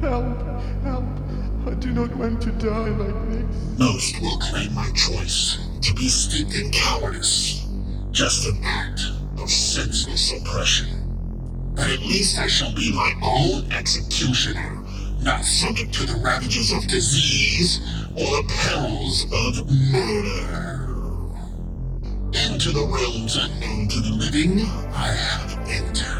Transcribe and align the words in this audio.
Help, 0.00 0.38
help. 0.82 1.04
I 1.66 1.74
do 1.74 1.92
not 1.92 2.16
want 2.16 2.40
to 2.42 2.52
die 2.52 2.88
like 2.88 3.28
this. 3.28 3.78
Most 3.78 4.20
will 4.22 4.38
claim 4.38 4.74
my 4.74 4.90
choice 4.92 5.58
to 5.82 5.92
be 5.92 6.08
steeped 6.08 6.54
in 6.54 6.70
cowardice. 6.70 7.66
Just 8.10 8.48
an 8.48 8.58
act 8.64 9.02
of 9.38 9.50
senseless 9.50 10.32
oppression. 10.32 10.88
But 11.74 11.90
at 11.90 12.00
least 12.00 12.38
I 12.38 12.46
shall 12.46 12.74
be 12.74 12.90
my 12.92 13.12
own 13.22 13.70
executioner, 13.72 14.82
not 15.20 15.44
subject 15.44 15.92
to 15.94 16.06
the 16.06 16.18
ravages 16.24 16.72
of 16.72 16.86
disease 16.88 17.80
or 18.12 18.42
the 18.42 18.44
perils 18.48 19.24
of 19.24 19.70
murder. 19.92 20.86
Into 22.32 22.70
the 22.72 22.86
realms 22.86 23.36
unknown 23.36 23.88
to 23.88 24.00
the 24.00 24.14
living, 24.14 24.60
I 24.94 25.12
have 25.12 25.58
entered. 25.68 26.19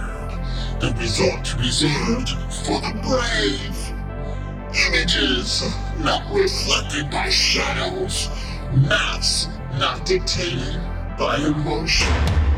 The 0.80 0.94
resort 0.98 1.58
reserved 1.58 2.30
for 2.64 2.80
the 2.80 2.94
brave. 3.02 3.92
Images 4.88 5.62
not 5.98 6.22
reflected 6.32 7.10
by 7.10 7.28
shadows. 7.28 8.30
Maps 8.72 9.48
not 9.78 10.06
dictated 10.06 10.80
by 11.18 11.36
emotion. 11.36 12.49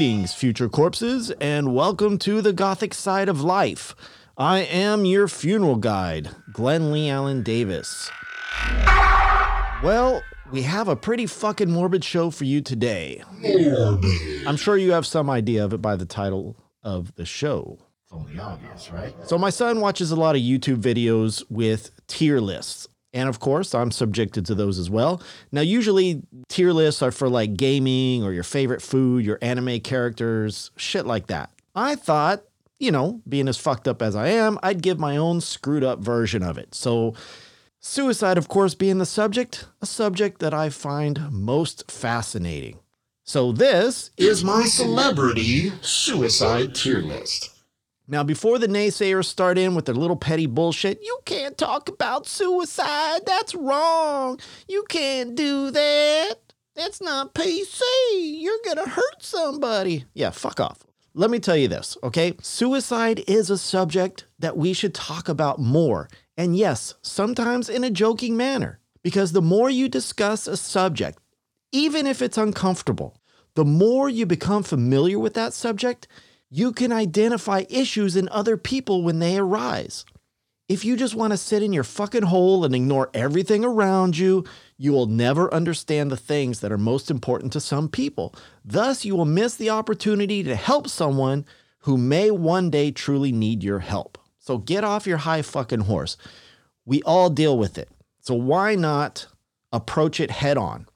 Greetings, 0.00 0.32
future 0.32 0.70
corpses, 0.70 1.30
and 1.42 1.74
welcome 1.74 2.16
to 2.20 2.40
the 2.40 2.54
Gothic 2.54 2.94
Side 2.94 3.28
of 3.28 3.42
Life. 3.42 3.94
I 4.34 4.60
am 4.60 5.04
your 5.04 5.28
funeral 5.28 5.76
guide, 5.76 6.30
Glenn 6.54 6.90
Lee 6.90 7.10
Allen 7.10 7.42
Davis. 7.42 8.10
Well, 9.82 10.22
we 10.50 10.62
have 10.62 10.88
a 10.88 10.96
pretty 10.96 11.26
fucking 11.26 11.70
morbid 11.70 12.02
show 12.02 12.30
for 12.30 12.44
you 12.44 12.62
today. 12.62 13.22
I'm 14.46 14.56
sure 14.56 14.78
you 14.78 14.92
have 14.92 15.04
some 15.04 15.28
idea 15.28 15.66
of 15.66 15.74
it 15.74 15.82
by 15.82 15.96
the 15.96 16.06
title 16.06 16.56
of 16.82 17.14
the 17.16 17.26
show. 17.26 17.76
It's 18.04 18.12
only 18.14 18.40
obvious, 18.40 18.90
right? 18.90 19.14
So, 19.26 19.36
my 19.36 19.50
son 19.50 19.82
watches 19.82 20.10
a 20.10 20.16
lot 20.16 20.34
of 20.34 20.40
YouTube 20.40 20.80
videos 20.80 21.44
with 21.50 21.90
tier 22.06 22.40
lists. 22.40 22.88
And 23.12 23.28
of 23.28 23.40
course, 23.40 23.74
I'm 23.74 23.90
subjected 23.90 24.46
to 24.46 24.54
those 24.54 24.78
as 24.78 24.88
well. 24.88 25.20
Now, 25.50 25.62
usually 25.62 26.22
tier 26.48 26.72
lists 26.72 27.02
are 27.02 27.10
for 27.10 27.28
like 27.28 27.56
gaming 27.56 28.22
or 28.22 28.32
your 28.32 28.44
favorite 28.44 28.82
food, 28.82 29.24
your 29.24 29.38
anime 29.42 29.80
characters, 29.80 30.70
shit 30.76 31.06
like 31.06 31.26
that. 31.26 31.50
I 31.74 31.96
thought, 31.96 32.42
you 32.78 32.92
know, 32.92 33.20
being 33.28 33.48
as 33.48 33.58
fucked 33.58 33.88
up 33.88 34.00
as 34.00 34.14
I 34.14 34.28
am, 34.28 34.58
I'd 34.62 34.82
give 34.82 34.98
my 34.98 35.16
own 35.16 35.40
screwed 35.40 35.84
up 35.84 35.98
version 36.00 36.42
of 36.42 36.56
it. 36.56 36.74
So, 36.74 37.14
suicide, 37.80 38.38
of 38.38 38.48
course, 38.48 38.74
being 38.74 38.98
the 38.98 39.06
subject, 39.06 39.66
a 39.82 39.86
subject 39.86 40.38
that 40.40 40.54
I 40.54 40.70
find 40.70 41.30
most 41.30 41.90
fascinating. 41.90 42.78
So, 43.24 43.52
this 43.52 44.10
is 44.16 44.42
my 44.44 44.64
celebrity 44.64 45.72
suicide 45.82 46.74
tier 46.74 47.00
list. 47.00 47.50
Now, 48.10 48.24
before 48.24 48.58
the 48.58 48.66
naysayers 48.66 49.26
start 49.26 49.56
in 49.56 49.76
with 49.76 49.84
their 49.84 49.94
little 49.94 50.16
petty 50.16 50.46
bullshit, 50.46 51.00
you 51.00 51.20
can't 51.24 51.56
talk 51.56 51.88
about 51.88 52.26
suicide. 52.26 53.20
That's 53.24 53.54
wrong. 53.54 54.40
You 54.66 54.84
can't 54.88 55.36
do 55.36 55.70
that. 55.70 56.34
That's 56.74 57.00
not 57.00 57.34
PC. 57.34 57.80
You're 58.14 58.58
going 58.64 58.78
to 58.78 58.90
hurt 58.90 59.22
somebody. 59.22 60.06
Yeah, 60.12 60.30
fuck 60.30 60.58
off. 60.58 60.84
Let 61.14 61.30
me 61.30 61.38
tell 61.38 61.56
you 61.56 61.68
this, 61.68 61.96
okay? 62.02 62.34
Suicide 62.42 63.22
is 63.28 63.48
a 63.48 63.56
subject 63.56 64.26
that 64.40 64.56
we 64.56 64.72
should 64.72 64.94
talk 64.94 65.28
about 65.28 65.60
more. 65.60 66.08
And 66.36 66.56
yes, 66.56 66.94
sometimes 67.02 67.68
in 67.68 67.84
a 67.84 67.90
joking 67.90 68.36
manner. 68.36 68.80
Because 69.04 69.32
the 69.32 69.42
more 69.42 69.70
you 69.70 69.88
discuss 69.88 70.48
a 70.48 70.56
subject, 70.56 71.20
even 71.70 72.08
if 72.08 72.20
it's 72.20 72.36
uncomfortable, 72.36 73.16
the 73.54 73.64
more 73.64 74.08
you 74.08 74.26
become 74.26 74.62
familiar 74.64 75.18
with 75.18 75.34
that 75.34 75.52
subject, 75.52 76.08
you 76.50 76.72
can 76.72 76.90
identify 76.92 77.64
issues 77.70 78.16
in 78.16 78.28
other 78.28 78.56
people 78.56 79.02
when 79.02 79.20
they 79.20 79.38
arise. 79.38 80.04
If 80.68 80.84
you 80.84 80.96
just 80.96 81.14
want 81.14 81.32
to 81.32 81.36
sit 81.36 81.62
in 81.62 81.72
your 81.72 81.84
fucking 81.84 82.22
hole 82.22 82.64
and 82.64 82.74
ignore 82.74 83.10
everything 83.14 83.64
around 83.64 84.16
you, 84.18 84.44
you 84.76 84.92
will 84.92 85.06
never 85.06 85.52
understand 85.52 86.10
the 86.10 86.16
things 86.16 86.60
that 86.60 86.70
are 86.70 86.78
most 86.78 87.10
important 87.10 87.52
to 87.54 87.60
some 87.60 87.88
people. 87.88 88.34
Thus, 88.64 89.04
you 89.04 89.16
will 89.16 89.24
miss 89.24 89.56
the 89.56 89.70
opportunity 89.70 90.42
to 90.44 90.54
help 90.54 90.88
someone 90.88 91.44
who 91.80 91.96
may 91.96 92.30
one 92.30 92.70
day 92.70 92.90
truly 92.90 93.32
need 93.32 93.64
your 93.64 93.80
help. 93.80 94.18
So 94.38 94.58
get 94.58 94.84
off 94.84 95.06
your 95.06 95.18
high 95.18 95.42
fucking 95.42 95.80
horse. 95.80 96.16
We 96.84 97.02
all 97.02 97.30
deal 97.30 97.58
with 97.58 97.78
it. 97.78 97.88
So 98.20 98.34
why 98.34 98.74
not 98.74 99.26
approach 99.72 100.20
it 100.20 100.30
head 100.30 100.56
on? 100.56 100.86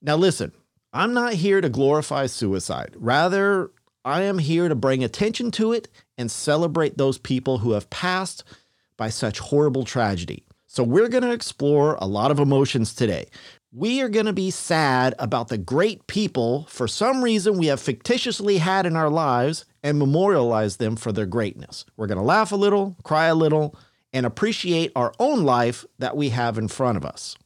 Now, 0.00 0.16
listen, 0.16 0.52
I'm 0.92 1.12
not 1.12 1.34
here 1.34 1.60
to 1.60 1.68
glorify 1.68 2.26
suicide. 2.26 2.94
Rather, 2.96 3.70
I 4.04 4.22
am 4.22 4.38
here 4.38 4.68
to 4.68 4.74
bring 4.74 5.02
attention 5.02 5.50
to 5.52 5.72
it 5.72 5.88
and 6.18 6.30
celebrate 6.30 6.98
those 6.98 7.18
people 7.18 7.58
who 7.58 7.72
have 7.72 7.88
passed 7.90 8.44
by 8.96 9.08
such 9.08 9.38
horrible 9.38 9.84
tragedy. 9.84 10.44
So, 10.66 10.82
we're 10.82 11.08
going 11.08 11.22
to 11.22 11.32
explore 11.32 11.96
a 12.00 12.06
lot 12.06 12.30
of 12.30 12.40
emotions 12.40 12.94
today. 12.94 13.26
We 13.72 14.02
are 14.02 14.08
going 14.08 14.26
to 14.26 14.32
be 14.32 14.50
sad 14.50 15.14
about 15.18 15.48
the 15.48 15.58
great 15.58 16.06
people 16.06 16.64
for 16.68 16.86
some 16.86 17.22
reason 17.22 17.58
we 17.58 17.66
have 17.66 17.80
fictitiously 17.80 18.58
had 18.58 18.86
in 18.86 18.96
our 18.96 19.10
lives 19.10 19.64
and 19.82 19.98
memorialize 19.98 20.76
them 20.76 20.96
for 20.96 21.12
their 21.12 21.26
greatness. 21.26 21.84
We're 21.96 22.06
going 22.06 22.18
to 22.18 22.24
laugh 22.24 22.52
a 22.52 22.56
little, 22.56 22.96
cry 23.02 23.26
a 23.26 23.34
little, 23.34 23.76
and 24.12 24.26
appreciate 24.26 24.92
our 24.94 25.12
own 25.18 25.44
life 25.44 25.84
that 25.98 26.16
we 26.16 26.28
have 26.30 26.56
in 26.58 26.68
front 26.68 26.96
of 26.96 27.04
us. 27.04 27.36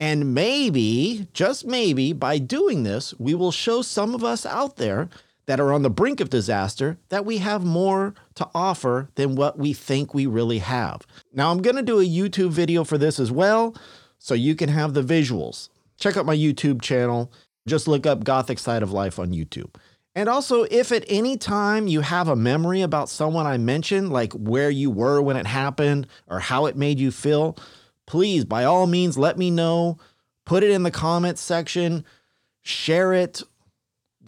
And 0.00 0.34
maybe, 0.34 1.26
just 1.32 1.66
maybe, 1.66 2.12
by 2.12 2.38
doing 2.38 2.84
this, 2.84 3.14
we 3.18 3.34
will 3.34 3.50
show 3.50 3.82
some 3.82 4.14
of 4.14 4.22
us 4.22 4.46
out 4.46 4.76
there 4.76 5.08
that 5.48 5.58
are 5.58 5.72
on 5.72 5.80
the 5.80 5.88
brink 5.88 6.20
of 6.20 6.28
disaster 6.28 6.98
that 7.08 7.24
we 7.24 7.38
have 7.38 7.64
more 7.64 8.14
to 8.34 8.46
offer 8.54 9.08
than 9.14 9.34
what 9.34 9.58
we 9.58 9.72
think 9.72 10.12
we 10.12 10.26
really 10.26 10.58
have. 10.58 11.06
Now, 11.32 11.50
I'm 11.50 11.62
going 11.62 11.76
to 11.76 11.82
do 11.82 12.00
a 12.00 12.04
YouTube 12.04 12.50
video 12.50 12.84
for 12.84 12.98
this 12.98 13.18
as 13.18 13.32
well, 13.32 13.74
so 14.18 14.34
you 14.34 14.54
can 14.54 14.68
have 14.68 14.92
the 14.92 15.02
visuals. 15.02 15.70
Check 15.96 16.18
out 16.18 16.26
my 16.26 16.36
YouTube 16.36 16.82
channel. 16.82 17.32
Just 17.66 17.88
look 17.88 18.04
up 18.04 18.24
Gothic 18.24 18.58
Side 18.58 18.82
of 18.82 18.92
Life 18.92 19.18
on 19.18 19.32
YouTube. 19.32 19.74
And 20.14 20.28
also, 20.28 20.64
if 20.70 20.92
at 20.92 21.06
any 21.08 21.38
time 21.38 21.88
you 21.88 22.02
have 22.02 22.28
a 22.28 22.36
memory 22.36 22.82
about 22.82 23.08
someone 23.08 23.46
I 23.46 23.56
mentioned, 23.56 24.12
like 24.12 24.34
where 24.34 24.68
you 24.68 24.90
were 24.90 25.22
when 25.22 25.38
it 25.38 25.46
happened 25.46 26.08
or 26.26 26.40
how 26.40 26.66
it 26.66 26.76
made 26.76 27.00
you 27.00 27.10
feel, 27.10 27.56
please, 28.06 28.44
by 28.44 28.64
all 28.64 28.86
means, 28.86 29.16
let 29.16 29.38
me 29.38 29.50
know. 29.50 29.96
Put 30.44 30.62
it 30.62 30.70
in 30.70 30.82
the 30.82 30.90
comments 30.90 31.40
section, 31.40 32.04
share 32.60 33.14
it. 33.14 33.42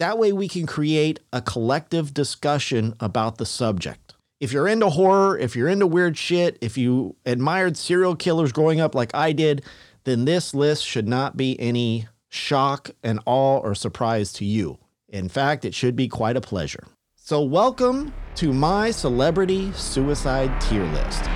That 0.01 0.17
way, 0.17 0.31
we 0.31 0.47
can 0.47 0.65
create 0.65 1.19
a 1.31 1.43
collective 1.43 2.11
discussion 2.11 2.95
about 2.99 3.37
the 3.37 3.45
subject. 3.45 4.15
If 4.39 4.51
you're 4.51 4.67
into 4.67 4.89
horror, 4.89 5.37
if 5.37 5.55
you're 5.55 5.67
into 5.67 5.85
weird 5.85 6.17
shit, 6.17 6.57
if 6.59 6.75
you 6.75 7.17
admired 7.23 7.77
serial 7.77 8.15
killers 8.15 8.51
growing 8.51 8.81
up 8.81 8.95
like 8.95 9.13
I 9.13 9.31
did, 9.31 9.63
then 10.05 10.25
this 10.25 10.55
list 10.55 10.83
should 10.83 11.07
not 11.07 11.37
be 11.37 11.55
any 11.59 12.07
shock 12.29 12.89
and 13.03 13.19
awe 13.27 13.59
or 13.59 13.75
surprise 13.75 14.33
to 14.33 14.43
you. 14.43 14.79
In 15.07 15.29
fact, 15.29 15.65
it 15.65 15.75
should 15.75 15.95
be 15.95 16.07
quite 16.07 16.35
a 16.35 16.41
pleasure. 16.41 16.87
So, 17.13 17.43
welcome 17.43 18.11
to 18.37 18.51
my 18.51 18.89
celebrity 18.89 19.71
suicide 19.73 20.59
tier 20.61 20.85
list. 20.85 21.29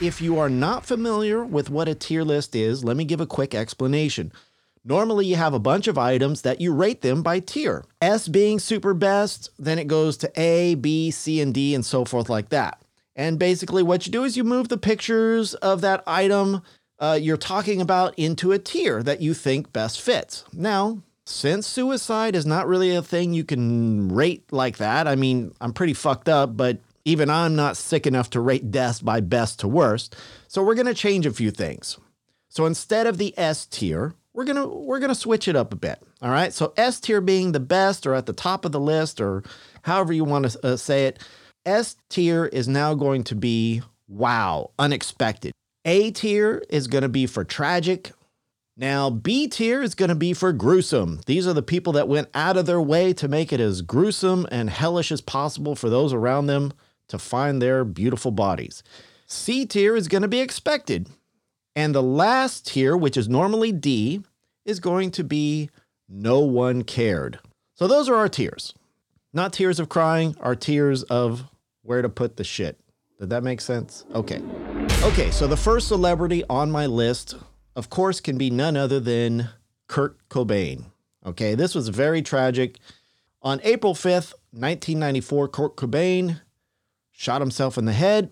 If 0.00 0.20
you 0.20 0.38
are 0.38 0.48
not 0.48 0.86
familiar 0.86 1.44
with 1.44 1.70
what 1.70 1.88
a 1.88 1.96
tier 1.96 2.22
list 2.22 2.54
is, 2.54 2.84
let 2.84 2.96
me 2.96 3.04
give 3.04 3.20
a 3.20 3.26
quick 3.26 3.52
explanation. 3.52 4.30
Normally, 4.88 5.26
you 5.26 5.36
have 5.36 5.52
a 5.52 5.58
bunch 5.58 5.86
of 5.86 5.98
items 5.98 6.40
that 6.42 6.62
you 6.62 6.72
rate 6.72 7.02
them 7.02 7.22
by 7.22 7.40
tier. 7.40 7.84
S 8.00 8.26
being 8.26 8.58
super 8.58 8.94
best, 8.94 9.50
then 9.58 9.78
it 9.78 9.86
goes 9.86 10.16
to 10.16 10.32
A, 10.40 10.76
B, 10.76 11.10
C, 11.10 11.42
and 11.42 11.52
D, 11.52 11.74
and 11.74 11.84
so 11.84 12.06
forth, 12.06 12.30
like 12.30 12.48
that. 12.48 12.80
And 13.14 13.38
basically, 13.38 13.82
what 13.82 14.06
you 14.06 14.12
do 14.12 14.24
is 14.24 14.38
you 14.38 14.44
move 14.44 14.68
the 14.68 14.78
pictures 14.78 15.52
of 15.54 15.82
that 15.82 16.02
item 16.06 16.62
uh, 17.00 17.18
you're 17.20 17.36
talking 17.36 17.82
about 17.82 18.18
into 18.18 18.50
a 18.52 18.58
tier 18.58 19.02
that 19.02 19.20
you 19.20 19.34
think 19.34 19.74
best 19.74 20.00
fits. 20.00 20.44
Now, 20.54 21.02
since 21.26 21.66
suicide 21.66 22.34
is 22.34 22.46
not 22.46 22.66
really 22.66 22.94
a 22.94 23.02
thing 23.02 23.34
you 23.34 23.44
can 23.44 24.08
rate 24.08 24.50
like 24.50 24.78
that, 24.78 25.06
I 25.06 25.16
mean, 25.16 25.54
I'm 25.60 25.74
pretty 25.74 25.92
fucked 25.92 26.30
up, 26.30 26.56
but 26.56 26.78
even 27.04 27.28
I'm 27.28 27.54
not 27.54 27.76
sick 27.76 28.06
enough 28.06 28.30
to 28.30 28.40
rate 28.40 28.70
deaths 28.70 29.00
by 29.00 29.20
best 29.20 29.60
to 29.60 29.68
worst. 29.68 30.16
So 30.46 30.62
we're 30.62 30.74
going 30.74 30.86
to 30.86 30.94
change 30.94 31.26
a 31.26 31.30
few 31.30 31.50
things. 31.50 31.98
So 32.48 32.64
instead 32.64 33.06
of 33.06 33.18
the 33.18 33.34
S 33.38 33.66
tier, 33.66 34.14
we're 34.38 34.44
to 34.44 34.68
we're 34.68 35.00
to 35.00 35.16
switch 35.16 35.48
it 35.48 35.56
up 35.56 35.72
a 35.72 35.76
bit. 35.76 36.00
All 36.22 36.30
right? 36.30 36.52
So 36.52 36.72
S 36.76 37.00
tier 37.00 37.20
being 37.20 37.50
the 37.50 37.58
best 37.58 38.06
or 38.06 38.14
at 38.14 38.26
the 38.26 38.32
top 38.32 38.64
of 38.64 38.70
the 38.70 38.78
list 38.78 39.20
or 39.20 39.42
however 39.82 40.12
you 40.12 40.22
want 40.22 40.48
to 40.48 40.64
uh, 40.64 40.76
say 40.76 41.06
it. 41.06 41.18
S 41.66 41.96
tier 42.08 42.46
is 42.46 42.68
now 42.68 42.94
going 42.94 43.24
to 43.24 43.34
be 43.34 43.82
wow, 44.06 44.70
unexpected. 44.78 45.52
A 45.84 46.12
tier 46.12 46.62
is 46.68 46.86
going 46.86 47.02
to 47.02 47.08
be 47.08 47.26
for 47.26 47.42
tragic. 47.42 48.12
Now, 48.76 49.10
B 49.10 49.48
tier 49.48 49.82
is 49.82 49.96
going 49.96 50.10
to 50.10 50.14
be 50.14 50.34
for 50.34 50.52
gruesome. 50.52 51.20
These 51.26 51.48
are 51.48 51.52
the 51.52 51.60
people 51.60 51.94
that 51.94 52.06
went 52.06 52.28
out 52.32 52.56
of 52.56 52.66
their 52.66 52.80
way 52.80 53.12
to 53.14 53.26
make 53.26 53.52
it 53.52 53.58
as 53.58 53.82
gruesome 53.82 54.46
and 54.52 54.70
hellish 54.70 55.10
as 55.10 55.20
possible 55.20 55.74
for 55.74 55.90
those 55.90 56.12
around 56.12 56.46
them 56.46 56.72
to 57.08 57.18
find 57.18 57.60
their 57.60 57.84
beautiful 57.84 58.30
bodies. 58.30 58.84
C 59.26 59.66
tier 59.66 59.96
is 59.96 60.06
going 60.06 60.22
to 60.22 60.28
be 60.28 60.38
expected. 60.38 61.08
And 61.78 61.94
the 61.94 62.02
last 62.02 62.66
tier, 62.66 62.96
which 62.96 63.16
is 63.16 63.28
normally 63.28 63.70
D, 63.70 64.24
is 64.68 64.80
going 64.80 65.10
to 65.10 65.24
be 65.24 65.70
no 66.08 66.40
one 66.40 66.82
cared. 66.84 67.38
So 67.74 67.88
those 67.88 68.08
are 68.08 68.14
our 68.14 68.28
tiers. 68.28 68.74
Not 69.32 69.54
tears 69.54 69.80
of 69.80 69.88
crying, 69.88 70.36
our 70.40 70.54
tiers 70.54 71.02
of 71.04 71.44
where 71.82 72.02
to 72.02 72.08
put 72.10 72.36
the 72.36 72.44
shit. 72.44 72.78
Did 73.18 73.30
that 73.30 73.42
make 73.42 73.62
sense? 73.62 74.04
Okay. 74.14 74.42
Okay, 75.02 75.30
so 75.30 75.46
the 75.46 75.56
first 75.56 75.88
celebrity 75.88 76.44
on 76.50 76.70
my 76.70 76.84
list, 76.84 77.34
of 77.76 77.88
course, 77.88 78.20
can 78.20 78.36
be 78.36 78.50
none 78.50 78.76
other 78.76 79.00
than 79.00 79.48
Kurt 79.86 80.16
Cobain. 80.28 80.84
Okay, 81.24 81.54
this 81.54 81.74
was 81.74 81.88
very 81.88 82.20
tragic. 82.20 82.78
On 83.40 83.60
April 83.64 83.94
5th, 83.94 84.34
1994, 84.52 85.48
Kurt 85.48 85.76
Cobain 85.76 86.42
shot 87.10 87.40
himself 87.40 87.78
in 87.78 87.86
the 87.86 87.92
head, 87.92 88.30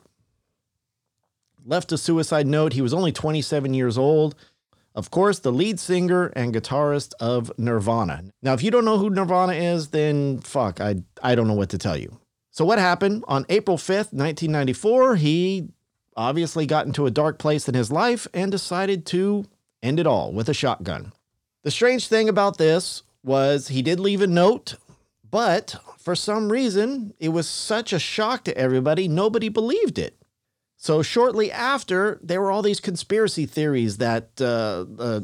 left 1.65 1.93
a 1.93 1.99
suicide 1.99 2.47
note. 2.47 2.75
He 2.75 2.83
was 2.83 2.93
only 2.93 3.13
27 3.13 3.73
years 3.73 3.97
old. 3.97 4.35
Of 4.97 5.11
course, 5.11 5.41
the 5.41 5.53
lead 5.53 5.79
singer 5.79 6.33
and 6.35 6.55
guitarist 6.55 7.13
of 7.21 7.53
Nirvana. 7.59 8.25
Now, 8.43 8.55
if 8.55 8.63
you 8.63 8.71
don't 8.71 8.87
know 8.87 8.97
who 8.97 9.11
Nirvana 9.11 9.53
is, 9.53 9.89
then 9.89 10.39
fuck, 10.41 10.81
I, 10.81 11.03
I 11.23 11.35
don't 11.35 11.47
know 11.47 11.55
what 11.55 11.69
to 11.71 11.79
tell 11.79 11.99
you. 11.99 12.19
So, 12.51 12.65
what 12.65 12.79
happened? 12.79 13.23
On 13.29 13.45
April 13.51 13.77
5th, 13.77 14.15
1994, 14.15 15.17
he 15.17 15.69
obviously 16.17 16.65
got 16.65 16.87
into 16.87 17.05
a 17.05 17.11
dark 17.11 17.39
place 17.39 17.69
in 17.69 17.75
his 17.75 17.93
life 17.93 18.27
and 18.33 18.51
decided 18.51 19.05
to 19.07 19.45
end 19.83 20.01
it 20.01 20.07
all 20.07 20.33
with 20.33 20.49
a 20.49 20.55
shotgun. 20.55 21.13
The 21.63 21.71
strange 21.71 22.09
thing 22.09 22.31
about 22.31 22.57
this 22.57 23.03
was 23.23 23.69
he 23.69 23.83
did 23.83 24.01
leave 24.01 24.23
a 24.23 24.27
note, 24.27 24.77
but 25.31 25.77
for 25.99 26.15
some 26.15 26.51
reason, 26.51 27.13
it 27.21 27.29
was 27.29 27.47
such 27.47 27.93
a 27.93 27.99
shock 27.99 28.45
to 28.45 28.57
everybody, 28.57 29.09
nobody 29.09 29.51
believed 29.51 29.99
it. 29.99 30.17
So 30.87 31.03
shortly 31.03 31.51
after, 31.51 32.21
there 32.23 32.41
were 32.41 32.53
all 32.53 32.63
these 32.63 32.79
conspiracy 32.79 33.45
theories 33.45 33.97
that 33.97 34.31
uh, 34.41 34.85
uh, 35.01 35.21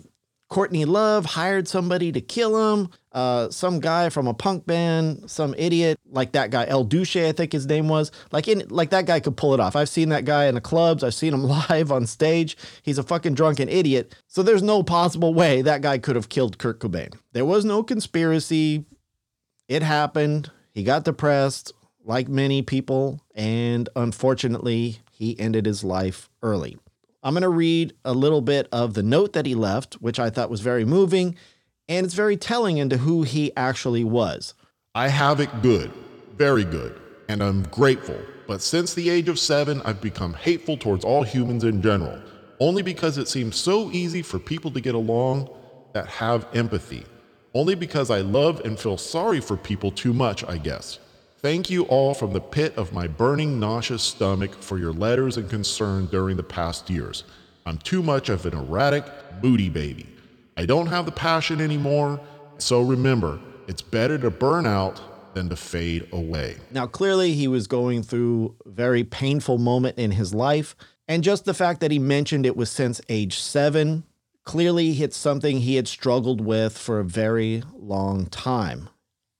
Courtney 0.48 0.84
Love 0.84 1.24
hired 1.24 1.68
somebody 1.68 2.10
to 2.10 2.20
kill 2.20 2.74
him. 2.74 2.90
Uh, 3.12 3.48
some 3.48 3.78
guy 3.78 4.08
from 4.08 4.26
a 4.26 4.34
punk 4.34 4.66
band, 4.66 5.30
some 5.30 5.54
idiot 5.56 6.00
like 6.10 6.32
that 6.32 6.50
guy 6.50 6.66
El 6.66 6.82
Duce, 6.82 7.14
I 7.14 7.30
think 7.30 7.52
his 7.52 7.66
name 7.66 7.86
was. 7.86 8.10
Like 8.32 8.48
in, 8.48 8.66
like 8.70 8.90
that 8.90 9.06
guy 9.06 9.20
could 9.20 9.36
pull 9.36 9.54
it 9.54 9.60
off. 9.60 9.76
I've 9.76 9.88
seen 9.88 10.08
that 10.08 10.24
guy 10.24 10.46
in 10.46 10.56
the 10.56 10.60
clubs. 10.60 11.04
I've 11.04 11.14
seen 11.14 11.32
him 11.32 11.44
live 11.68 11.92
on 11.92 12.06
stage. 12.06 12.56
He's 12.82 12.98
a 12.98 13.04
fucking 13.04 13.34
drunken 13.34 13.68
idiot. 13.68 14.16
So 14.26 14.42
there's 14.42 14.64
no 14.64 14.82
possible 14.82 15.32
way 15.32 15.62
that 15.62 15.80
guy 15.80 15.98
could 15.98 16.16
have 16.16 16.28
killed 16.28 16.58
Kurt 16.58 16.80
Cobain. 16.80 17.14
There 17.34 17.44
was 17.44 17.64
no 17.64 17.84
conspiracy. 17.84 18.84
It 19.68 19.84
happened. 19.84 20.50
He 20.72 20.82
got 20.82 21.04
depressed, 21.04 21.72
like 22.04 22.26
many 22.26 22.62
people, 22.62 23.22
and 23.36 23.88
unfortunately, 23.94 24.98
he 25.22 25.38
ended 25.38 25.66
his 25.66 25.84
life 25.84 26.28
early. 26.42 26.76
I'm 27.22 27.34
going 27.34 27.42
to 27.42 27.48
read 27.48 27.94
a 28.04 28.12
little 28.12 28.40
bit 28.40 28.66
of 28.72 28.94
the 28.94 29.04
note 29.04 29.34
that 29.34 29.46
he 29.46 29.54
left, 29.54 29.94
which 29.94 30.18
I 30.18 30.30
thought 30.30 30.50
was 30.50 30.62
very 30.62 30.84
moving, 30.84 31.36
and 31.88 32.04
it's 32.04 32.14
very 32.14 32.36
telling 32.36 32.78
into 32.78 32.96
who 32.96 33.22
he 33.22 33.56
actually 33.56 34.02
was. 34.02 34.54
I 34.96 35.06
have 35.06 35.38
it 35.38 35.62
good, 35.62 35.92
very 36.36 36.64
good, 36.64 37.00
and 37.28 37.40
I'm 37.40 37.62
grateful. 37.64 38.18
But 38.48 38.62
since 38.62 38.94
the 38.94 39.08
age 39.10 39.28
of 39.28 39.38
seven, 39.38 39.80
I've 39.84 40.00
become 40.00 40.34
hateful 40.34 40.76
towards 40.76 41.04
all 41.04 41.22
humans 41.22 41.62
in 41.62 41.80
general, 41.80 42.20
only 42.58 42.82
because 42.82 43.16
it 43.16 43.28
seems 43.28 43.54
so 43.54 43.92
easy 43.92 44.22
for 44.22 44.40
people 44.40 44.72
to 44.72 44.80
get 44.80 44.96
along 44.96 45.48
that 45.92 46.08
have 46.08 46.48
empathy. 46.52 47.04
Only 47.54 47.76
because 47.76 48.10
I 48.10 48.22
love 48.22 48.60
and 48.64 48.76
feel 48.76 48.98
sorry 48.98 49.40
for 49.40 49.56
people 49.56 49.92
too 49.92 50.12
much, 50.12 50.42
I 50.42 50.58
guess. 50.58 50.98
Thank 51.42 51.70
you 51.70 51.82
all 51.86 52.14
from 52.14 52.32
the 52.32 52.40
pit 52.40 52.72
of 52.76 52.92
my 52.92 53.08
burning, 53.08 53.58
nauseous 53.58 54.04
stomach 54.04 54.62
for 54.62 54.78
your 54.78 54.92
letters 54.92 55.36
and 55.36 55.50
concern 55.50 56.06
during 56.06 56.36
the 56.36 56.44
past 56.44 56.88
years. 56.88 57.24
I'm 57.66 57.78
too 57.78 58.00
much 58.00 58.28
of 58.28 58.46
an 58.46 58.54
erratic, 58.54 59.04
moody 59.42 59.68
baby. 59.68 60.06
I 60.56 60.66
don't 60.66 60.86
have 60.86 61.04
the 61.04 61.10
passion 61.10 61.60
anymore, 61.60 62.20
so 62.58 62.80
remember, 62.80 63.40
it's 63.66 63.82
better 63.82 64.18
to 64.18 64.30
burn 64.30 64.66
out 64.66 65.34
than 65.34 65.48
to 65.48 65.56
fade 65.56 66.06
away. 66.12 66.58
Now, 66.70 66.86
clearly, 66.86 67.32
he 67.32 67.48
was 67.48 67.66
going 67.66 68.04
through 68.04 68.54
a 68.64 68.70
very 68.70 69.02
painful 69.02 69.58
moment 69.58 69.98
in 69.98 70.12
his 70.12 70.32
life. 70.32 70.76
And 71.08 71.24
just 71.24 71.44
the 71.44 71.54
fact 71.54 71.80
that 71.80 71.90
he 71.90 71.98
mentioned 71.98 72.46
it 72.46 72.56
was 72.56 72.70
since 72.70 73.00
age 73.08 73.40
seven, 73.40 74.04
clearly 74.44 74.90
it's 75.02 75.16
something 75.16 75.58
he 75.58 75.74
had 75.74 75.88
struggled 75.88 76.40
with 76.40 76.78
for 76.78 77.00
a 77.00 77.04
very 77.04 77.64
long 77.74 78.26
time. 78.26 78.90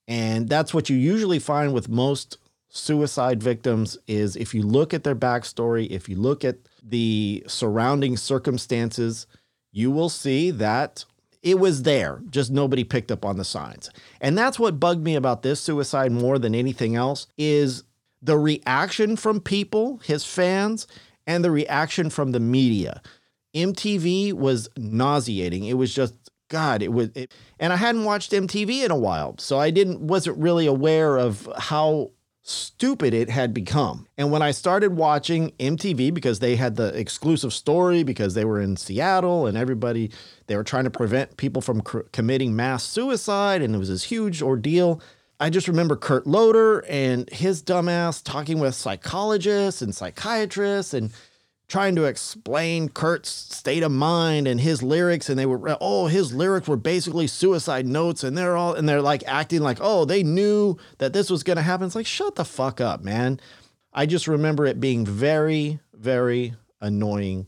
And 0.09 0.49
that's 0.49 0.75
what 0.75 0.91
you 0.91 0.97
usually 0.97 1.39
find 1.39 1.73
with 1.73 1.89
most 1.89 2.39
suicide 2.69 3.43
victims 3.43 3.99
is 4.07 4.35
if 4.35 4.55
you 4.55 4.63
look 4.63 4.95
at 4.95 5.05
their 5.05 5.15
backstory, 5.15 5.89
if 5.91 6.09
you 6.09 6.17
look 6.17 6.45
at 6.45 6.57
the 6.83 7.45
surrounding 7.47 8.17
circumstances, 8.17 9.27
you 9.71 9.91
will 9.91 10.09
see 10.09 10.51
that 10.51 11.05
it 11.43 11.59
was 11.59 11.83
there, 11.83 12.23
just 12.31 12.51
nobody 12.51 12.85
picked 12.85 13.11
up 13.11 13.25
on 13.25 13.37
the 13.37 13.45
signs. 13.45 13.91
And 14.21 14.39
that's 14.39 14.59
what 14.59 14.81
bugged 14.81 15.03
me 15.03 15.17
about 15.17 15.43
this 15.43 15.61
suicide 15.61 16.13
more 16.13 16.39
than 16.39 16.55
anything 16.55 16.95
else 16.95 17.27
is 17.37 17.85
the 18.23 18.39
reaction 18.39 19.17
from 19.17 19.41
people, 19.41 19.99
his 20.05 20.25
fans, 20.25 20.87
and 21.27 21.45
the 21.45 21.51
reaction 21.51 22.11
from 22.11 22.33
the 22.33 22.41
media. 22.41 23.03
MTV 23.55 24.33
was 24.33 24.69
nauseating. 24.77 25.65
It 25.65 25.75
was 25.75 25.93
just 25.95 26.15
God, 26.53 26.83
it 26.83 26.93
was 26.93 27.09
it, 27.15 27.33
and 27.59 27.73
I 27.73 27.77
hadn't 27.77 28.05
watched 28.05 28.31
MTV 28.31 28.85
in 28.85 28.91
a 28.91 28.97
while, 28.97 29.37
so 29.39 29.59
I 29.59 29.71
didn't 29.71 30.03
wasn't 30.03 30.37
really 30.37 30.67
aware 30.67 31.17
of 31.17 31.49
how 31.57 32.11
stupid 32.43 33.15
it 33.15 33.31
had 33.31 33.55
become. 33.55 34.07
And 34.19 34.31
when 34.31 34.43
I 34.43 34.51
started 34.51 34.95
watching 34.95 35.53
MTV 35.53 36.13
because 36.13 36.41
they 36.41 36.57
had 36.57 36.77
the 36.77 36.89
exclusive 36.89 37.55
story 37.55 38.03
because 38.03 38.35
they 38.35 38.45
were 38.45 38.61
in 38.61 38.77
Seattle 38.77 39.47
and 39.47 39.57
everybody 39.57 40.11
they 40.47 40.57
were 40.57 40.65
trying 40.65 40.85
to 40.85 40.91
prevent 40.91 41.39
people 41.39 41.63
from 41.63 41.81
cr- 41.81 42.01
committing 42.13 42.55
mass 42.55 42.85
suicide 42.85 43.63
and 43.63 43.75
it 43.75 43.79
was 43.79 43.89
this 43.89 44.05
huge 44.05 44.43
ordeal. 44.43 45.01
I 45.41 45.49
just 45.49 45.69
remember 45.69 45.97
Kurt 45.97 46.27
Loder 46.27 46.81
and 46.81 47.31
his 47.31 47.63
dumbass 47.63 48.23
talking 48.23 48.59
with 48.59 48.75
psychologists 48.75 49.81
and 49.81 49.95
psychiatrists 49.95 50.93
and 50.93 51.13
trying 51.73 51.97
to 51.97 52.05
explain 52.05 52.91
Kurt's 52.91 53.31
state 53.31 53.83
of 53.83 53.91
mind 53.91 54.47
and 54.47 54.61
his 54.61 54.83
lyrics 54.83 55.31
and 55.31 55.39
they 55.39 55.47
were 55.47 55.79
oh 55.81 56.07
his 56.07 56.35
lyrics 56.35 56.69
were 56.69 56.77
basically 56.77 57.27
suicide 57.27 57.87
notes 57.87 58.23
and 58.23 58.37
they're 58.37 58.59
all 58.59 58.75
and 58.75 58.87
they're 58.87 59.01
like 59.01 59.25
acting 59.27 59.63
like 59.63 59.79
oh 59.81 60.05
they 60.05 60.23
knew 60.23 60.77
that 60.99 61.15
this 61.15 61.31
was 61.31 61.43
to 61.43 61.63
happen. 61.63 61.87
It's 61.87 61.95
like 61.95 62.05
shut 62.05 62.35
the 62.35 62.45
fuck 62.45 62.79
up 62.83 63.03
man. 63.03 63.41
I 63.91 64.05
just 64.05 64.29
remember 64.29 64.67
it 64.67 64.81
being 64.81 65.07
very 65.07 65.81
very 65.95 66.55
annoying. 66.83 67.47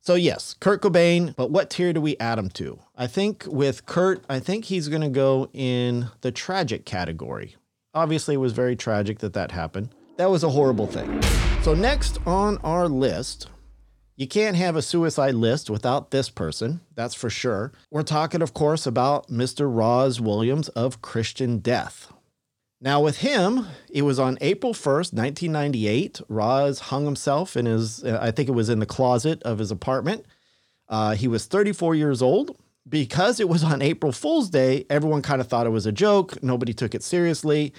So 0.00 0.14
yes 0.14 0.56
Kurt 0.58 0.80
Cobain 0.80 1.36
but 1.36 1.50
what 1.50 1.68
tier 1.68 1.92
do 1.92 2.00
we 2.00 2.16
add 2.16 2.38
him 2.38 2.48
to? 2.52 2.78
I 2.96 3.06
think 3.06 3.44
with 3.46 3.84
Kurt 3.84 4.24
I 4.26 4.40
think 4.40 4.64
he's 4.64 4.88
going 4.88 5.02
to 5.02 5.10
go 5.10 5.50
in 5.52 6.08
the 6.22 6.32
tragic 6.32 6.86
category. 6.86 7.56
Obviously 7.92 8.36
it 8.36 8.38
was 8.38 8.54
very 8.54 8.74
tragic 8.74 9.18
that 9.18 9.34
that 9.34 9.50
happened. 9.50 9.90
That 10.16 10.30
was 10.30 10.44
a 10.44 10.48
horrible 10.48 10.86
thing. 10.86 11.20
So 11.62 11.74
next 11.74 12.18
on 12.26 12.56
our 12.64 12.88
list 12.88 13.48
you 14.16 14.26
can't 14.26 14.56
have 14.56 14.76
a 14.76 14.82
suicide 14.82 15.34
list 15.34 15.68
without 15.68 16.10
this 16.10 16.30
person, 16.30 16.80
that's 16.94 17.14
for 17.14 17.28
sure. 17.30 17.72
We're 17.90 18.02
talking, 18.02 18.42
of 18.42 18.54
course, 18.54 18.86
about 18.86 19.28
Mr. 19.28 19.72
Rozz 19.72 20.20
Williams 20.20 20.68
of 20.70 21.02
Christian 21.02 21.58
Death. 21.58 22.12
Now, 22.80 23.00
with 23.00 23.18
him, 23.18 23.66
it 23.90 24.02
was 24.02 24.18
on 24.18 24.38
April 24.40 24.72
1st, 24.74 25.12
1998. 25.14 26.20
Rozz 26.30 26.80
hung 26.80 27.04
himself 27.04 27.56
in 27.56 27.66
his, 27.66 28.04
I 28.04 28.30
think 28.30 28.48
it 28.48 28.52
was 28.52 28.68
in 28.68 28.80
the 28.80 28.86
closet 28.86 29.42
of 29.42 29.58
his 29.58 29.70
apartment. 29.70 30.26
Uh, 30.88 31.14
he 31.14 31.26
was 31.28 31.46
34 31.46 31.94
years 31.94 32.22
old. 32.22 32.56
because 32.88 33.40
it 33.40 33.48
was 33.48 33.64
on 33.64 33.82
April 33.82 34.12
Fool's 34.12 34.48
Day, 34.48 34.86
everyone 34.88 35.20
kind 35.22 35.40
of 35.40 35.48
thought 35.48 35.66
it 35.66 35.70
was 35.70 35.86
a 35.86 35.92
joke. 35.92 36.40
Nobody 36.42 36.72
took 36.72 36.94
it 36.94 37.02
seriously. 37.02 37.72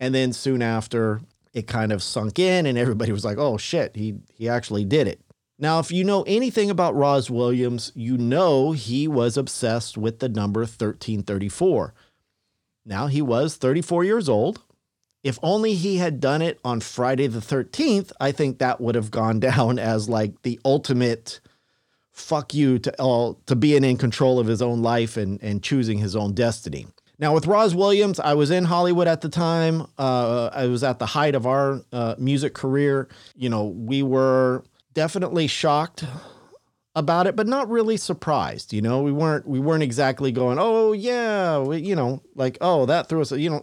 And 0.00 0.14
then 0.14 0.32
soon 0.32 0.62
after, 0.62 1.20
it 1.52 1.66
kind 1.66 1.92
of 1.92 2.02
sunk 2.02 2.38
in 2.38 2.66
and 2.66 2.76
everybody 2.76 3.12
was 3.12 3.24
like, 3.24 3.38
oh 3.38 3.56
shit, 3.56 3.94
he, 3.96 4.16
he 4.34 4.48
actually 4.48 4.84
did 4.84 5.06
it. 5.06 5.20
Now, 5.58 5.80
if 5.80 5.90
you 5.90 6.04
know 6.04 6.22
anything 6.22 6.70
about 6.70 6.94
Rozz 6.94 7.30
Williams, 7.30 7.90
you 7.96 8.16
know 8.16 8.72
he 8.72 9.08
was 9.08 9.36
obsessed 9.36 9.98
with 9.98 10.20
the 10.20 10.28
number 10.28 10.60
1334. 10.60 11.94
Now, 12.86 13.08
he 13.08 13.20
was 13.20 13.56
34 13.56 14.04
years 14.04 14.28
old. 14.28 14.62
If 15.24 15.38
only 15.42 15.74
he 15.74 15.96
had 15.96 16.20
done 16.20 16.42
it 16.42 16.60
on 16.64 16.80
Friday 16.80 17.26
the 17.26 17.40
13th, 17.40 18.12
I 18.20 18.30
think 18.30 18.58
that 18.58 18.80
would 18.80 18.94
have 18.94 19.10
gone 19.10 19.40
down 19.40 19.78
as 19.80 20.08
like 20.08 20.42
the 20.42 20.60
ultimate 20.64 21.40
fuck 22.12 22.54
you 22.54 22.78
to 22.80 23.00
all 23.00 23.34
to 23.46 23.54
being 23.54 23.84
in 23.84 23.96
control 23.96 24.38
of 24.38 24.46
his 24.46 24.62
own 24.62 24.82
life 24.82 25.16
and, 25.16 25.42
and 25.42 25.62
choosing 25.62 25.98
his 25.98 26.14
own 26.14 26.34
destiny. 26.34 26.86
Now, 27.20 27.34
with 27.34 27.46
Rozz 27.46 27.74
Williams, 27.74 28.20
I 28.20 28.34
was 28.34 28.52
in 28.52 28.64
Hollywood 28.64 29.08
at 29.08 29.22
the 29.22 29.28
time. 29.28 29.86
Uh, 29.98 30.50
I 30.52 30.66
was 30.66 30.84
at 30.84 31.00
the 31.00 31.06
height 31.06 31.34
of 31.34 31.46
our 31.46 31.82
uh, 31.92 32.14
music 32.16 32.54
career. 32.54 33.08
You 33.34 33.48
know, 33.48 33.64
we 33.64 34.04
were 34.04 34.62
definitely 34.98 35.46
shocked 35.46 36.04
about 36.96 37.28
it, 37.28 37.36
but 37.36 37.46
not 37.46 37.70
really 37.70 37.96
surprised. 37.96 38.72
You 38.72 38.82
know, 38.82 39.00
we 39.00 39.12
weren't 39.12 39.46
we 39.46 39.60
weren't 39.60 39.84
exactly 39.84 40.32
going, 40.32 40.58
oh 40.60 40.90
yeah, 40.90 41.60
we, 41.60 41.78
you 41.78 41.94
know, 41.94 42.20
like 42.34 42.58
oh 42.60 42.84
that 42.86 43.08
threw 43.08 43.20
us. 43.20 43.30
You 43.30 43.48
know, 43.48 43.62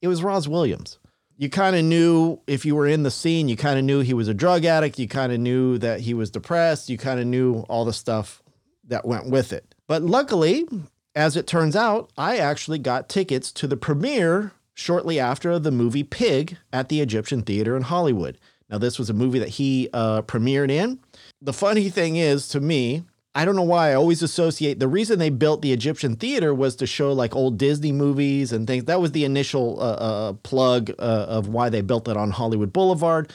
it 0.00 0.08
was 0.08 0.22
Rozz 0.22 0.48
Williams. 0.48 0.98
You 1.36 1.50
kind 1.50 1.76
of 1.76 1.84
knew 1.84 2.40
if 2.46 2.64
you 2.64 2.74
were 2.74 2.86
in 2.86 3.02
the 3.02 3.10
scene, 3.10 3.50
you 3.50 3.56
kind 3.56 3.78
of 3.78 3.84
knew 3.84 4.00
he 4.00 4.14
was 4.14 4.28
a 4.28 4.34
drug 4.34 4.64
addict. 4.64 4.98
You 4.98 5.08
kind 5.08 5.30
of 5.30 5.40
knew 5.40 5.76
that 5.76 6.00
he 6.00 6.14
was 6.14 6.30
depressed. 6.30 6.88
You 6.88 6.96
kind 6.96 7.20
of 7.20 7.26
knew 7.26 7.66
all 7.68 7.84
the 7.84 7.92
stuff 7.92 8.42
that 8.88 9.04
went 9.04 9.28
with 9.28 9.52
it. 9.52 9.74
But 9.86 10.00
luckily, 10.00 10.66
as 11.14 11.36
it 11.36 11.46
turns 11.46 11.76
out, 11.76 12.10
I 12.16 12.38
actually 12.38 12.78
got 12.78 13.10
tickets 13.10 13.52
to 13.52 13.66
the 13.66 13.76
premiere 13.76 14.52
shortly 14.72 15.20
after 15.20 15.58
the 15.58 15.70
movie 15.70 16.04
Pig 16.04 16.56
at 16.72 16.88
the 16.88 17.02
Egyptian 17.02 17.42
Theater 17.42 17.76
in 17.76 17.82
Hollywood. 17.82 18.38
Now, 18.72 18.78
this 18.78 18.98
was 18.98 19.10
a 19.10 19.14
movie 19.14 19.38
that 19.38 19.50
he 19.50 19.90
uh, 19.92 20.22
premiered 20.22 20.70
in. 20.70 20.98
The 21.42 21.52
funny 21.52 21.90
thing 21.90 22.16
is, 22.16 22.48
to 22.48 22.60
me, 22.60 23.04
I 23.34 23.44
don't 23.44 23.54
know 23.54 23.62
why 23.62 23.90
I 23.90 23.94
always 23.94 24.22
associate 24.22 24.78
the 24.78 24.88
reason 24.88 25.18
they 25.18 25.28
built 25.28 25.60
the 25.60 25.74
Egyptian 25.74 26.16
theater 26.16 26.54
was 26.54 26.74
to 26.76 26.86
show 26.86 27.12
like 27.12 27.36
old 27.36 27.58
Disney 27.58 27.92
movies 27.92 28.50
and 28.50 28.66
things. 28.66 28.84
That 28.84 29.02
was 29.02 29.12
the 29.12 29.26
initial 29.26 29.78
uh, 29.78 29.84
uh, 29.92 30.32
plug 30.42 30.90
uh, 30.98 31.26
of 31.28 31.48
why 31.48 31.68
they 31.68 31.82
built 31.82 32.08
it 32.08 32.16
on 32.16 32.30
Hollywood 32.30 32.72
Boulevard. 32.72 33.30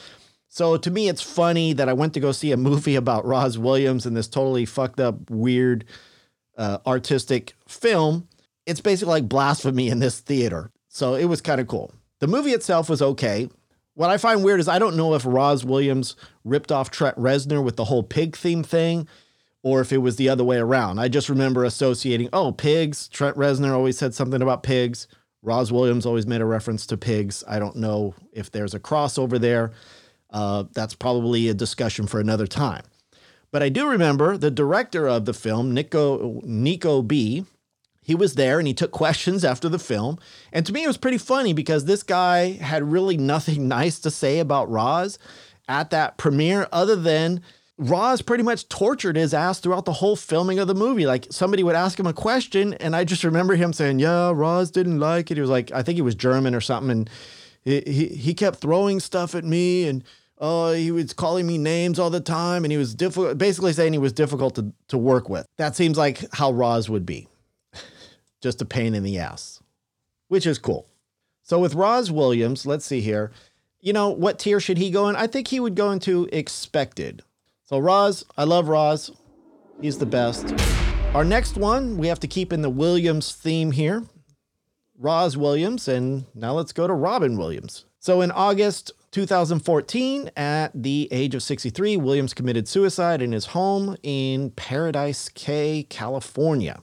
So 0.48 0.76
to 0.76 0.90
me, 0.90 1.08
it's 1.08 1.22
funny 1.22 1.72
that 1.74 1.88
I 1.88 1.94
went 1.94 2.16
to 2.16 2.20
go 2.20 2.32
see 2.32 2.52
a 2.52 2.58
movie 2.58 2.96
about 3.04 3.24
Rozz 3.24 3.58
Williams 3.58 4.08
and 4.08 4.18
this 4.18 4.28
totally 4.28 4.66
fucked 4.66 5.00
up, 5.00 5.30
weird, 5.30 5.86
uh, 6.58 6.80
artistic 6.88 7.54
film. 7.68 8.28
It's 8.66 8.82
basically 8.82 9.12
like 9.12 9.30
blasphemy 9.30 9.90
in 9.90 10.00
this 10.00 10.20
theater. 10.20 10.72
So 10.90 11.14
it 11.14 11.26
was 11.26 11.42
kind 11.42 11.62
of 11.62 11.68
cool. 11.68 11.94
The 12.20 12.28
movie 12.28 12.52
itself 12.52 12.90
was 12.90 13.04
okay. 13.04 13.50
What 13.98 14.12
I 14.12 14.18
find 14.20 14.44
weird 14.44 14.60
is 14.60 14.68
I 14.68 14.78
don't 14.78 14.96
know 14.96 15.16
if 15.16 15.24
Rozz 15.24 15.66
Williams 15.66 16.16
ripped 16.46 16.72
off 16.72 16.92
Trent 16.92 17.18
Reznor 17.18 17.64
with 17.64 17.78
the 17.78 17.86
whole 17.86 18.04
pig 18.04 18.36
theme 18.36 18.62
thing 18.62 19.08
or 19.64 19.82
if 19.82 19.92
it 19.92 19.98
was 19.98 20.18
the 20.18 20.30
other 20.30 20.44
way 20.44 20.58
around. 20.58 21.00
I 21.00 21.08
just 21.08 21.30
remember 21.30 21.64
associating, 21.64 22.30
oh, 22.32 22.52
pigs. 22.52 23.08
Trent 23.08 23.36
Reznor 23.36 23.72
always 23.72 23.98
said 23.98 24.14
something 24.14 24.40
about 24.40 24.62
pigs. 24.62 25.08
Rozz 25.44 25.72
Williams 25.72 26.06
always 26.06 26.28
made 26.28 26.42
a 26.42 26.46
reference 26.46 26.86
to 26.86 26.96
pigs. 26.96 27.44
I 27.48 27.58
don't 27.58 27.76
know 27.76 28.14
if 28.32 28.52
there's 28.52 28.76
a 28.76 28.80
crossover 28.80 29.40
there. 29.40 29.72
Uh, 30.30 30.66
that's 30.74 30.94
probably 30.94 31.50
a 31.50 31.56
discussion 31.56 32.06
for 32.06 32.20
another 32.20 32.46
time. 32.46 32.84
But 33.50 33.64
I 33.64 33.70
do 33.70 33.90
remember 33.90 34.38
the 34.38 34.52
director 34.52 35.08
of 35.08 35.26
the 35.26 35.34
film, 35.34 35.74
Nico 35.74 36.40
Nico 36.44 37.02
B. 37.02 37.46
He 38.08 38.16
was 38.16 38.36
there 38.36 38.58
and 38.58 38.66
he 38.66 38.74
took 38.74 38.92
questions 38.92 39.44
after 39.44 39.68
the 39.68 39.78
film. 39.78 40.18
And 40.54 40.66
to 40.66 40.72
me, 40.72 40.86
it 40.86 40.88
was 40.88 40.96
pretty 40.96 41.18
funny 41.18 41.52
because 41.52 41.84
this 41.84 42.04
guy 42.04 42.54
had 42.54 42.90
really 42.90 43.18
nothing 43.18 43.68
nice 43.68 44.00
to 44.00 44.10
say 44.10 44.40
about 44.40 44.72
Rozz 44.72 45.18
at 45.68 45.90
that 45.90 46.18
premiere, 46.18 46.70
other 46.72 46.96
than 46.96 47.42
Rozz 47.78 48.26
pretty 48.26 48.46
much 48.46 48.70
tortured 48.70 49.18
his 49.18 49.34
ass 49.34 49.60
throughout 49.60 49.84
the 49.84 49.92
whole 49.92 50.16
filming 50.16 50.58
of 50.58 50.70
the 50.70 50.74
movie. 50.74 51.06
Like 51.06 51.28
somebody 51.32 51.64
would 51.64 51.76
ask 51.76 52.00
him 52.00 52.08
a 52.08 52.14
question, 52.14 52.76
and 52.76 52.96
I 52.96 53.04
just 53.04 53.26
remember 53.26 53.56
him 53.56 53.74
saying, 53.74 54.00
"Yeah, 54.00 54.32
Rozz 54.34 54.72
didn't 54.72 55.02
like 55.02 55.30
it." 55.30 55.36
He 55.36 55.42
was 55.42 55.50
like, 55.50 55.70
I 55.74 55.84
think 55.84 55.98
he 55.98 56.02
was 56.02 56.16
German 56.16 56.56
or 56.56 56.62
something, 56.62 56.90
and 56.90 57.10
he 57.66 57.82
he, 58.08 58.34
kept 58.34 58.60
throwing 58.60 59.02
stuff 59.02 59.36
at 59.36 59.44
me, 59.44 59.86
and 59.86 60.02
oh, 60.38 60.72
he 60.72 60.92
was 60.92 61.12
calling 61.12 61.46
me 61.46 61.58
names 61.58 62.00
all 62.00 62.10
the 62.10 62.22
time, 62.22 62.64
and 62.64 62.72
he 62.72 62.78
was 62.78 62.96
difficult, 62.96 63.38
basically 63.38 63.74
saying 63.74 63.92
he 63.92 64.00
was 64.00 64.14
difficult 64.14 64.56
to 64.56 64.72
to 64.88 64.98
work 64.98 65.28
with. 65.28 65.46
That 65.58 65.76
seems 65.76 65.98
like 65.98 66.24
how 66.34 66.54
Roz 66.54 66.90
would 66.90 67.06
be, 67.06 67.28
just 68.42 68.62
a 68.62 68.66
pain 68.66 68.94
in 68.94 69.04
the 69.04 69.18
ass, 69.18 69.62
which 70.28 70.46
is 70.46 70.58
cool. 70.58 70.88
So 71.44 71.60
with 71.60 71.76
Rozz 71.76 72.12
Williams, 72.12 72.66
let's 72.66 72.86
see 72.86 73.02
here. 73.02 73.32
You 73.80 73.94
know 73.94 74.10
what 74.10 74.40
tier 74.40 74.60
should 74.60 74.78
he 74.78 74.92
go 74.92 75.08
in? 75.08 75.16
I 75.16 75.28
think 75.28 75.48
he 75.48 75.60
would 75.60 75.76
go 75.76 75.92
into 75.92 76.28
expected. 76.32 77.24
So 77.66 77.80
Rozz, 77.80 78.24
I 78.38 78.44
love 78.44 78.66
Rozz. 78.66 79.16
He's 79.82 79.98
the 79.98 80.06
best. 80.06 80.54
Our 81.14 81.24
next 81.24 81.56
one, 81.56 81.98
we 81.98 82.08
have 82.08 82.20
to 82.20 82.28
keep 82.28 82.52
in 82.52 82.62
the 82.62 82.70
Williams 82.70 83.34
theme 83.34 83.72
here. 83.72 84.04
Rozz 85.02 85.38
Williams, 85.38 85.88
and 85.88 86.26
now 86.34 86.54
let's 86.54 86.74
go 86.74 86.88
to 86.88 86.94
Robin 86.94 87.38
Williams. 87.38 87.86
So 88.00 88.22
in 88.22 88.32
August 88.32 88.92
2014, 89.12 90.32
at 90.36 90.72
the 90.74 91.08
age 91.12 91.36
of 91.36 91.44
63, 91.44 91.98
Williams 91.98 92.34
committed 92.34 92.68
suicide 92.68 93.22
in 93.22 93.32
his 93.32 93.48
home 93.48 93.96
in 94.04 94.52
Paradise 94.52 95.30
Cay, 95.30 95.86
California. 95.90 96.82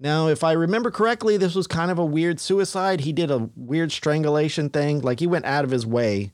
Now, 0.00 0.28
if 0.28 0.44
I 0.44 0.52
remember 0.52 0.90
correctly, 0.90 1.36
this 1.36 1.54
was 1.54 1.66
kind 1.66 1.90
of 1.90 1.98
a 1.98 2.04
weird 2.04 2.38
suicide. 2.38 3.00
He 3.00 3.12
did 3.12 3.30
a 3.30 3.50
weird 3.56 3.90
strangulation 3.90 4.70
thing, 4.70 5.00
like 5.00 5.18
he 5.18 5.26
went 5.26 5.44
out 5.44 5.64
of 5.64 5.70
his 5.70 5.84
way 5.84 6.32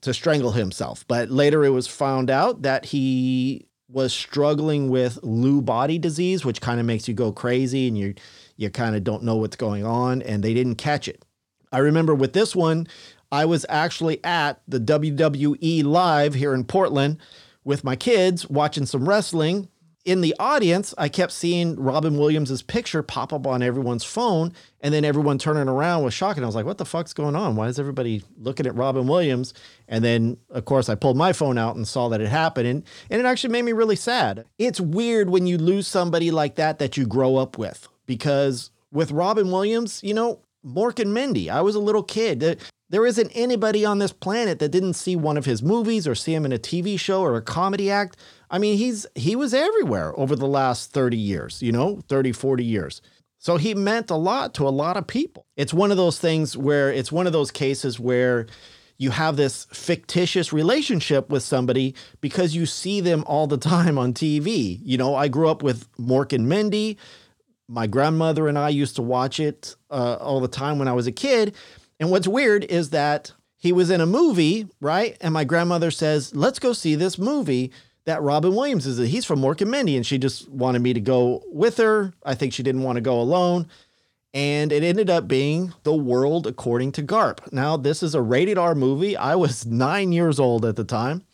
to 0.00 0.12
strangle 0.12 0.52
himself. 0.52 1.04
But 1.06 1.30
later 1.30 1.64
it 1.64 1.70
was 1.70 1.86
found 1.86 2.30
out 2.30 2.62
that 2.62 2.86
he 2.86 3.68
was 3.88 4.12
struggling 4.12 4.90
with 4.90 5.20
Lewy 5.22 5.64
body 5.64 5.98
disease, 5.98 6.44
which 6.44 6.60
kind 6.60 6.80
of 6.80 6.86
makes 6.86 7.06
you 7.06 7.14
go 7.14 7.32
crazy 7.32 7.86
and 7.86 7.96
you 7.96 8.14
you 8.56 8.70
kind 8.70 8.96
of 8.96 9.04
don't 9.04 9.22
know 9.22 9.36
what's 9.36 9.56
going 9.56 9.84
on 9.84 10.22
and 10.22 10.42
they 10.42 10.54
didn't 10.54 10.76
catch 10.76 11.08
it. 11.08 11.24
I 11.70 11.78
remember 11.78 12.14
with 12.14 12.32
this 12.32 12.56
one, 12.56 12.88
I 13.30 13.44
was 13.44 13.66
actually 13.68 14.24
at 14.24 14.60
the 14.66 14.80
WWE 14.80 15.84
live 15.84 16.34
here 16.34 16.54
in 16.54 16.64
Portland 16.64 17.18
with 17.64 17.84
my 17.84 17.96
kids 17.96 18.48
watching 18.48 18.86
some 18.86 19.08
wrestling. 19.08 19.68
In 20.06 20.20
the 20.20 20.36
audience, 20.38 20.94
I 20.96 21.08
kept 21.08 21.32
seeing 21.32 21.74
Robin 21.74 22.16
Williams' 22.16 22.62
picture 22.62 23.02
pop 23.02 23.32
up 23.32 23.44
on 23.44 23.60
everyone's 23.60 24.04
phone, 24.04 24.52
and 24.80 24.94
then 24.94 25.04
everyone 25.04 25.36
turning 25.36 25.68
around 25.68 26.04
was 26.04 26.14
shocked. 26.14 26.36
And 26.36 26.44
I 26.44 26.46
was 26.46 26.54
like, 26.54 26.64
what 26.64 26.78
the 26.78 26.84
fuck's 26.84 27.12
going 27.12 27.34
on? 27.34 27.56
Why 27.56 27.66
is 27.66 27.80
everybody 27.80 28.22
looking 28.38 28.66
at 28.66 28.76
Robin 28.76 29.08
Williams? 29.08 29.52
And 29.88 30.04
then, 30.04 30.36
of 30.50 30.64
course, 30.64 30.88
I 30.88 30.94
pulled 30.94 31.16
my 31.16 31.32
phone 31.32 31.58
out 31.58 31.74
and 31.74 31.88
saw 31.88 32.08
that 32.10 32.20
it 32.20 32.28
happened. 32.28 32.68
And, 32.68 32.84
and 33.10 33.20
it 33.20 33.26
actually 33.26 33.50
made 33.50 33.62
me 33.64 33.72
really 33.72 33.96
sad. 33.96 34.44
It's 34.58 34.80
weird 34.80 35.28
when 35.28 35.48
you 35.48 35.58
lose 35.58 35.88
somebody 35.88 36.30
like 36.30 36.54
that 36.54 36.78
that 36.78 36.96
you 36.96 37.04
grow 37.04 37.34
up 37.34 37.58
with, 37.58 37.88
because 38.06 38.70
with 38.92 39.10
Robin 39.10 39.50
Williams, 39.50 40.00
you 40.04 40.14
know, 40.14 40.38
Mork 40.64 41.00
and 41.00 41.12
Mindy, 41.12 41.50
I 41.50 41.62
was 41.62 41.74
a 41.74 41.80
little 41.80 42.04
kid. 42.04 42.38
There- 42.38 42.56
There 42.88 43.04
isn't 43.04 43.32
anybody 43.34 43.84
on 43.84 43.98
this 43.98 44.12
planet 44.12 44.60
that 44.60 44.68
didn't 44.68 44.94
see 44.94 45.16
one 45.16 45.36
of 45.36 45.44
his 45.44 45.60
movies 45.60 46.06
or 46.06 46.14
see 46.14 46.32
him 46.32 46.44
in 46.44 46.52
a 46.52 46.58
TV 46.58 46.96
show 46.96 47.20
or 47.22 47.34
a 47.34 47.42
comedy 47.42 47.90
act. 47.90 48.16
I 48.50 48.58
mean, 48.58 48.78
he's 48.78 49.06
he 49.14 49.36
was 49.36 49.52
everywhere 49.52 50.18
over 50.18 50.36
the 50.36 50.46
last 50.46 50.92
30 50.92 51.16
years, 51.16 51.62
you 51.62 51.72
know, 51.72 52.00
30, 52.08 52.32
40 52.32 52.64
years. 52.64 53.02
So 53.38 53.56
he 53.56 53.74
meant 53.74 54.10
a 54.10 54.16
lot 54.16 54.54
to 54.54 54.66
a 54.66 54.70
lot 54.70 54.96
of 54.96 55.06
people. 55.06 55.46
It's 55.56 55.74
one 55.74 55.90
of 55.90 55.96
those 55.96 56.18
things 56.18 56.56
where 56.56 56.90
it's 56.90 57.12
one 57.12 57.26
of 57.26 57.32
those 57.32 57.50
cases 57.50 58.00
where 58.00 58.46
you 58.98 59.10
have 59.10 59.36
this 59.36 59.66
fictitious 59.70 60.52
relationship 60.52 61.28
with 61.28 61.42
somebody 61.42 61.94
because 62.20 62.56
you 62.56 62.66
see 62.66 63.00
them 63.00 63.24
all 63.26 63.46
the 63.46 63.58
time 63.74 63.98
on 63.98 64.14
TV. 64.14 64.78
You 64.82 64.98
know, 64.98 65.14
I 65.14 65.28
grew 65.28 65.48
up 65.48 65.62
with 65.62 65.90
Mork 65.96 66.32
and 66.32 66.48
Mindy. 66.48 66.98
My 67.68 67.86
grandmother 67.86 68.48
and 68.48 68.58
I 68.58 68.68
used 68.68 68.96
to 68.96 69.02
watch 69.02 69.40
it 69.40 69.74
uh, 69.90 70.16
all 70.20 70.40
the 70.40 70.48
time 70.48 70.78
when 70.78 70.88
I 70.88 70.92
was 70.92 71.06
a 71.06 71.12
kid. 71.12 71.54
And 71.98 72.10
what's 72.10 72.28
weird 72.28 72.64
is 72.64 72.90
that 72.90 73.32
he 73.56 73.72
was 73.72 73.90
in 73.90 74.00
a 74.00 74.06
movie, 74.06 74.68
right? 74.80 75.16
And 75.20 75.34
my 75.34 75.44
grandmother 75.44 75.90
says, 75.90 76.34
let's 76.34 76.58
go 76.60 76.72
see 76.72 76.94
this 76.94 77.18
movie 77.18 77.72
that 78.06 78.22
Robin 78.22 78.54
Williams 78.54 78.86
is 78.86 78.98
in. 78.98 79.06
He's 79.06 79.24
from 79.24 79.40
Mork 79.40 79.60
and 79.60 79.70
Mindy. 79.70 79.96
And 79.96 80.06
she 80.06 80.16
just 80.16 80.48
wanted 80.48 80.80
me 80.80 80.94
to 80.94 81.00
go 81.00 81.42
with 81.48 81.76
her. 81.76 82.14
I 82.24 82.34
think 82.34 82.52
she 82.52 82.62
didn't 82.62 82.82
want 82.82 82.96
to 82.96 83.02
go 83.02 83.20
alone. 83.20 83.68
And 84.32 84.70
it 84.72 84.82
ended 84.82 85.10
up 85.10 85.28
being 85.28 85.74
The 85.82 85.94
World 85.94 86.46
According 86.46 86.92
to 86.92 87.02
Garp. 87.02 87.52
Now, 87.52 87.76
this 87.76 88.02
is 88.02 88.14
a 88.14 88.22
rated 88.22 88.58
R 88.58 88.74
movie. 88.74 89.16
I 89.16 89.34
was 89.34 89.66
nine 89.66 90.12
years 90.12 90.38
old 90.38 90.64
at 90.64 90.76
the 90.76 90.84
time. 90.84 91.24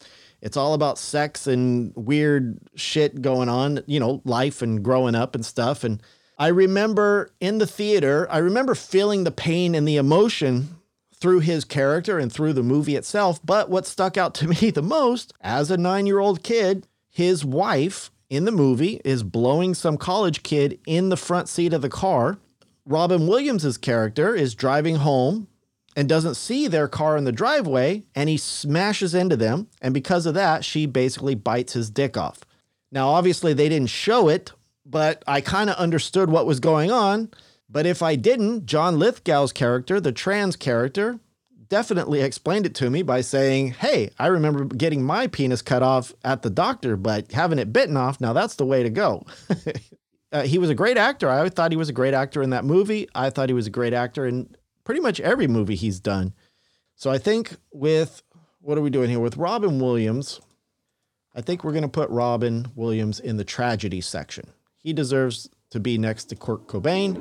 It's 0.41 0.57
all 0.57 0.75
about 0.75 0.99
sex 0.99 1.47
and 1.47 1.93
weird 1.95 2.59
shit 2.75 3.23
going 3.23 3.49
on, 3.49 3.83
you 3.87 4.01
know, 4.01 4.23
life 4.25 4.61
and 4.61 4.83
growing 4.83 5.15
up 5.15 5.35
and 5.35 5.47
stuff. 5.47 5.85
And 5.85 6.03
I 6.39 6.49
remember 6.49 7.33
in 7.39 7.59
the 7.59 7.67
theater, 7.67 8.27
I 8.31 8.39
remember 8.39 8.75
feeling 8.75 9.23
the 9.23 9.31
pain 9.31 9.75
and 9.75 9.87
the 9.87 9.99
emotion 9.99 10.82
through 11.23 11.39
his 11.39 11.65
character 11.65 12.19
and 12.19 12.33
through 12.33 12.53
the 12.53 12.65
movie 12.65 12.97
itself. 12.97 13.41
But 13.45 13.71
what 13.71 13.87
stuck 13.87 14.17
out 14.17 14.35
to 14.35 14.49
me 14.63 14.71
the 14.71 14.83
most 14.83 15.33
as 15.41 15.71
a 15.71 15.77
nine 15.77 16.05
year 16.07 16.19
old 16.19 16.43
kid, 16.43 16.89
his 17.09 17.45
wife 17.45 18.11
in 18.29 18.45
the 18.45 18.51
movie 18.51 19.01
is 19.05 19.23
blowing 19.23 19.73
some 19.73 19.97
college 19.97 20.43
kid 20.43 20.81
in 20.85 21.11
the 21.11 21.17
front 21.17 21.49
seat 21.49 21.73
of 21.73 21.81
the 21.83 21.89
car. 21.89 22.39
Robin 22.85 23.29
Williams' 23.29 23.79
character 23.79 24.35
is 24.35 24.57
driving 24.57 24.97
home 24.97 25.47
and 25.95 26.09
doesn't 26.09 26.35
see 26.35 26.67
their 26.67 26.89
car 26.89 27.17
in 27.17 27.25
the 27.25 27.31
driveway 27.31 28.03
and 28.17 28.29
he 28.29 28.37
smashes 28.37 29.15
into 29.15 29.37
them. 29.37 29.69
And 29.81 29.95
because 29.95 30.27
of 30.27 30.35
that, 30.35 30.65
she 30.65 30.87
basically 30.87 31.37
bites 31.37 31.75
his 31.75 31.89
dick 31.89 32.17
off. 32.17 32.41
Now, 32.91 33.11
obviously, 33.11 33.53
they 33.53 33.69
didn't 33.69 33.91
show 33.91 34.29
it, 34.29 34.53
but 34.85 35.23
I 35.29 35.41
kind 35.41 35.71
of 35.71 35.77
understood 35.77 36.31
what 36.31 36.47
was 36.47 36.59
going 36.59 36.91
on. 36.91 37.31
But 37.73 37.87
if 37.87 38.03
I 38.03 38.17
didn't, 38.17 38.67
John 38.67 38.99
Lithgow's 38.99 39.53
character, 39.53 39.99
the 39.99 40.13
trans 40.13 40.57
character, 40.57 41.19
definitely 41.69 42.21
explained 42.21 42.67
it 42.67 42.75
to 42.75 42.91
me 42.91 43.03
by 43.03 43.23
saying, 43.23 43.69
Hey, 43.69 44.11
I 44.19 44.27
remember 44.27 44.67
getting 44.67 45.03
my 45.03 45.27
penis 45.27 45.63
cut 45.63 45.83
off 45.83 46.13
at 46.23 46.43
the 46.43 46.51
doctor, 46.51 46.99
but 46.99 47.33
having 47.33 47.59
it 47.59 47.73
bitten 47.73 47.97
off, 47.97 48.21
now 48.21 48.35
that's 48.35 48.57
the 48.57 48.67
way 48.67 48.83
to 48.83 48.91
go. 48.91 49.25
uh, 50.33 50.43
he 50.43 50.59
was 50.59 50.69
a 50.69 50.75
great 50.75 50.99
actor. 50.99 51.31
I 51.31 51.49
thought 51.49 51.73
he 51.73 51.79
was 51.79 51.89
a 51.89 51.95
great 51.95 52.13
actor 52.13 52.43
in 52.43 52.51
that 52.51 52.67
movie. 52.67 53.09
I 53.15 53.31
thought 53.31 53.49
he 53.49 53.55
was 53.55 53.67
a 53.67 53.71
great 53.71 53.95
actor 53.95 54.27
in 54.27 54.55
pretty 54.85 55.01
much 55.01 55.19
every 55.21 55.47
movie 55.47 55.75
he's 55.75 55.99
done. 55.99 56.35
So 56.95 57.11
I 57.11 57.17
think 57.17 57.57
with 57.73 58.23
what 58.61 58.77
are 58.77 58.83
we 58.83 58.91
doing 58.91 59.09
here? 59.09 59.19
With 59.19 59.39
Robin 59.39 59.79
Williams, 59.81 60.43
I 61.35 61.41
think 61.41 61.65
we're 61.65 61.73
going 61.73 61.83
to 61.83 61.89
put 61.89 62.11
Robin 62.11 62.71
Williams 62.75 63.19
in 63.19 63.39
the 63.39 63.45
tragedy 63.45 64.03
section. 64.03 64.51
He 64.77 64.93
deserves 64.93 65.49
to 65.73 65.81
be 65.81 65.99
next 65.99 66.25
to 66.27 66.37
Kurt 66.37 66.67
Cobain. 66.67 67.17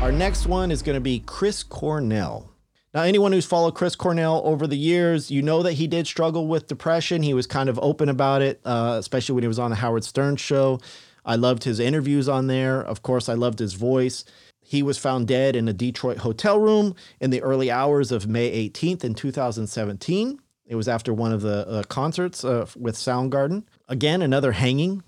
Our 0.00 0.12
next 0.12 0.46
one 0.46 0.70
is 0.70 0.82
going 0.82 0.96
to 0.96 1.00
be 1.00 1.20
Chris 1.20 1.62
Cornell. 1.62 2.50
Now, 2.94 3.02
anyone 3.02 3.32
who's 3.32 3.46
followed 3.46 3.74
Chris 3.74 3.96
Cornell 3.96 4.42
over 4.44 4.66
the 4.66 4.76
years, 4.76 5.30
you 5.30 5.40
know 5.40 5.62
that 5.62 5.74
he 5.74 5.86
did 5.86 6.06
struggle 6.06 6.46
with 6.46 6.66
depression. 6.66 7.22
He 7.22 7.32
was 7.32 7.46
kind 7.46 7.70
of 7.70 7.78
open 7.80 8.10
about 8.10 8.42
it, 8.42 8.60
uh, 8.66 8.96
especially 8.98 9.34
when 9.34 9.44
he 9.44 9.48
was 9.48 9.58
on 9.58 9.70
the 9.70 9.76
Howard 9.76 10.04
Stern 10.04 10.36
show. 10.36 10.78
I 11.24 11.36
loved 11.36 11.64
his 11.64 11.80
interviews 11.80 12.28
on 12.28 12.48
there. 12.48 12.82
Of 12.82 13.02
course, 13.02 13.28
I 13.28 13.34
loved 13.34 13.60
his 13.60 13.74
voice. 13.74 14.24
He 14.60 14.82
was 14.82 14.98
found 14.98 15.26
dead 15.28 15.56
in 15.56 15.68
a 15.68 15.72
Detroit 15.72 16.18
hotel 16.18 16.58
room 16.58 16.94
in 17.20 17.30
the 17.30 17.42
early 17.42 17.70
hours 17.70 18.12
of 18.12 18.26
May 18.26 18.68
18th 18.68 19.04
in 19.04 19.14
2017. 19.14 20.40
It 20.66 20.74
was 20.74 20.88
after 20.88 21.14
one 21.14 21.32
of 21.32 21.42
the 21.42 21.66
uh, 21.68 21.82
concerts 21.84 22.44
uh, 22.44 22.66
with 22.76 22.96
Soundgarden. 22.96 23.64
Again, 23.88 24.22
another 24.22 24.52
hanging. 24.52 25.02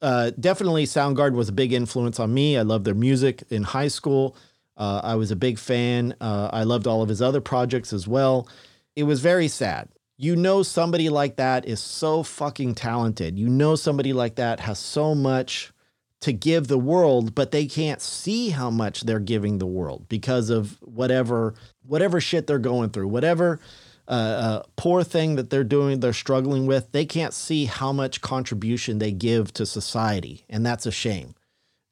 Uh, 0.00 0.30
definitely, 0.38 0.84
Soundgarden 0.84 1.34
was 1.34 1.48
a 1.48 1.52
big 1.52 1.72
influence 1.72 2.20
on 2.20 2.32
me. 2.32 2.56
I 2.56 2.62
loved 2.62 2.84
their 2.84 2.94
music 2.94 3.42
in 3.50 3.62
high 3.64 3.88
school. 3.88 4.36
Uh, 4.76 5.00
I 5.02 5.16
was 5.16 5.30
a 5.30 5.36
big 5.36 5.58
fan. 5.58 6.14
Uh, 6.20 6.50
I 6.52 6.62
loved 6.62 6.86
all 6.86 7.02
of 7.02 7.08
his 7.08 7.20
other 7.20 7.40
projects 7.40 7.92
as 7.92 8.06
well. 8.06 8.48
It 8.94 9.02
was 9.02 9.20
very 9.20 9.48
sad. 9.48 9.88
You 10.16 10.36
know, 10.36 10.62
somebody 10.62 11.08
like 11.08 11.36
that 11.36 11.66
is 11.66 11.80
so 11.80 12.22
fucking 12.22 12.74
talented. 12.74 13.38
You 13.38 13.48
know, 13.48 13.74
somebody 13.76 14.12
like 14.12 14.36
that 14.36 14.60
has 14.60 14.78
so 14.78 15.14
much 15.14 15.72
to 16.20 16.32
give 16.32 16.66
the 16.66 16.78
world, 16.78 17.34
but 17.34 17.52
they 17.52 17.66
can't 17.66 18.00
see 18.00 18.50
how 18.50 18.70
much 18.70 19.02
they're 19.02 19.20
giving 19.20 19.58
the 19.58 19.66
world 19.66 20.06
because 20.08 20.50
of 20.50 20.78
whatever 20.82 21.54
whatever 21.86 22.20
shit 22.20 22.46
they're 22.46 22.58
going 22.58 22.90
through, 22.90 23.08
whatever 23.08 23.60
uh, 24.08 24.10
uh, 24.10 24.62
poor 24.76 25.04
thing 25.04 25.36
that 25.36 25.50
they're 25.50 25.62
doing, 25.64 26.00
they're 26.00 26.12
struggling 26.14 26.66
with. 26.66 26.90
They 26.92 27.04
can't 27.04 27.34
see 27.34 27.66
how 27.66 27.92
much 27.92 28.22
contribution 28.22 28.98
they 28.98 29.12
give 29.12 29.52
to 29.54 29.66
society, 29.66 30.44
and 30.48 30.64
that's 30.64 30.86
a 30.86 30.90
shame. 30.90 31.34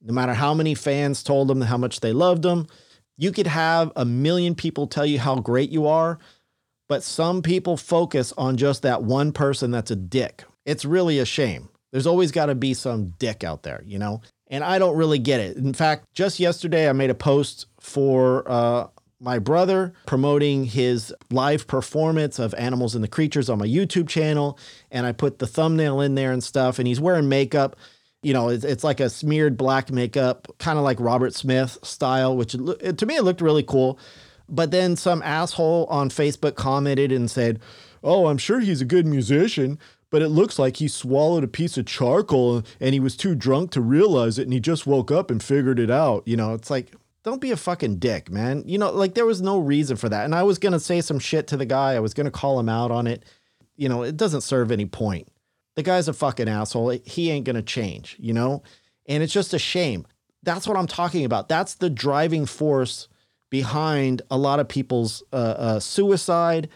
No 0.03 0.15
matter 0.15 0.33
how 0.35 0.55
many 0.55 0.75
fans 0.75 1.23
told 1.23 1.49
them 1.49 1.61
how 1.61 1.77
much 1.77 2.01
they 2.01 2.13
loved 2.13 2.43
them, 2.43 2.69
you 3.19 3.33
could 3.33 3.47
have 3.47 3.93
a 3.97 4.05
million 4.05 4.55
people 4.55 4.87
tell 4.87 5.07
you 5.07 5.19
how 5.19 5.37
great 5.37 5.71
you 5.71 5.87
are, 5.87 6.19
but 6.89 7.03
some 7.03 7.43
people 7.43 7.77
focus 7.77 8.33
on 8.39 8.57
just 8.57 8.83
that 8.83 9.03
one 9.03 9.33
person 9.33 9.71
that's 9.71 9.91
a 9.91 9.97
dick. 9.97 10.45
It's 10.65 10.85
really 10.85 11.19
a 11.19 11.25
shame. 11.25 11.69
There's 11.93 12.07
always 12.07 12.33
got 12.33 12.47
to 12.47 12.55
be 12.55 12.75
some 12.75 13.15
dick 13.19 13.45
out 13.45 13.63
there, 13.63 13.83
you 13.87 13.99
know? 13.99 14.21
And 14.49 14.63
I 14.63 14.79
don't 14.79 14.97
really 14.97 15.19
get 15.19 15.41
it. 15.41 15.57
In 15.57 15.73
fact, 15.73 16.05
just 16.15 16.39
yesterday, 16.39 16.89
I 16.89 16.93
made 16.93 17.11
a 17.11 17.15
post 17.15 17.67
for 17.81 18.45
uh, 18.51 18.87
my 19.27 19.41
brother 19.41 19.93
promoting 20.07 20.65
his 20.65 21.13
live 21.33 21.67
performance 21.67 22.39
of 22.39 22.55
Animals 22.55 22.95
and 22.95 23.03
the 23.03 23.09
Creatures 23.09 23.51
on 23.51 23.59
my 23.59 23.67
YouTube 23.67 24.09
channel. 24.09 24.57
And 24.93 25.05
I 25.05 25.11
put 25.11 25.41
the 25.41 25.49
thumbnail 25.49 26.01
in 26.01 26.15
there 26.15 26.31
and 26.31 26.45
stuff. 26.45 26.79
And 26.79 26.87
he's 26.87 27.01
wearing 27.01 27.29
makeup. 27.29 27.75
You 28.23 28.33
know, 28.33 28.51
it's, 28.51 28.65
it's 28.65 28.85
like 28.85 29.01
a 29.01 29.11
smeared 29.11 29.57
black 29.57 29.91
makeup, 29.91 30.47
kind 30.59 30.79
of 30.79 30.85
like 30.85 31.01
Robert 31.01 31.35
Smith 31.35 31.77
style, 31.83 32.37
which 32.37 32.55
it, 32.55 32.99
to 32.99 33.05
me, 33.05 33.17
it 33.17 33.25
looked 33.25 33.41
really 33.41 33.65
cool. 33.65 33.99
But 34.49 34.71
then 34.71 34.95
some 34.95 35.23
asshole 35.23 35.87
on 35.91 36.09
Facebook 36.09 36.55
commented 36.55 37.11
and 37.11 37.29
said, 37.29 37.59
Oh, 38.05 38.29
I'm 38.29 38.39
sure 38.39 38.61
he's 38.61 38.81
a 38.81 38.85
good 38.85 39.07
musician, 39.07 39.81
but 40.11 40.23
it 40.23 40.29
looks 40.29 40.57
like 40.57 40.77
he 40.77 40.87
swallowed 40.87 41.43
a 41.43 41.49
piece 41.49 41.77
of 41.77 41.87
charcoal 41.87 42.63
and 42.79 42.95
he 42.95 43.01
was 43.01 43.17
too 43.17 43.35
drunk 43.35 43.73
to 43.73 43.81
realize 43.81 44.39
it 44.39 44.45
and 44.45 44.53
he 44.53 44.61
just 44.61 44.87
woke 44.87 45.11
up 45.11 45.33
and 45.33 45.43
figured 45.43 45.81
it 45.81 45.91
out. 45.91 46.23
You 46.29 46.37
know, 46.37 46.55
it's 46.55 46.71
like, 46.71 46.93
don't 47.27 47.41
be 47.41 47.51
a 47.51 47.57
fucking 47.57 47.97
dick, 47.99 48.31
man. 48.31 48.63
You 48.67 48.79
know, 48.79 48.93
like 48.93 49.15
there 49.15 49.27
was 49.27 49.43
no 49.43 49.59
reason 49.59 49.97
for 49.97 50.09
that. 50.09 50.25
And 50.25 50.35
I 50.35 50.45
was 50.45 50.61
going 50.61 50.73
to 50.73 50.81
say 50.81 51.01
some 51.01 51.19
shit 51.19 51.49
to 51.49 51.57
the 51.57 51.67
guy, 51.67 51.95
I 51.95 52.01
was 52.01 52.15
going 52.15 52.27
to 52.27 52.31
call 52.31 52.59
him 52.59 52.69
out 52.69 52.93
on 52.93 53.09
it. 53.09 53.25
You 53.77 53.89
know, 53.89 54.05
it 54.05 54.17
doesn't 54.17 54.43
serve 54.43 54.71
any 54.71 54.87
point. 54.87 55.29
The 55.75 55.83
guy's 55.83 56.07
a 56.07 56.13
fucking 56.13 56.49
asshole. 56.49 56.91
He 57.05 57.31
ain't 57.31 57.45
going 57.45 57.57
to 57.57 57.63
change, 57.63 58.17
you 58.21 58.33
know? 58.33 58.63
And 59.09 59.25
it's 59.25 59.33
just 59.33 59.53
a 59.53 59.59
shame. 59.59 60.07
That's 60.45 60.69
what 60.69 60.77
I'm 60.77 60.87
talking 60.87 61.25
about. 61.25 61.49
That's 61.49 61.75
the 61.75 61.91
driving 61.91 62.47
force 62.47 63.09
behind 63.51 64.23
a 64.31 64.39
lot 64.39 64.61
of 64.61 64.69
people's 64.69 65.25
uh, 65.33 65.37
uh, 65.37 65.81
suicide 65.81 66.69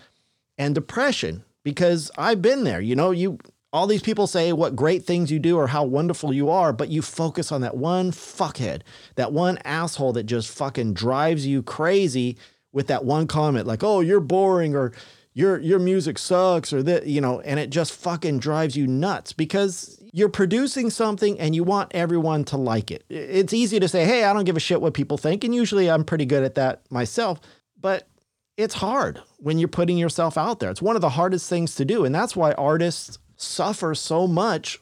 and 0.59 0.75
depression 0.75 1.45
because 1.63 2.11
I've 2.19 2.43
been 2.43 2.65
there. 2.65 2.81
You 2.81 2.97
know, 2.97 3.13
you 3.13 3.39
all 3.73 3.87
these 3.87 4.03
people 4.03 4.27
say 4.27 4.53
what 4.53 4.75
great 4.75 5.05
things 5.05 5.31
you 5.31 5.39
do 5.39 5.57
or 5.57 5.69
how 5.69 5.85
wonderful 5.85 6.33
you 6.33 6.51
are, 6.51 6.73
but 6.73 6.89
you 6.89 7.03
focus 7.03 7.53
on 7.53 7.61
that 7.61 7.77
one 7.77 8.11
fuckhead, 8.11 8.83
that 9.15 9.33
one 9.33 9.59
asshole 9.65 10.13
that 10.15 10.25
just 10.25 10.49
fucking 10.51 10.95
drives 10.95 11.47
you 11.47 11.63
crazy 11.63 12.37
with 12.73 12.89
that 12.89 13.05
one 13.05 13.27
comment 13.27 13.67
like, 13.67 13.83
"Oh, 13.83 14.01
you're 14.01 14.21
boring," 14.21 14.75
or 14.75 14.93
"Your 15.35 15.59
your 15.59 15.79
music 15.79 16.19
sucks," 16.19 16.73
or 16.73 16.83
that 16.83 17.07
you 17.07 17.21
know, 17.21 17.41
and 17.41 17.61
it 17.61 17.71
just 17.71 17.93
fucking 17.93 18.41
drives 18.41 18.77
you 18.77 18.87
nuts 18.87 19.33
because 19.33 20.01
you're 20.13 20.29
producing 20.29 20.91
something 20.91 21.39
and 21.39 21.55
you 21.55 21.63
want 21.63 21.93
everyone 21.95 22.45
to 22.45 22.57
like 22.57 22.91
it. 22.91 23.05
It's 23.09 23.53
easy 23.53 23.79
to 23.79 23.89
say, 23.89 24.05
"Hey, 24.05 24.25
I 24.25 24.33
don't 24.33 24.45
give 24.45 24.57
a 24.57 24.61
shit 24.61 24.81
what 24.81 24.95
people 24.95 25.19
think," 25.19 25.45
and 25.45 25.55
usually 25.55 25.89
I'm 25.89 26.05
pretty 26.05 26.27
good 26.27 26.43
at 26.43 26.57
that 26.57 26.83
myself, 26.91 27.41
but 27.81 28.09
it's 28.57 28.75
hard 28.75 29.21
when 29.39 29.59
you're 29.59 29.69
putting 29.69 29.97
yourself 29.97 30.37
out 30.37 30.61
there. 30.61 30.71
It's 30.71 30.83
one 30.83 30.97
of 30.97 31.03
the 31.03 31.11
hardest 31.11 31.49
things 31.49 31.75
to 31.77 31.85
do. 31.85 32.05
And 32.05 32.15
that's 32.15 32.37
why 32.37 32.53
artists 32.53 33.19
suffer 33.41 33.95
so 33.95 34.27
much 34.27 34.81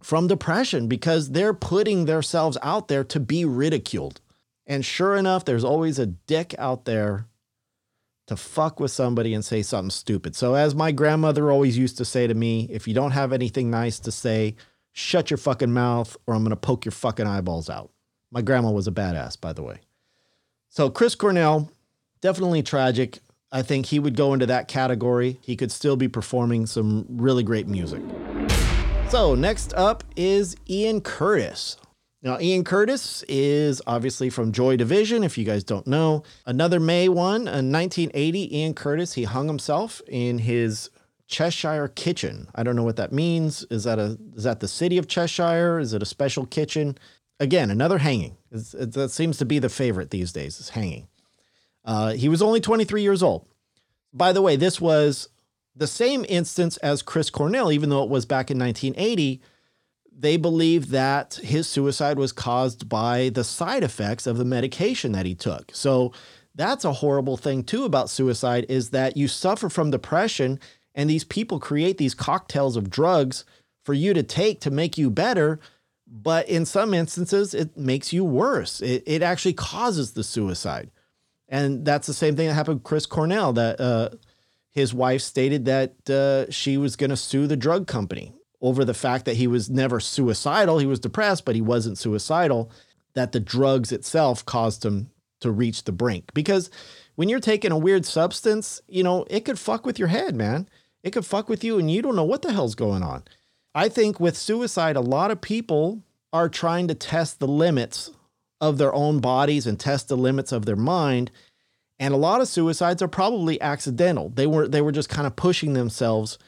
from 0.00 0.26
depression 0.26 0.86
because 0.86 1.30
they're 1.30 1.54
putting 1.54 2.04
themselves 2.04 2.56
out 2.62 2.88
there 2.88 3.04
to 3.04 3.20
be 3.20 3.44
ridiculed. 3.44 4.20
And 4.66 4.84
sure 4.84 5.16
enough, 5.16 5.44
there's 5.44 5.64
always 5.64 5.98
a 5.98 6.06
dick 6.06 6.54
out 6.58 6.84
there 6.84 7.26
to 8.26 8.36
fuck 8.36 8.78
with 8.78 8.90
somebody 8.90 9.32
and 9.32 9.44
say 9.44 9.62
something 9.62 9.90
stupid. 9.90 10.36
So, 10.36 10.54
as 10.54 10.74
my 10.74 10.92
grandmother 10.92 11.50
always 11.50 11.78
used 11.78 11.96
to 11.96 12.04
say 12.04 12.26
to 12.26 12.34
me, 12.34 12.68
if 12.70 12.86
you 12.86 12.92
don't 12.92 13.12
have 13.12 13.32
anything 13.32 13.70
nice 13.70 13.98
to 14.00 14.12
say, 14.12 14.54
shut 14.92 15.30
your 15.30 15.38
fucking 15.38 15.72
mouth 15.72 16.16
or 16.26 16.34
I'm 16.34 16.42
going 16.42 16.50
to 16.50 16.56
poke 16.56 16.84
your 16.84 16.92
fucking 16.92 17.26
eyeballs 17.26 17.70
out. 17.70 17.90
My 18.30 18.42
grandma 18.42 18.70
was 18.70 18.86
a 18.86 18.92
badass, 18.92 19.40
by 19.40 19.54
the 19.54 19.62
way. 19.62 19.80
So, 20.68 20.90
Chris 20.90 21.14
Cornell, 21.14 21.72
definitely 22.20 22.62
tragic. 22.62 23.20
I 23.50 23.62
think 23.62 23.86
he 23.86 23.98
would 23.98 24.16
go 24.16 24.34
into 24.34 24.46
that 24.46 24.68
category. 24.68 25.38
He 25.42 25.56
could 25.56 25.72
still 25.72 25.96
be 25.96 26.08
performing 26.08 26.66
some 26.66 27.06
really 27.08 27.42
great 27.42 27.66
music. 27.66 28.02
So, 29.08 29.34
next 29.34 29.72
up 29.74 30.04
is 30.16 30.56
Ian 30.68 31.00
Curtis. 31.00 31.78
Now, 32.22 32.38
Ian 32.40 32.64
Curtis 32.64 33.24
is 33.28 33.80
obviously 33.86 34.28
from 34.28 34.52
Joy 34.52 34.76
Division, 34.76 35.22
if 35.22 35.38
you 35.38 35.44
guys 35.44 35.62
don't 35.64 35.86
know. 35.86 36.24
Another 36.44 36.80
May 36.80 37.08
one, 37.08 37.42
in 37.42 37.72
1980, 37.72 38.58
Ian 38.58 38.74
Curtis, 38.74 39.14
he 39.14 39.24
hung 39.24 39.46
himself 39.46 40.02
in 40.08 40.38
his 40.38 40.90
Cheshire 41.28 41.88
kitchen. 41.88 42.48
I 42.54 42.64
don't 42.64 42.74
know 42.74 42.82
what 42.82 42.96
that 42.96 43.12
means. 43.12 43.64
Is 43.70 43.84
that 43.84 43.98
a 43.98 44.18
is 44.34 44.44
that 44.44 44.60
the 44.60 44.68
city 44.68 44.98
of 44.98 45.06
Cheshire? 45.06 45.78
Is 45.78 45.92
it 45.92 46.02
a 46.02 46.06
special 46.06 46.44
kitchen? 46.46 46.98
Again, 47.38 47.70
another 47.70 47.98
hanging. 47.98 48.36
It's, 48.50 48.74
it, 48.74 48.92
that 48.94 49.10
seems 49.10 49.38
to 49.38 49.44
be 49.44 49.58
the 49.58 49.68
favorite 49.68 50.10
these 50.10 50.32
days, 50.32 50.58
is 50.58 50.70
hanging. 50.70 51.06
Uh, 51.88 52.12
he 52.12 52.28
was 52.28 52.42
only 52.42 52.60
23 52.60 53.00
years 53.00 53.22
old. 53.22 53.46
By 54.12 54.34
the 54.34 54.42
way, 54.42 54.56
this 54.56 54.78
was 54.78 55.30
the 55.74 55.86
same 55.86 56.26
instance 56.28 56.76
as 56.76 57.00
Chris 57.00 57.30
Cornell, 57.30 57.72
even 57.72 57.88
though 57.88 58.04
it 58.04 58.10
was 58.10 58.26
back 58.26 58.50
in 58.50 58.58
1980. 58.58 59.40
They 60.12 60.36
believe 60.36 60.90
that 60.90 61.40
his 61.42 61.66
suicide 61.66 62.18
was 62.18 62.30
caused 62.30 62.90
by 62.90 63.30
the 63.30 63.42
side 63.42 63.82
effects 63.82 64.26
of 64.26 64.36
the 64.36 64.44
medication 64.44 65.12
that 65.12 65.24
he 65.24 65.34
took. 65.34 65.70
So 65.72 66.12
that's 66.54 66.84
a 66.84 66.92
horrible 66.92 67.38
thing 67.38 67.64
too 67.64 67.84
about 67.84 68.10
suicide 68.10 68.66
is 68.68 68.90
that 68.90 69.16
you 69.16 69.26
suffer 69.26 69.70
from 69.70 69.90
depression 69.90 70.60
and 70.94 71.08
these 71.08 71.24
people 71.24 71.58
create 71.58 71.96
these 71.96 72.14
cocktails 72.14 72.76
of 72.76 72.90
drugs 72.90 73.46
for 73.86 73.94
you 73.94 74.12
to 74.12 74.22
take 74.22 74.60
to 74.60 74.70
make 74.70 74.98
you 74.98 75.08
better 75.08 75.58
but 76.06 76.48
in 76.48 76.66
some 76.66 76.92
instances 76.92 77.54
it 77.54 77.76
makes 77.76 78.12
you 78.12 78.24
worse 78.24 78.80
it, 78.80 79.04
it 79.06 79.22
actually 79.22 79.52
causes 79.52 80.12
the 80.12 80.24
suicide 80.24 80.90
and 81.48 81.84
that's 81.84 82.06
the 82.06 82.14
same 82.14 82.36
thing 82.36 82.48
that 82.48 82.54
happened 82.54 82.76
with 82.76 82.84
Chris 82.84 83.06
Cornell. 83.06 83.52
That 83.52 83.80
uh, 83.80 84.10
his 84.72 84.92
wife 84.92 85.22
stated 85.22 85.64
that 85.64 86.10
uh, 86.10 86.50
she 86.50 86.76
was 86.76 86.96
going 86.96 87.10
to 87.10 87.16
sue 87.16 87.46
the 87.46 87.56
drug 87.56 87.86
company. 87.86 88.34
over 88.60 88.84
the 88.84 88.94
fact 88.94 89.24
that 89.24 89.36
he 89.36 89.46
was 89.46 89.70
never 89.70 90.00
suicidal. 90.00 90.78
He 90.78 90.86
was 90.86 91.00
depressed, 91.00 91.44
but 91.44 91.54
he 91.54 91.60
wasn't 91.60 91.98
suicidal, 91.98 92.70
that 93.14 93.32
the 93.32 93.40
drugs 93.40 93.92
itself 93.92 94.44
caused 94.44 94.84
him 94.84 95.10
to 95.40 95.50
reach 95.50 95.84
the 95.84 95.92
brink. 95.92 96.32
Because 96.34 96.70
when 97.14 97.28
you're 97.28 97.40
taking 97.40 97.72
a 97.72 97.78
weird 97.78 98.04
substance, 98.04 98.80
you 98.88 99.02
know, 99.02 99.24
it 99.30 99.44
could 99.44 99.58
fuck 99.58 99.86
with 99.86 99.98
your 99.98 100.08
head, 100.08 100.34
man. 100.34 100.68
It 101.02 101.12
could 101.12 101.24
fuck 101.26 101.48
with 101.48 101.62
you 101.62 101.78
and 101.78 101.90
you 101.90 102.02
don't 102.02 102.16
know 102.16 102.24
what 102.24 102.42
the 102.42 102.52
hell's 102.52 102.74
going 102.74 103.02
on. 103.02 103.22
I 103.74 103.88
think 103.88 104.18
with 104.18 104.36
suicide, 104.36 104.96
a 104.96 105.00
lot 105.00 105.30
of 105.30 105.40
people 105.40 106.02
are 106.32 106.48
trying 106.48 106.88
to 106.88 106.94
test 106.94 107.38
the 107.38 107.46
limits 107.46 108.10
of 108.60 108.78
their 108.78 108.94
own 108.94 109.20
bodies 109.20 109.66
and 109.66 109.78
test 109.78 110.08
the 110.08 110.16
limits 110.16 110.52
of 110.52 110.66
their 110.66 110.76
mind. 110.76 111.30
And 111.98 112.14
a 112.14 112.18
lot 112.18 112.40
of 112.40 112.48
suicides 112.48 113.02
are 113.02 113.08
probably 113.08 113.60
accidental. 113.60 114.28
They 114.28 114.46
were 114.46 114.68
they 114.68 114.80
were 114.80 114.92
just 114.92 115.08
kind 115.08 115.26
of 115.26 115.36
pushing 115.36 115.72
themselves 115.72 116.38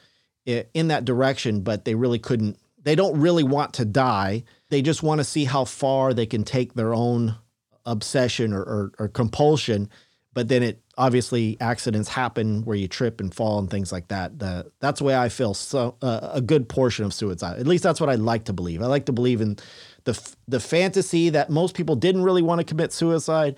in 0.46 0.88
that 0.88 1.04
direction, 1.04 1.60
but 1.60 1.84
they 1.84 1.94
really 1.94 2.18
couldn't. 2.18 2.58
They 2.82 2.94
don't 2.94 3.20
really 3.20 3.44
want 3.44 3.74
to 3.74 3.84
die. 3.84 4.44
They 4.70 4.82
just 4.82 5.02
want 5.02 5.18
to 5.18 5.24
see 5.24 5.44
how 5.44 5.64
far 5.64 6.14
they 6.14 6.26
can 6.26 6.44
take 6.44 6.74
their 6.74 6.94
own 6.94 7.36
obsession 7.84 8.52
or, 8.52 8.62
or, 8.62 8.92
or 8.98 9.08
compulsion. 9.08 9.90
But 10.32 10.48
then 10.48 10.62
it 10.62 10.80
obviously 10.96 11.56
accidents 11.60 12.08
happen 12.08 12.64
where 12.64 12.76
you 12.76 12.86
trip 12.86 13.20
and 13.20 13.34
fall 13.34 13.58
and 13.58 13.68
things 13.68 13.90
like 13.90 14.08
that. 14.08 14.38
The, 14.38 14.70
that's 14.78 15.00
the 15.00 15.04
way 15.04 15.16
I 15.16 15.28
feel. 15.28 15.54
So 15.54 15.96
uh, 16.02 16.30
a 16.32 16.40
good 16.40 16.68
portion 16.68 17.04
of 17.04 17.12
suicide. 17.12 17.58
At 17.58 17.66
least 17.66 17.82
that's 17.82 18.00
what 18.00 18.08
I 18.08 18.14
like 18.14 18.44
to 18.44 18.52
believe. 18.52 18.80
I 18.80 18.86
like 18.86 19.06
to 19.06 19.12
believe 19.12 19.40
in 19.40 19.58
the 20.04 20.34
the 20.48 20.60
fantasy 20.60 21.30
that 21.30 21.50
most 21.50 21.74
people 21.74 21.96
didn't 21.96 22.22
really 22.22 22.42
want 22.42 22.60
to 22.60 22.64
commit 22.64 22.92
suicide. 22.92 23.56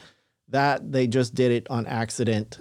That 0.49 0.93
they 0.93 1.07
just 1.07 1.35
did 1.35 1.51
it 1.51 1.67
on 1.71 1.87
accident 1.87 2.61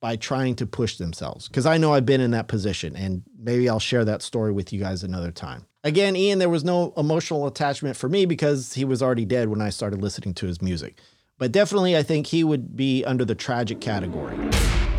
by 0.00 0.16
trying 0.16 0.54
to 0.56 0.66
push 0.66 0.96
themselves. 0.96 1.48
Because 1.48 1.66
I 1.66 1.76
know 1.78 1.92
I've 1.92 2.06
been 2.06 2.20
in 2.20 2.30
that 2.30 2.48
position, 2.48 2.96
and 2.96 3.22
maybe 3.38 3.68
I'll 3.68 3.80
share 3.80 4.04
that 4.04 4.22
story 4.22 4.52
with 4.52 4.72
you 4.72 4.80
guys 4.80 5.02
another 5.02 5.30
time. 5.30 5.66
Again, 5.84 6.16
Ian, 6.16 6.38
there 6.38 6.48
was 6.48 6.64
no 6.64 6.92
emotional 6.96 7.46
attachment 7.46 7.96
for 7.96 8.08
me 8.08 8.26
because 8.26 8.72
he 8.72 8.84
was 8.84 9.02
already 9.02 9.24
dead 9.24 9.48
when 9.48 9.60
I 9.60 9.70
started 9.70 10.02
listening 10.02 10.34
to 10.34 10.46
his 10.46 10.60
music. 10.60 10.98
But 11.38 11.52
definitely, 11.52 11.96
I 11.96 12.02
think 12.02 12.26
he 12.26 12.42
would 12.44 12.76
be 12.76 13.04
under 13.04 13.24
the 13.24 13.34
tragic 13.34 13.80
category. 13.80 14.36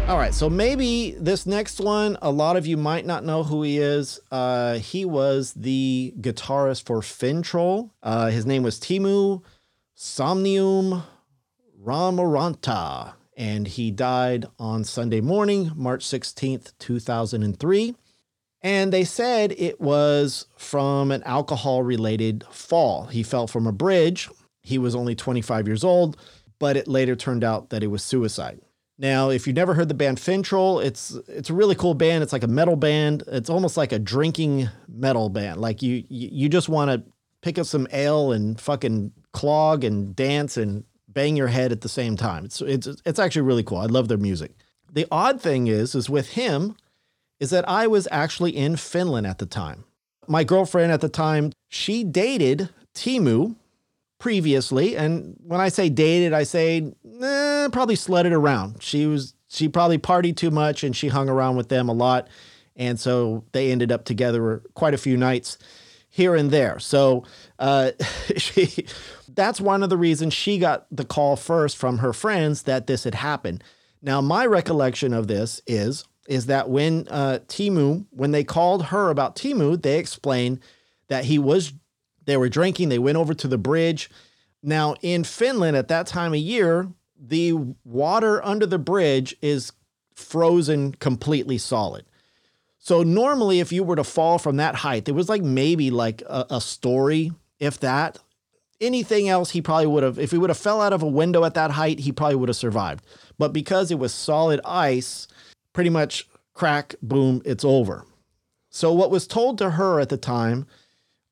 All 0.07 0.17
right, 0.17 0.33
so 0.33 0.49
maybe 0.49 1.17
this 1.19 1.45
next 1.45 1.81
one, 1.81 2.17
a 2.21 2.31
lot 2.31 2.55
of 2.55 2.65
you 2.65 2.77
might 2.77 3.05
not 3.05 3.25
know 3.25 3.43
who 3.43 3.61
he 3.61 3.77
is. 3.77 4.21
Uh, 4.31 4.75
he 4.75 5.03
was 5.03 5.51
the 5.51 6.13
guitarist 6.21 6.85
for 6.85 7.01
Fintroll. 7.01 7.89
Uh, 8.01 8.27
his 8.27 8.45
name 8.45 8.63
was 8.63 8.79
Teemu 8.79 9.43
Somnium 9.95 11.03
Raimoranta, 11.83 13.15
and 13.35 13.67
he 13.67 13.91
died 13.91 14.45
on 14.57 14.85
Sunday 14.85 15.19
morning, 15.19 15.73
March 15.75 16.05
16th, 16.05 16.71
2003. 16.79 17.93
And 18.61 18.93
they 18.93 19.03
said 19.03 19.51
it 19.57 19.81
was 19.81 20.45
from 20.55 21.11
an 21.11 21.21
alcohol 21.23 21.83
related 21.83 22.45
fall. 22.49 23.07
He 23.07 23.23
fell 23.23 23.45
from 23.45 23.67
a 23.67 23.73
bridge. 23.73 24.29
He 24.61 24.77
was 24.77 24.95
only 24.95 25.15
25 25.15 25.67
years 25.67 25.83
old, 25.83 26.15
but 26.59 26.77
it 26.77 26.87
later 26.87 27.17
turned 27.17 27.43
out 27.43 27.71
that 27.71 27.83
it 27.83 27.87
was 27.87 28.03
suicide. 28.03 28.61
Now, 28.99 29.29
if 29.29 29.45
you've 29.45 29.55
never 29.55 29.75
heard 29.75 29.89
the 29.89 29.93
band 29.93 30.17
Fintroll, 30.17 30.83
it's 30.83 31.11
it's 31.27 31.49
a 31.49 31.53
really 31.53 31.75
cool 31.75 31.93
band. 31.93 32.23
It's 32.23 32.33
like 32.33 32.43
a 32.43 32.47
metal 32.47 32.75
band. 32.75 33.23
It's 33.27 33.49
almost 33.49 33.77
like 33.77 33.91
a 33.91 33.99
drinking 33.99 34.69
metal 34.87 35.29
band. 35.29 35.61
Like 35.61 35.81
you 35.81 36.03
you, 36.09 36.29
you 36.31 36.49
just 36.49 36.67
want 36.67 36.89
to 36.91 37.11
pick 37.41 37.59
up 37.59 37.67
some 37.67 37.87
ale 37.93 38.31
and 38.31 38.59
fucking 38.59 39.11
clog 39.33 39.83
and 39.83 40.15
dance 40.15 40.57
and 40.57 40.83
bang 41.07 41.35
your 41.35 41.47
head 41.47 41.71
at 41.71 41.81
the 41.81 41.89
same 41.89 42.17
time. 42.17 42.45
It's 42.45 42.61
it's 42.61 42.87
it's 43.05 43.19
actually 43.19 43.43
really 43.43 43.63
cool. 43.63 43.77
I 43.77 43.85
love 43.85 44.07
their 44.07 44.17
music. 44.17 44.51
The 44.91 45.07
odd 45.11 45.41
thing 45.41 45.67
is 45.67 45.93
is 45.93 46.09
with 46.09 46.31
him 46.31 46.75
is 47.39 47.51
that 47.51 47.69
I 47.69 47.85
was 47.85 48.07
actually 48.11 48.55
in 48.55 48.77
Finland 48.77 49.27
at 49.27 49.37
the 49.37 49.45
time. 49.45 49.83
My 50.27 50.43
girlfriend 50.43 50.91
at 50.91 51.01
the 51.01 51.09
time, 51.09 51.51
she 51.69 52.03
dated 52.03 52.69
Teemu 52.95 53.55
previously, 54.19 54.95
and 54.97 55.35
when 55.43 55.59
I 55.59 55.69
say 55.69 55.89
dated, 55.89 56.33
I 56.33 56.43
say 56.43 56.93
eh, 57.21 57.67
probably 57.71 57.95
sledded 57.95 58.33
around. 58.33 58.81
She 58.81 59.05
was 59.05 59.33
she 59.47 59.69
probably 59.69 59.97
partied 59.97 60.35
too 60.35 60.51
much 60.51 60.83
and 60.83 60.95
she 60.95 61.07
hung 61.07 61.29
around 61.29 61.55
with 61.55 61.69
them 61.69 61.89
a 61.89 61.93
lot, 61.93 62.27
and 62.75 62.99
so 62.99 63.43
they 63.51 63.71
ended 63.71 63.91
up 63.91 64.05
together 64.05 64.63
quite 64.73 64.93
a 64.93 64.97
few 64.97 65.17
nights 65.17 65.57
here 66.09 66.35
and 66.35 66.51
there. 66.51 66.79
So 66.79 67.23
uh, 67.59 67.91
she 68.37 68.85
that's 69.29 69.61
one 69.61 69.83
of 69.83 69.89
the 69.89 69.97
reasons 69.97 70.33
she 70.33 70.57
got 70.57 70.87
the 70.91 71.05
call 71.05 71.35
first 71.35 71.77
from 71.77 71.99
her 71.99 72.13
friends 72.13 72.63
that 72.63 72.87
this 72.87 73.03
had 73.03 73.15
happened. 73.15 73.63
Now, 74.01 74.21
my 74.21 74.45
recollection 74.45 75.13
of 75.13 75.27
this 75.27 75.61
is 75.67 76.05
is 76.27 76.47
that 76.47 76.69
when 76.69 77.07
uh, 77.09 77.39
Teemu, 77.47 78.05
when 78.09 78.31
they 78.31 78.43
called 78.43 78.85
her 78.87 79.09
about 79.09 79.35
Teemu, 79.35 79.81
they 79.81 79.97
explained 79.97 80.59
that 81.07 81.25
he 81.25 81.39
was 81.39 81.71
they 82.27 82.37
were 82.37 82.49
drinking. 82.49 82.89
They 82.89 82.99
went 82.99 83.17
over 83.17 83.33
to 83.33 83.47
the 83.47 83.57
bridge. 83.57 84.11
Now 84.61 84.95
in 85.01 85.23
Finland 85.23 85.75
at 85.75 85.87
that 85.87 86.05
time 86.05 86.33
of 86.33 86.39
year, 86.39 86.89
the 87.19 87.53
water 87.83 88.45
under 88.45 88.67
the 88.67 88.77
bridge 88.77 89.35
is 89.41 89.71
frozen 90.13 90.91
completely 90.93 91.57
solid. 91.57 92.05
So 92.77 93.03
normally, 93.03 93.59
if 93.59 93.71
you 93.71 93.83
were 93.83 93.95
to 93.95 94.03
fall 94.03 94.39
from 94.39 94.57
that 94.57 94.75
height, 94.75 95.09
it 95.09 95.13
was 95.13 95.27
like 95.27 95.41
maybe 95.41 95.91
like 95.91 96.21
a, 96.21 96.45
a 96.51 96.61
story, 96.61 97.31
if 97.59 97.79
that. 97.79 98.19
Anything 98.79 99.27
else, 99.27 99.49
he 99.51 99.61
probably 99.61 99.87
would 99.87 100.03
have. 100.03 100.19
If 100.19 100.31
he 100.31 100.37
would 100.37 100.49
have 100.49 100.57
fell 100.57 100.81
out 100.81 100.93
of 100.93 101.01
a 101.01 101.07
window 101.07 101.43
at 101.43 101.55
that 101.55 101.71
height, 101.71 101.99
he 101.99 102.11
probably 102.11 102.35
would 102.35 102.49
have 102.49 102.55
survived. 102.55 103.03
But 103.37 103.51
because 103.51 103.91
it 103.91 103.99
was 103.99 104.13
solid 104.13 104.61
ice, 104.63 105.27
pretty 105.73 105.89
much 105.89 106.29
crack, 106.53 106.95
boom, 107.01 107.41
it's 107.43 107.65
over. 107.65 108.05
So 108.69 108.93
what 108.93 109.11
was 109.11 109.27
told 109.27 109.57
to 109.57 109.71
her 109.71 109.99
at 109.99 110.09
the 110.09 110.17
time, 110.17 110.67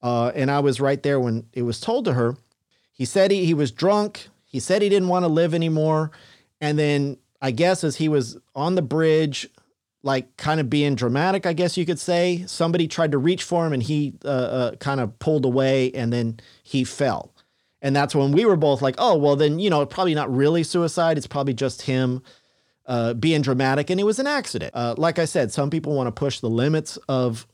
uh, 0.06 0.32
and 0.36 0.52
I 0.52 0.60
was 0.60 0.80
right 0.80 1.02
there 1.02 1.20
when 1.20 1.48
it 1.52 1.64
was 1.64 1.82
told 1.82 2.06
to 2.06 2.14
her, 2.14 2.38
he 2.92 3.06
said 3.06 3.32
he, 3.32 3.44
he 3.44 3.56
was 3.56 3.72
drunk. 3.72 4.28
He 4.44 4.60
said 4.60 4.84
he 4.84 4.90
didn't 4.90 5.08
want 5.08 5.24
to 5.24 5.30
live 5.30 5.56
anymore. 5.56 6.12
And 6.62 6.78
then 6.78 7.18
I 7.42 7.50
guess 7.50 7.84
as 7.84 7.96
he 7.96 8.08
was 8.08 8.38
on 8.54 8.76
the 8.76 8.84
bridge, 8.84 9.50
like 10.04 10.38
kind 10.38 10.60
of 10.60 10.70
being 10.70 10.94
dramatic, 10.94 11.48
I 11.48 11.54
guess 11.54 11.76
you 11.76 11.88
could 11.88 11.98
say, 11.98 12.44
somebody 12.46 12.88
tried 12.88 13.14
to 13.14 13.18
reach 13.18 13.42
for 13.42 13.66
him 13.66 13.74
and 13.74 13.82
he 13.82 14.14
uh, 14.24 14.28
uh, 14.28 14.76
kind 14.76 15.00
of 15.00 15.18
pulled 15.18 15.44
away 15.44 15.92
and 15.94 16.14
then 16.14 16.40
he 16.62 16.84
fell. 16.84 17.34
And 17.82 17.96
that's 17.96 18.14
when 18.14 18.32
we 18.32 18.46
were 18.46 18.58
both 18.58 18.84
like, 18.84 18.96
oh, 19.00 19.18
well, 19.18 19.36
then, 19.36 19.58
you 19.58 19.72
know, 19.72 19.84
probably 19.88 20.14
not 20.14 20.32
really 20.32 20.62
suicide. 20.62 21.18
It's 21.18 21.26
probably 21.26 21.56
just 21.56 21.82
him 21.82 22.22
uh, 22.86 23.16
being 23.16 23.42
dramatic 23.42 23.90
and 23.90 24.00
it 24.00 24.04
was 24.04 24.20
an 24.20 24.28
accident. 24.28 24.70
Uh, 24.76 24.94
like 25.00 25.18
I 25.18 25.26
said, 25.26 25.52
some 25.52 25.72
people 25.72 25.96
want 25.96 26.06
to 26.06 26.12
push 26.12 26.42
the 26.42 26.50
limits 26.50 26.98
of 27.10 27.48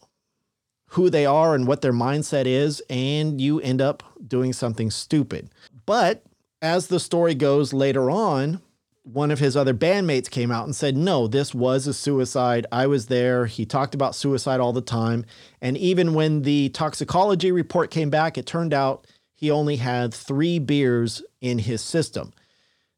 who 0.92 1.10
they 1.10 1.26
are 1.26 1.56
and 1.56 1.68
what 1.68 1.82
their 1.82 1.94
mindset 1.94 2.46
is, 2.46 2.82
and 2.90 3.40
you 3.40 3.60
end 3.62 3.82
up 3.82 4.04
doing 4.28 4.52
something 4.52 4.92
stupid. 4.92 5.50
But 5.86 6.24
as 6.62 6.88
the 6.88 7.00
story 7.00 7.34
goes 7.34 7.72
later 7.72 8.12
on, 8.12 8.62
one 9.04 9.32
of 9.32 9.40
his 9.40 9.56
other 9.56 9.74
bandmates 9.74 10.30
came 10.30 10.52
out 10.52 10.66
and 10.66 10.76
said, 10.76 10.96
No, 10.98 11.28
this 11.28 11.56
was 11.56 11.88
a 11.88 11.94
suicide. 11.94 12.66
I 12.72 12.88
was 12.88 13.08
there. 13.08 13.46
He 13.46 13.66
talked 13.66 13.96
about 13.96 14.16
suicide 14.16 14.60
all 14.60 14.74
the 14.74 14.82
time. 14.82 15.26
And 15.62 15.78
even 15.78 16.14
when 16.14 16.44
the 16.44 16.70
toxicology 16.70 17.52
report 17.52 17.90
came 17.90 18.10
back, 18.10 18.38
it 18.38 18.46
turned 18.46 18.74
out 18.74 19.08
he 19.34 19.50
only 19.50 19.78
had 19.78 20.14
three 20.14 20.60
beers 20.60 21.24
in 21.40 21.60
his 21.60 21.82
system. 21.82 22.34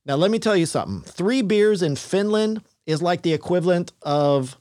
Now, 0.06 0.16
let 0.16 0.32
me 0.32 0.40
tell 0.40 0.58
you 0.58 0.66
something 0.66 1.02
three 1.02 1.44
beers 1.44 1.82
in 1.84 1.96
Finland 1.96 2.64
is 2.86 3.02
like 3.04 3.22
the 3.22 3.34
equivalent 3.34 3.94
of 4.02 4.58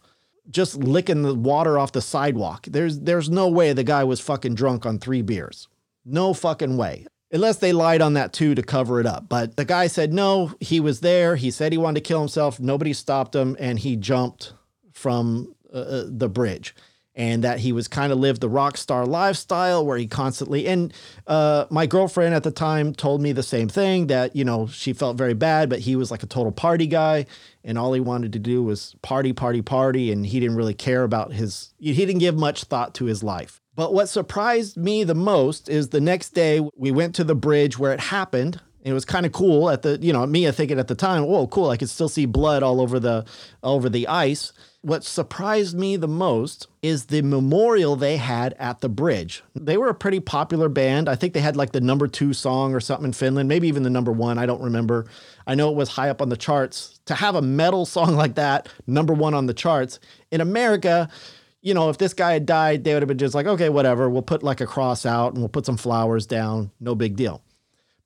just 0.50 0.76
licking 0.76 1.22
the 1.22 1.34
water 1.34 1.78
off 1.78 1.92
the 1.92 2.00
sidewalk. 2.00 2.66
There's 2.68 3.00
there's 3.00 3.30
no 3.30 3.48
way 3.48 3.72
the 3.72 3.84
guy 3.84 4.04
was 4.04 4.20
fucking 4.20 4.54
drunk 4.54 4.84
on 4.86 4.98
three 4.98 5.22
beers. 5.22 5.68
No 6.04 6.34
fucking 6.34 6.76
way. 6.76 7.06
Unless 7.30 7.58
they 7.58 7.72
lied 7.72 8.02
on 8.02 8.14
that 8.14 8.32
too 8.32 8.54
to 8.54 8.62
cover 8.62 9.00
it 9.00 9.06
up. 9.06 9.28
But 9.28 9.56
the 9.56 9.64
guy 9.64 9.86
said 9.86 10.12
no, 10.12 10.52
he 10.60 10.80
was 10.80 11.00
there. 11.00 11.36
He 11.36 11.50
said 11.50 11.72
he 11.72 11.78
wanted 11.78 12.04
to 12.04 12.08
kill 12.08 12.18
himself. 12.18 12.60
Nobody 12.60 12.92
stopped 12.92 13.34
him 13.34 13.56
and 13.58 13.78
he 13.78 13.96
jumped 13.96 14.52
from 14.92 15.54
uh, 15.72 15.78
uh, 15.78 16.04
the 16.08 16.28
bridge. 16.28 16.74
And 17.14 17.44
that 17.44 17.58
he 17.60 17.72
was 17.72 17.88
kind 17.88 18.10
of 18.10 18.18
lived 18.18 18.40
the 18.40 18.48
rock 18.48 18.78
star 18.78 19.04
lifestyle 19.04 19.84
where 19.84 19.98
he 19.98 20.06
constantly 20.06 20.66
and 20.66 20.94
uh, 21.26 21.66
my 21.68 21.84
girlfriend 21.84 22.34
at 22.34 22.42
the 22.42 22.50
time 22.50 22.94
told 22.94 23.20
me 23.20 23.32
the 23.32 23.42
same 23.42 23.68
thing 23.68 24.06
that 24.06 24.34
you 24.34 24.44
know 24.46 24.66
she 24.66 24.94
felt 24.94 25.18
very 25.18 25.34
bad, 25.34 25.68
but 25.68 25.80
he 25.80 25.94
was 25.94 26.10
like 26.10 26.22
a 26.22 26.26
total 26.26 26.52
party 26.52 26.86
guy, 26.86 27.26
and 27.64 27.78
all 27.78 27.92
he 27.92 28.00
wanted 28.00 28.32
to 28.32 28.38
do 28.38 28.62
was 28.62 28.94
party, 29.02 29.32
party, 29.32 29.62
party, 29.62 30.10
and 30.12 30.26
he 30.26 30.40
didn't 30.40 30.56
really 30.56 30.74
care 30.74 31.04
about 31.04 31.32
his. 31.32 31.72
He 31.78 31.94
didn't 31.94 32.18
give 32.18 32.36
much 32.36 32.64
thought 32.64 32.94
to 32.96 33.04
his 33.04 33.22
life. 33.22 33.60
But 33.74 33.94
what 33.94 34.08
surprised 34.08 34.76
me 34.76 35.04
the 35.04 35.14
most 35.14 35.68
is 35.68 35.88
the 35.88 36.00
next 36.00 36.30
day 36.30 36.60
we 36.76 36.90
went 36.90 37.14
to 37.14 37.24
the 37.24 37.34
bridge 37.34 37.78
where 37.78 37.92
it 37.92 38.00
happened. 38.00 38.60
It 38.84 38.92
was 38.92 39.04
kind 39.04 39.24
of 39.24 39.32
cool 39.32 39.70
at 39.70 39.82
the, 39.82 39.98
you 40.02 40.12
know, 40.12 40.26
me 40.26 40.50
thinking 40.50 40.78
at 40.78 40.88
the 40.88 40.94
time, 40.94 41.24
whoa, 41.24 41.46
cool. 41.46 41.70
I 41.70 41.76
could 41.76 41.88
still 41.88 42.08
see 42.08 42.26
blood 42.26 42.62
all 42.62 42.80
over 42.80 42.98
the 42.98 43.24
over 43.62 43.88
the 43.88 44.08
ice. 44.08 44.52
What 44.82 45.04
surprised 45.04 45.78
me 45.78 45.94
the 45.94 46.08
most 46.08 46.66
is 46.82 47.06
the 47.06 47.22
memorial 47.22 47.94
they 47.94 48.16
had 48.16 48.54
at 48.58 48.80
the 48.80 48.88
bridge. 48.88 49.44
They 49.54 49.76
were 49.76 49.88
a 49.88 49.94
pretty 49.94 50.18
popular 50.18 50.68
band. 50.68 51.08
I 51.08 51.14
think 51.14 51.34
they 51.34 51.40
had 51.40 51.56
like 51.56 51.70
the 51.70 51.80
number 51.80 52.08
two 52.08 52.32
song 52.32 52.74
or 52.74 52.80
something 52.80 53.06
in 53.06 53.12
Finland, 53.12 53.48
maybe 53.48 53.68
even 53.68 53.84
the 53.84 53.90
number 53.90 54.10
one. 54.10 54.38
I 54.38 54.46
don't 54.46 54.60
remember. 54.60 55.06
I 55.46 55.54
know 55.54 55.70
it 55.70 55.76
was 55.76 55.90
high 55.90 56.10
up 56.10 56.20
on 56.20 56.30
the 56.30 56.36
charts. 56.36 56.98
To 57.06 57.14
have 57.14 57.36
a 57.36 57.42
metal 57.42 57.86
song 57.96 58.16
like 58.16 58.34
that, 58.34 58.68
number 58.88 59.14
one 59.14 59.34
on 59.34 59.46
the 59.46 59.54
charts 59.54 60.00
in 60.32 60.40
America, 60.40 61.08
you 61.60 61.74
know, 61.74 61.88
if 61.88 61.98
this 61.98 62.12
guy 62.12 62.32
had 62.32 62.44
died, 62.44 62.82
they 62.82 62.92
would 62.92 63.02
have 63.02 63.08
been 63.08 63.18
just 63.18 63.36
like, 63.36 63.46
okay, 63.46 63.68
whatever. 63.68 64.10
We'll 64.10 64.22
put 64.22 64.42
like 64.42 64.60
a 64.60 64.66
cross 64.66 65.06
out 65.06 65.32
and 65.32 65.38
we'll 65.38 65.48
put 65.48 65.64
some 65.64 65.76
flowers 65.76 66.26
down. 66.26 66.72
No 66.80 66.96
big 66.96 67.14
deal. 67.14 67.40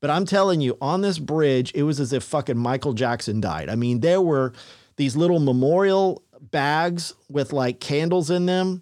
But 0.00 0.10
I'm 0.10 0.26
telling 0.26 0.60
you, 0.60 0.76
on 0.82 1.00
this 1.00 1.18
bridge, 1.18 1.72
it 1.74 1.84
was 1.84 2.00
as 2.00 2.12
if 2.12 2.22
fucking 2.22 2.58
Michael 2.58 2.92
Jackson 2.92 3.40
died. 3.40 3.70
I 3.70 3.76
mean, 3.76 4.00
there 4.00 4.20
were 4.20 4.52
these 4.96 5.16
little 5.16 5.40
memorial 5.40 6.22
bags 6.56 7.12
with 7.28 7.52
like 7.52 7.80
candles 7.80 8.30
in 8.30 8.46
them, 8.46 8.80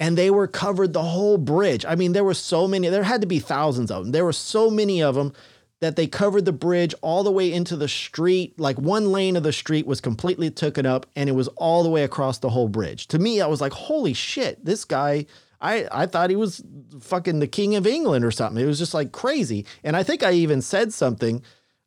and 0.00 0.18
they 0.18 0.32
were 0.32 0.48
covered 0.48 0.92
the 0.92 1.04
whole 1.04 1.38
bridge. 1.38 1.84
I 1.86 1.94
mean, 1.94 2.12
there 2.12 2.24
were 2.24 2.34
so 2.34 2.66
many, 2.66 2.88
there 2.88 3.04
had 3.04 3.20
to 3.20 3.26
be 3.28 3.38
thousands 3.38 3.88
of 3.92 4.02
them. 4.02 4.10
There 4.10 4.24
were 4.24 4.32
so 4.32 4.68
many 4.68 5.00
of 5.00 5.14
them 5.14 5.32
that 5.78 5.94
they 5.94 6.08
covered 6.08 6.44
the 6.44 6.52
bridge 6.52 6.92
all 7.00 7.22
the 7.22 7.30
way 7.30 7.52
into 7.52 7.76
the 7.76 7.86
street. 7.86 8.58
Like 8.58 8.80
one 8.80 9.12
lane 9.12 9.36
of 9.36 9.44
the 9.44 9.52
street 9.52 9.86
was 9.86 10.00
completely 10.00 10.50
taken 10.50 10.84
up, 10.84 11.06
and 11.14 11.28
it 11.28 11.34
was 11.34 11.46
all 11.56 11.84
the 11.84 11.88
way 11.88 12.02
across 12.02 12.38
the 12.38 12.50
whole 12.50 12.68
bridge. 12.68 13.06
To 13.08 13.18
me, 13.20 13.40
I 13.40 13.46
was 13.46 13.60
like, 13.60 13.72
holy 13.72 14.12
shit, 14.12 14.64
this 14.64 14.84
guy. 14.84 15.26
I, 15.60 15.86
I 15.92 16.06
thought 16.06 16.30
he 16.30 16.34
was 16.34 16.64
fucking 16.98 17.38
the 17.38 17.46
king 17.46 17.76
of 17.76 17.86
England 17.86 18.24
or 18.24 18.32
something. 18.32 18.60
It 18.60 18.66
was 18.66 18.80
just 18.80 18.94
like 18.94 19.12
crazy. 19.12 19.66
And 19.84 19.96
I 19.96 20.02
think 20.02 20.24
I 20.24 20.32
even 20.32 20.62
said 20.62 20.92
something 20.92 21.44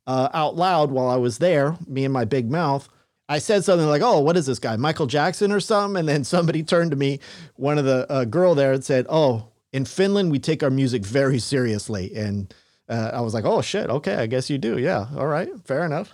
uh, 0.08 0.30
out 0.34 0.56
loud 0.56 0.90
while 0.92 1.10
I 1.10 1.18
was 1.18 1.40
there, 1.40 1.76
me 1.86 2.06
and 2.06 2.14
my 2.14 2.24
big 2.24 2.50
mouth. 2.50 2.88
I 3.28 3.40
said 3.40 3.64
something 3.64 3.88
like, 3.88 4.02
"Oh, 4.02 4.20
what 4.20 4.38
is 4.38 4.46
this 4.46 4.60
guy, 4.60 4.76
Michael 4.76 5.08
Jackson 5.08 5.52
or 5.52 5.60
something?" 5.60 6.00
And 6.00 6.08
then 6.08 6.24
somebody 6.24 6.64
turned 6.64 6.92
to 6.92 6.98
me, 6.98 7.20
one 7.56 7.78
of 7.78 7.86
the 7.86 8.10
uh, 8.12 8.26
girl 8.26 8.56
there, 8.56 8.74
and 8.74 8.84
said, 8.84 9.06
"Oh, 9.10 9.50
in 9.74 9.86
Finland 9.86 10.32
we 10.32 10.40
take 10.40 10.64
our 10.64 10.70
music 10.70 11.06
very 11.06 11.40
seriously." 11.40 12.16
And 12.16 12.54
uh, 12.88 13.12
I 13.14 13.22
was 13.22 13.34
like, 13.34 13.46
"Oh 13.46 13.62
shit, 13.62 13.90
okay, 13.90 14.16
I 14.16 14.28
guess 14.28 14.50
you 14.50 14.58
do. 14.58 14.78
Yeah, 14.78 15.08
all 15.18 15.28
right, 15.28 15.50
fair 15.66 15.86
enough." 15.86 16.14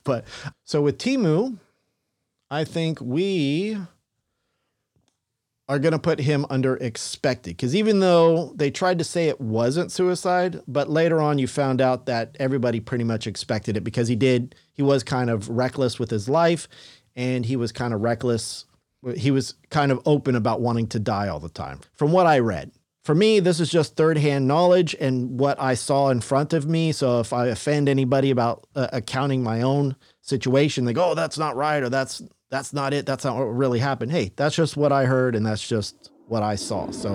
but 0.04 0.24
so 0.64 0.82
with 0.82 0.98
Teemu, 0.98 1.58
I 2.50 2.64
think 2.64 3.00
we 3.00 3.76
are 5.70 5.78
going 5.78 5.92
to 5.92 6.00
put 6.00 6.18
him 6.18 6.44
under 6.50 6.74
expected 6.78 7.56
because 7.56 7.76
even 7.76 8.00
though 8.00 8.52
they 8.56 8.72
tried 8.72 8.98
to 8.98 9.04
say 9.04 9.28
it 9.28 9.40
wasn't 9.40 9.92
suicide, 9.92 10.60
but 10.66 10.90
later 10.90 11.20
on 11.20 11.38
you 11.38 11.46
found 11.46 11.80
out 11.80 12.06
that 12.06 12.36
everybody 12.40 12.80
pretty 12.80 13.04
much 13.04 13.28
expected 13.28 13.76
it 13.76 13.84
because 13.84 14.08
he 14.08 14.16
did, 14.16 14.56
he 14.72 14.82
was 14.82 15.04
kind 15.04 15.30
of 15.30 15.48
reckless 15.48 15.96
with 15.96 16.10
his 16.10 16.28
life 16.28 16.66
and 17.14 17.46
he 17.46 17.54
was 17.54 17.70
kind 17.70 17.94
of 17.94 18.00
reckless. 18.00 18.64
He 19.16 19.30
was 19.30 19.54
kind 19.70 19.92
of 19.92 20.00
open 20.06 20.34
about 20.34 20.60
wanting 20.60 20.88
to 20.88 20.98
die 20.98 21.28
all 21.28 21.38
the 21.38 21.48
time, 21.48 21.78
from 21.94 22.10
what 22.10 22.26
I 22.26 22.40
read. 22.40 22.72
For 23.04 23.14
me, 23.14 23.38
this 23.38 23.60
is 23.60 23.70
just 23.70 23.94
third 23.94 24.18
hand 24.18 24.48
knowledge 24.48 24.96
and 24.98 25.38
what 25.38 25.58
I 25.60 25.74
saw 25.74 26.08
in 26.08 26.20
front 26.20 26.52
of 26.52 26.66
me. 26.66 26.90
So 26.90 27.20
if 27.20 27.32
I 27.32 27.46
offend 27.46 27.88
anybody 27.88 28.32
about 28.32 28.66
uh, 28.74 28.88
accounting 28.92 29.44
my 29.44 29.62
own 29.62 29.94
situation, 30.20 30.84
they 30.84 30.92
go, 30.92 31.12
oh, 31.12 31.14
that's 31.14 31.38
not 31.38 31.54
right, 31.54 31.80
or 31.80 31.88
that's 31.88 32.20
that's 32.50 32.72
not 32.72 32.92
it. 32.92 33.06
That's 33.06 33.24
not 33.24 33.36
what 33.36 33.44
really 33.44 33.78
happened. 33.78 34.12
Hey, 34.12 34.32
that's 34.36 34.56
just 34.56 34.76
what 34.76 34.92
I 34.92 35.04
heard, 35.04 35.34
and 35.34 35.46
that's 35.46 35.66
just 35.66 36.10
what 36.26 36.42
I 36.42 36.56
saw. 36.56 36.90
So 36.90 37.14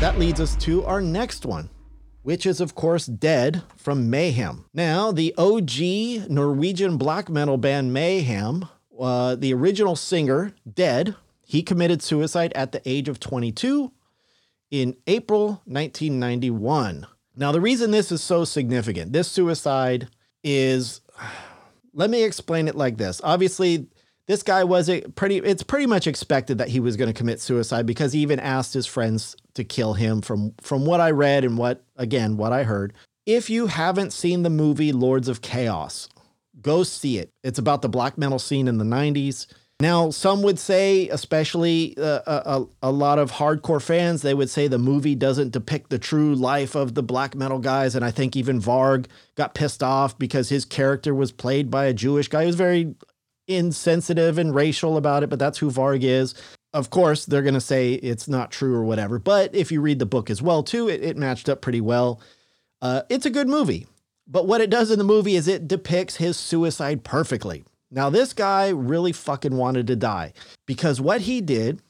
that 0.00 0.18
leads 0.18 0.40
us 0.40 0.54
to 0.56 0.84
our 0.84 1.00
next 1.00 1.46
one, 1.46 1.70
which 2.22 2.46
is, 2.46 2.60
of 2.60 2.74
course, 2.74 3.06
Dead 3.06 3.62
from 3.76 4.10
Mayhem. 4.10 4.66
Now, 4.74 5.10
the 5.10 5.34
OG 5.36 6.30
Norwegian 6.30 6.98
black 6.98 7.28
metal 7.28 7.56
band 7.56 7.92
Mayhem, 7.92 8.68
uh, 8.98 9.34
the 9.36 9.54
original 9.54 9.96
singer, 9.96 10.54
Dead, 10.70 11.16
he 11.46 11.62
committed 11.62 12.02
suicide 12.02 12.52
at 12.54 12.72
the 12.72 12.82
age 12.88 13.08
of 13.08 13.20
22 13.20 13.90
in 14.70 14.96
April 15.06 15.62
1991. 15.64 17.06
Now, 17.36 17.52
the 17.52 17.60
reason 17.60 17.90
this 17.90 18.12
is 18.12 18.22
so 18.22 18.44
significant, 18.44 19.12
this 19.12 19.28
suicide 19.28 20.08
is, 20.42 21.00
let 21.94 22.10
me 22.10 22.22
explain 22.22 22.68
it 22.68 22.74
like 22.74 22.98
this. 22.98 23.20
Obviously, 23.24 23.88
this 24.26 24.42
guy 24.42 24.64
was 24.64 24.88
a 24.88 25.02
pretty 25.02 25.38
it's 25.38 25.62
pretty 25.62 25.86
much 25.86 26.06
expected 26.06 26.58
that 26.58 26.68
he 26.68 26.80
was 26.80 26.96
going 26.96 27.12
to 27.12 27.18
commit 27.18 27.40
suicide 27.40 27.86
because 27.86 28.12
he 28.12 28.20
even 28.20 28.40
asked 28.40 28.74
his 28.74 28.86
friends 28.86 29.36
to 29.54 29.64
kill 29.64 29.94
him 29.94 30.22
from 30.22 30.54
from 30.60 30.86
what 30.86 31.00
I 31.00 31.10
read 31.10 31.44
and 31.44 31.58
what 31.58 31.82
again 31.96 32.36
what 32.36 32.52
I 32.52 32.64
heard. 32.64 32.94
If 33.26 33.48
you 33.48 33.68
haven't 33.68 34.12
seen 34.12 34.42
the 34.42 34.50
movie 34.50 34.92
Lords 34.92 35.28
of 35.28 35.40
Chaos, 35.40 36.08
go 36.60 36.82
see 36.82 37.18
it. 37.18 37.30
It's 37.42 37.58
about 37.58 37.82
the 37.82 37.88
black 37.88 38.18
metal 38.18 38.38
scene 38.38 38.68
in 38.68 38.78
the 38.78 38.84
90s. 38.84 39.46
Now, 39.80 40.10
some 40.10 40.42
would 40.42 40.58
say, 40.58 41.08
especially 41.08 41.96
uh, 41.98 42.20
a, 42.26 42.64
a 42.82 42.92
lot 42.92 43.18
of 43.18 43.32
hardcore 43.32 43.82
fans, 43.82 44.22
they 44.22 44.32
would 44.32 44.48
say 44.48 44.68
the 44.68 44.78
movie 44.78 45.16
doesn't 45.16 45.50
depict 45.50 45.90
the 45.90 45.98
true 45.98 46.34
life 46.34 46.76
of 46.76 46.94
the 46.94 47.02
black 47.02 47.34
metal 47.34 47.58
guys. 47.58 47.96
And 47.96 48.04
I 48.04 48.12
think 48.12 48.36
even 48.36 48.60
Varg 48.60 49.06
got 49.34 49.54
pissed 49.54 49.82
off 49.82 50.16
because 50.16 50.48
his 50.48 50.64
character 50.64 51.12
was 51.12 51.32
played 51.32 51.72
by 51.72 51.86
a 51.86 51.92
Jewish 51.92 52.28
guy. 52.28 52.42
He 52.42 52.46
was 52.46 52.56
very 52.56 52.94
insensitive 53.46 54.38
and 54.38 54.54
racial 54.54 54.96
about 54.96 55.22
it, 55.22 55.30
but 55.30 55.38
that's 55.38 55.58
who 55.58 55.70
Varg 55.70 56.02
is. 56.02 56.34
Of 56.72 56.90
course, 56.90 57.24
they're 57.24 57.42
going 57.42 57.54
to 57.54 57.60
say 57.60 57.94
it's 57.94 58.28
not 58.28 58.50
true 58.50 58.74
or 58.74 58.84
whatever. 58.84 59.18
But 59.18 59.54
if 59.54 59.70
you 59.70 59.80
read 59.80 59.98
the 59.98 60.06
book 60.06 60.28
as 60.28 60.42
well, 60.42 60.62
too, 60.62 60.88
it, 60.88 61.02
it 61.02 61.16
matched 61.16 61.48
up 61.48 61.60
pretty 61.60 61.80
well. 61.80 62.20
Uh, 62.82 63.02
it's 63.08 63.26
a 63.26 63.30
good 63.30 63.48
movie. 63.48 63.86
But 64.26 64.46
what 64.46 64.60
it 64.60 64.70
does 64.70 64.90
in 64.90 64.98
the 64.98 65.04
movie 65.04 65.36
is 65.36 65.46
it 65.46 65.68
depicts 65.68 66.16
his 66.16 66.36
suicide 66.36 67.04
perfectly. 67.04 67.64
Now, 67.90 68.10
this 68.10 68.32
guy 68.32 68.70
really 68.70 69.12
fucking 69.12 69.56
wanted 69.56 69.86
to 69.86 69.96
die 69.96 70.32
because 70.66 71.00
what 71.00 71.22
he 71.22 71.40
did 71.40 71.80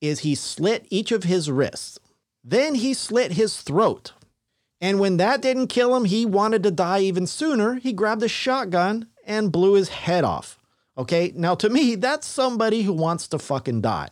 is 0.00 0.20
he 0.20 0.34
slit 0.34 0.86
each 0.90 1.12
of 1.12 1.24
his 1.24 1.50
wrists. 1.50 1.98
Then 2.42 2.74
he 2.74 2.94
slit 2.94 3.32
his 3.32 3.60
throat. 3.60 4.12
And 4.80 4.98
when 4.98 5.18
that 5.18 5.40
didn't 5.40 5.68
kill 5.68 5.94
him, 5.94 6.06
he 6.06 6.26
wanted 6.26 6.64
to 6.64 6.72
die 6.72 7.00
even 7.00 7.28
sooner. 7.28 7.76
He 7.76 7.92
grabbed 7.92 8.24
a 8.24 8.28
shotgun 8.28 9.06
and 9.24 9.52
blew 9.52 9.74
his 9.74 9.90
head 9.90 10.24
off. 10.24 10.58
Okay, 10.96 11.32
now 11.34 11.54
to 11.54 11.68
me, 11.68 11.94
that's 11.94 12.26
somebody 12.26 12.82
who 12.82 12.92
wants 12.92 13.28
to 13.28 13.38
fucking 13.38 13.80
die. 13.80 14.10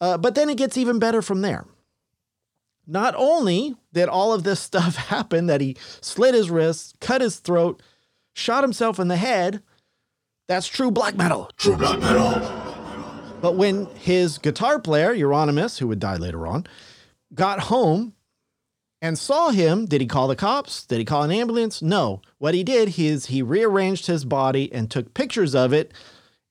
Uh, 0.00 0.18
but 0.18 0.34
then 0.34 0.48
it 0.48 0.56
gets 0.56 0.76
even 0.76 0.98
better 0.98 1.22
from 1.22 1.42
there. 1.42 1.66
Not 2.86 3.14
only 3.16 3.76
did 3.92 4.08
all 4.08 4.32
of 4.32 4.42
this 4.42 4.60
stuff 4.70 4.96
happen, 4.96 5.46
that 5.46 5.60
he 5.60 5.76
slit 6.00 6.34
his 6.34 6.50
wrists, 6.50 6.94
cut 7.00 7.20
his 7.20 7.38
throat, 7.38 7.82
shot 8.34 8.64
himself 8.64 8.98
in 8.98 9.08
the 9.08 9.16
head, 9.16 9.62
that's 10.48 10.66
true 10.66 10.90
black 10.90 11.16
metal. 11.16 11.50
True 11.56 11.76
black 11.76 12.00
metal. 12.00 12.40
But 13.40 13.56
when 13.56 13.86
his 13.96 14.38
guitar 14.38 14.78
player, 14.78 15.14
Euronymous, 15.14 15.78
who 15.78 15.88
would 15.88 15.98
die 15.98 16.16
later 16.16 16.46
on, 16.46 16.66
got 17.34 17.60
home 17.60 18.14
and 19.00 19.18
saw 19.18 19.50
him, 19.50 19.86
did 19.86 20.00
he 20.00 20.06
call 20.06 20.28
the 20.28 20.36
cops? 20.36 20.84
Did 20.84 20.98
he 20.98 21.04
call 21.04 21.22
an 21.22 21.32
ambulance? 21.32 21.82
No. 21.82 22.22
What 22.38 22.54
he 22.54 22.62
did 22.62 22.98
is 22.98 23.26
he 23.26 23.42
rearranged 23.42 24.06
his 24.06 24.24
body 24.24 24.72
and 24.72 24.90
took 24.90 25.14
pictures 25.14 25.54
of 25.54 25.72
it 25.72 25.92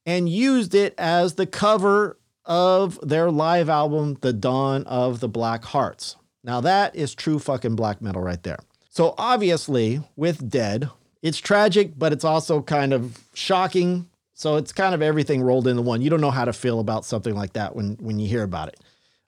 and 0.05 0.29
used 0.29 0.73
it 0.73 0.93
as 0.97 1.35
the 1.35 1.45
cover 1.45 2.17
of 2.45 2.99
their 3.07 3.29
live 3.31 3.69
album, 3.69 4.17
The 4.21 4.33
Dawn 4.33 4.83
of 4.85 5.19
the 5.19 5.27
Black 5.27 5.63
Hearts. 5.63 6.15
Now, 6.43 6.61
that 6.61 6.95
is 6.95 7.13
true 7.13 7.39
fucking 7.39 7.75
black 7.75 8.01
metal 8.01 8.21
right 8.21 8.41
there. 8.41 8.57
So, 8.89 9.13
obviously, 9.17 10.01
with 10.15 10.49
Dead, 10.49 10.89
it's 11.21 11.37
tragic, 11.37 11.93
but 11.97 12.11
it's 12.11 12.25
also 12.25 12.61
kind 12.61 12.93
of 12.93 13.19
shocking. 13.33 14.09
So, 14.33 14.55
it's 14.57 14.73
kind 14.73 14.95
of 14.95 15.01
everything 15.01 15.41
rolled 15.43 15.67
into 15.67 15.83
one. 15.83 16.01
You 16.01 16.09
don't 16.09 16.21
know 16.21 16.31
how 16.31 16.45
to 16.45 16.53
feel 16.53 16.79
about 16.79 17.05
something 17.05 17.35
like 17.35 17.53
that 17.53 17.75
when, 17.75 17.95
when 18.01 18.19
you 18.19 18.27
hear 18.27 18.43
about 18.43 18.69
it. 18.69 18.79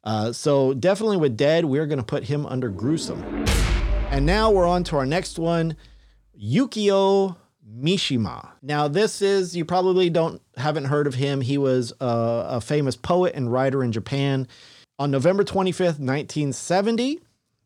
Uh, 0.03 0.31
so, 0.33 0.73
definitely 0.73 1.17
with 1.17 1.37
Dead, 1.37 1.65
we're 1.65 1.85
going 1.85 1.99
to 1.99 2.03
put 2.03 2.23
him 2.23 2.45
under 2.47 2.69
gruesome. 2.69 3.45
And 4.09 4.25
now 4.25 4.51
we're 4.51 4.67
on 4.67 4.83
to 4.85 4.97
our 4.97 5.05
next 5.05 5.39
one 5.39 5.75
Yukio 6.39 7.35
Mishima. 7.79 8.49
Now, 8.61 8.87
this 8.87 9.21
is, 9.21 9.55
you 9.55 9.65
probably 9.65 10.09
don't, 10.09 10.41
haven't 10.57 10.85
heard 10.85 11.07
of 11.07 11.15
him. 11.15 11.41
He 11.41 11.57
was 11.57 11.93
a, 11.99 12.45
a 12.49 12.61
famous 12.61 12.95
poet 12.95 13.33
and 13.35 13.51
writer 13.51 13.83
in 13.83 13.91
Japan. 13.91 14.47
On 14.99 15.11
November 15.11 15.43
25th, 15.43 15.99
1970, 15.99 17.19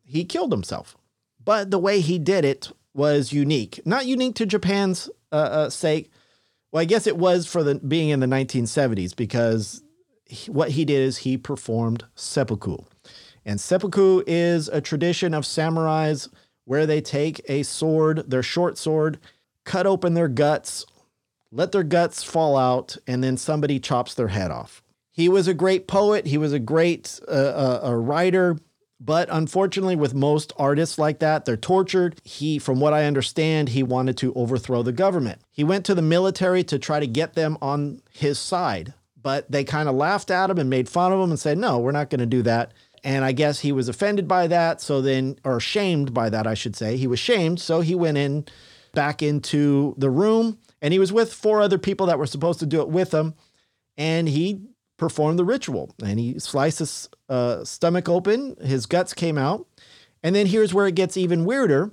he 0.04 0.24
killed 0.24 0.52
himself. 0.52 0.96
But 1.44 1.70
the 1.70 1.78
way 1.78 2.00
he 2.00 2.18
did 2.18 2.44
it 2.44 2.70
was 2.94 3.32
unique. 3.32 3.80
Not 3.84 4.06
unique 4.06 4.34
to 4.36 4.46
Japan's 4.46 5.08
uh, 5.30 5.36
uh, 5.36 5.70
sake. 5.70 6.10
Well, 6.72 6.82
I 6.82 6.84
guess 6.84 7.06
it 7.06 7.16
was 7.16 7.46
for 7.46 7.62
the 7.62 7.76
being 7.76 8.10
in 8.10 8.20
the 8.20 8.26
1970s 8.26 9.14
because 9.14 9.82
he, 10.26 10.50
what 10.50 10.72
he 10.72 10.84
did 10.84 11.00
is 11.00 11.18
he 11.18 11.36
performed 11.38 12.04
seppuku. 12.14 12.76
And 13.44 13.60
seppuku 13.60 14.22
is 14.26 14.68
a 14.68 14.80
tradition 14.80 15.32
of 15.32 15.44
samurais 15.44 16.28
where 16.64 16.86
they 16.86 17.00
take 17.00 17.40
a 17.48 17.62
sword, 17.62 18.30
their 18.30 18.42
short 18.42 18.76
sword, 18.76 19.18
cut 19.64 19.86
open 19.86 20.14
their 20.14 20.28
guts, 20.28 20.84
let 21.50 21.72
their 21.72 21.82
guts 21.82 22.22
fall 22.22 22.56
out, 22.56 22.96
and 23.06 23.22
then 23.22 23.36
somebody 23.36 23.80
chops 23.80 24.14
their 24.14 24.28
head 24.28 24.50
off. 24.50 24.82
He 25.10 25.28
was 25.28 25.48
a 25.48 25.54
great 25.54 25.88
poet. 25.88 26.26
He 26.26 26.38
was 26.38 26.52
a 26.52 26.58
great 26.58 27.18
uh, 27.26 27.30
uh, 27.30 27.80
a 27.82 27.96
writer. 27.96 28.56
But 29.00 29.28
unfortunately, 29.30 29.94
with 29.94 30.12
most 30.12 30.52
artists 30.56 30.98
like 30.98 31.20
that, 31.20 31.44
they're 31.44 31.56
tortured. 31.56 32.20
He, 32.24 32.58
from 32.58 32.80
what 32.80 32.92
I 32.92 33.04
understand, 33.04 33.68
he 33.68 33.82
wanted 33.84 34.16
to 34.18 34.34
overthrow 34.34 34.82
the 34.82 34.92
government. 34.92 35.40
He 35.52 35.62
went 35.62 35.84
to 35.86 35.94
the 35.94 36.02
military 36.02 36.64
to 36.64 36.78
try 36.80 36.98
to 36.98 37.06
get 37.06 37.34
them 37.34 37.56
on 37.62 38.02
his 38.10 38.40
side, 38.40 38.94
but 39.20 39.48
they 39.50 39.62
kind 39.62 39.88
of 39.88 39.94
laughed 39.94 40.32
at 40.32 40.50
him 40.50 40.58
and 40.58 40.68
made 40.68 40.88
fun 40.88 41.12
of 41.12 41.20
him 41.20 41.30
and 41.30 41.38
said, 41.38 41.58
no, 41.58 41.78
we're 41.78 41.92
not 41.92 42.10
going 42.10 42.18
to 42.20 42.26
do 42.26 42.42
that. 42.42 42.72
And 43.04 43.24
I 43.24 43.30
guess 43.30 43.60
he 43.60 43.70
was 43.70 43.88
offended 43.88 44.26
by 44.26 44.48
that. 44.48 44.80
So 44.80 45.00
then, 45.00 45.38
or 45.44 45.60
shamed 45.60 46.12
by 46.12 46.28
that, 46.30 46.48
I 46.48 46.54
should 46.54 46.74
say. 46.74 46.96
He 46.96 47.06
was 47.06 47.20
shamed. 47.20 47.60
So 47.60 47.80
he 47.80 47.94
went 47.94 48.18
in 48.18 48.46
back 48.94 49.22
into 49.22 49.94
the 49.96 50.10
room 50.10 50.58
and 50.80 50.92
he 50.92 50.98
was 50.98 51.12
with 51.12 51.32
four 51.32 51.60
other 51.60 51.78
people 51.78 52.06
that 52.06 52.18
were 52.18 52.26
supposed 52.26 52.60
to 52.60 52.66
do 52.66 52.80
it 52.80 52.88
with 52.88 53.12
him. 53.12 53.34
And 53.96 54.28
he 54.28 54.60
performed 54.96 55.38
the 55.38 55.44
ritual. 55.44 55.94
And 56.02 56.18
he 56.18 56.38
sliced 56.38 56.78
his 56.78 57.08
uh, 57.28 57.64
stomach 57.64 58.08
open, 58.08 58.56
his 58.62 58.86
guts 58.86 59.14
came 59.14 59.38
out. 59.38 59.66
And 60.22 60.34
then 60.34 60.46
here's 60.46 60.74
where 60.74 60.86
it 60.86 60.94
gets 60.94 61.16
even 61.16 61.44
weirder 61.44 61.92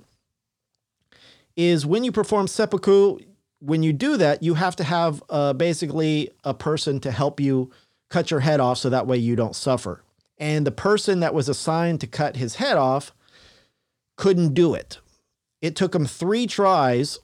is 1.56 1.86
when 1.86 2.04
you 2.04 2.12
perform 2.12 2.46
seppuku, 2.46 3.18
when 3.60 3.82
you 3.82 3.92
do 3.92 4.16
that, 4.18 4.42
you 4.42 4.54
have 4.54 4.76
to 4.76 4.84
have 4.84 5.22
uh, 5.30 5.52
basically 5.54 6.30
a 6.44 6.52
person 6.52 7.00
to 7.00 7.10
help 7.10 7.40
you 7.40 7.70
cut 8.10 8.30
your 8.30 8.40
head 8.40 8.60
off 8.60 8.78
so 8.78 8.90
that 8.90 9.06
way 9.06 9.16
you 9.16 9.34
don't 9.36 9.56
suffer. 9.56 10.02
And 10.38 10.66
the 10.66 10.72
person 10.72 11.20
that 11.20 11.32
was 11.32 11.48
assigned 11.48 12.00
to 12.02 12.06
cut 12.06 12.36
his 12.36 12.56
head 12.56 12.76
off 12.76 13.12
couldn't 14.16 14.54
do 14.54 14.74
it. 14.74 14.98
It 15.62 15.76
took 15.76 15.94
him 15.94 16.06
three 16.06 16.46
tries 16.46 17.18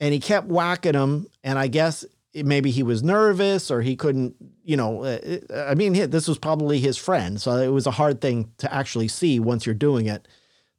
and 0.00 0.12
he 0.14 0.20
kept 0.20 0.48
whacking 0.48 0.94
him. 0.94 1.26
And 1.44 1.58
I 1.58 1.68
guess 1.68 2.04
maybe 2.34 2.70
he 2.70 2.82
was 2.82 3.02
nervous 3.02 3.70
or 3.70 3.82
he 3.82 3.96
couldn't, 3.96 4.34
you 4.64 4.76
know, 4.76 5.02
uh, 5.04 5.18
it- 5.22 5.50
I 5.54 5.74
mean, 5.74 5.92
this 6.10 6.26
was 6.28 6.38
probably 6.38 6.80
his 6.80 6.96
friend. 6.96 7.40
So 7.40 7.56
it 7.56 7.68
was 7.68 7.86
a 7.86 7.90
hard 7.92 8.20
thing 8.20 8.50
to 8.58 8.72
actually 8.72 9.08
see 9.08 9.38
once 9.40 9.66
you're 9.66 9.74
doing 9.74 10.06
it 10.06 10.26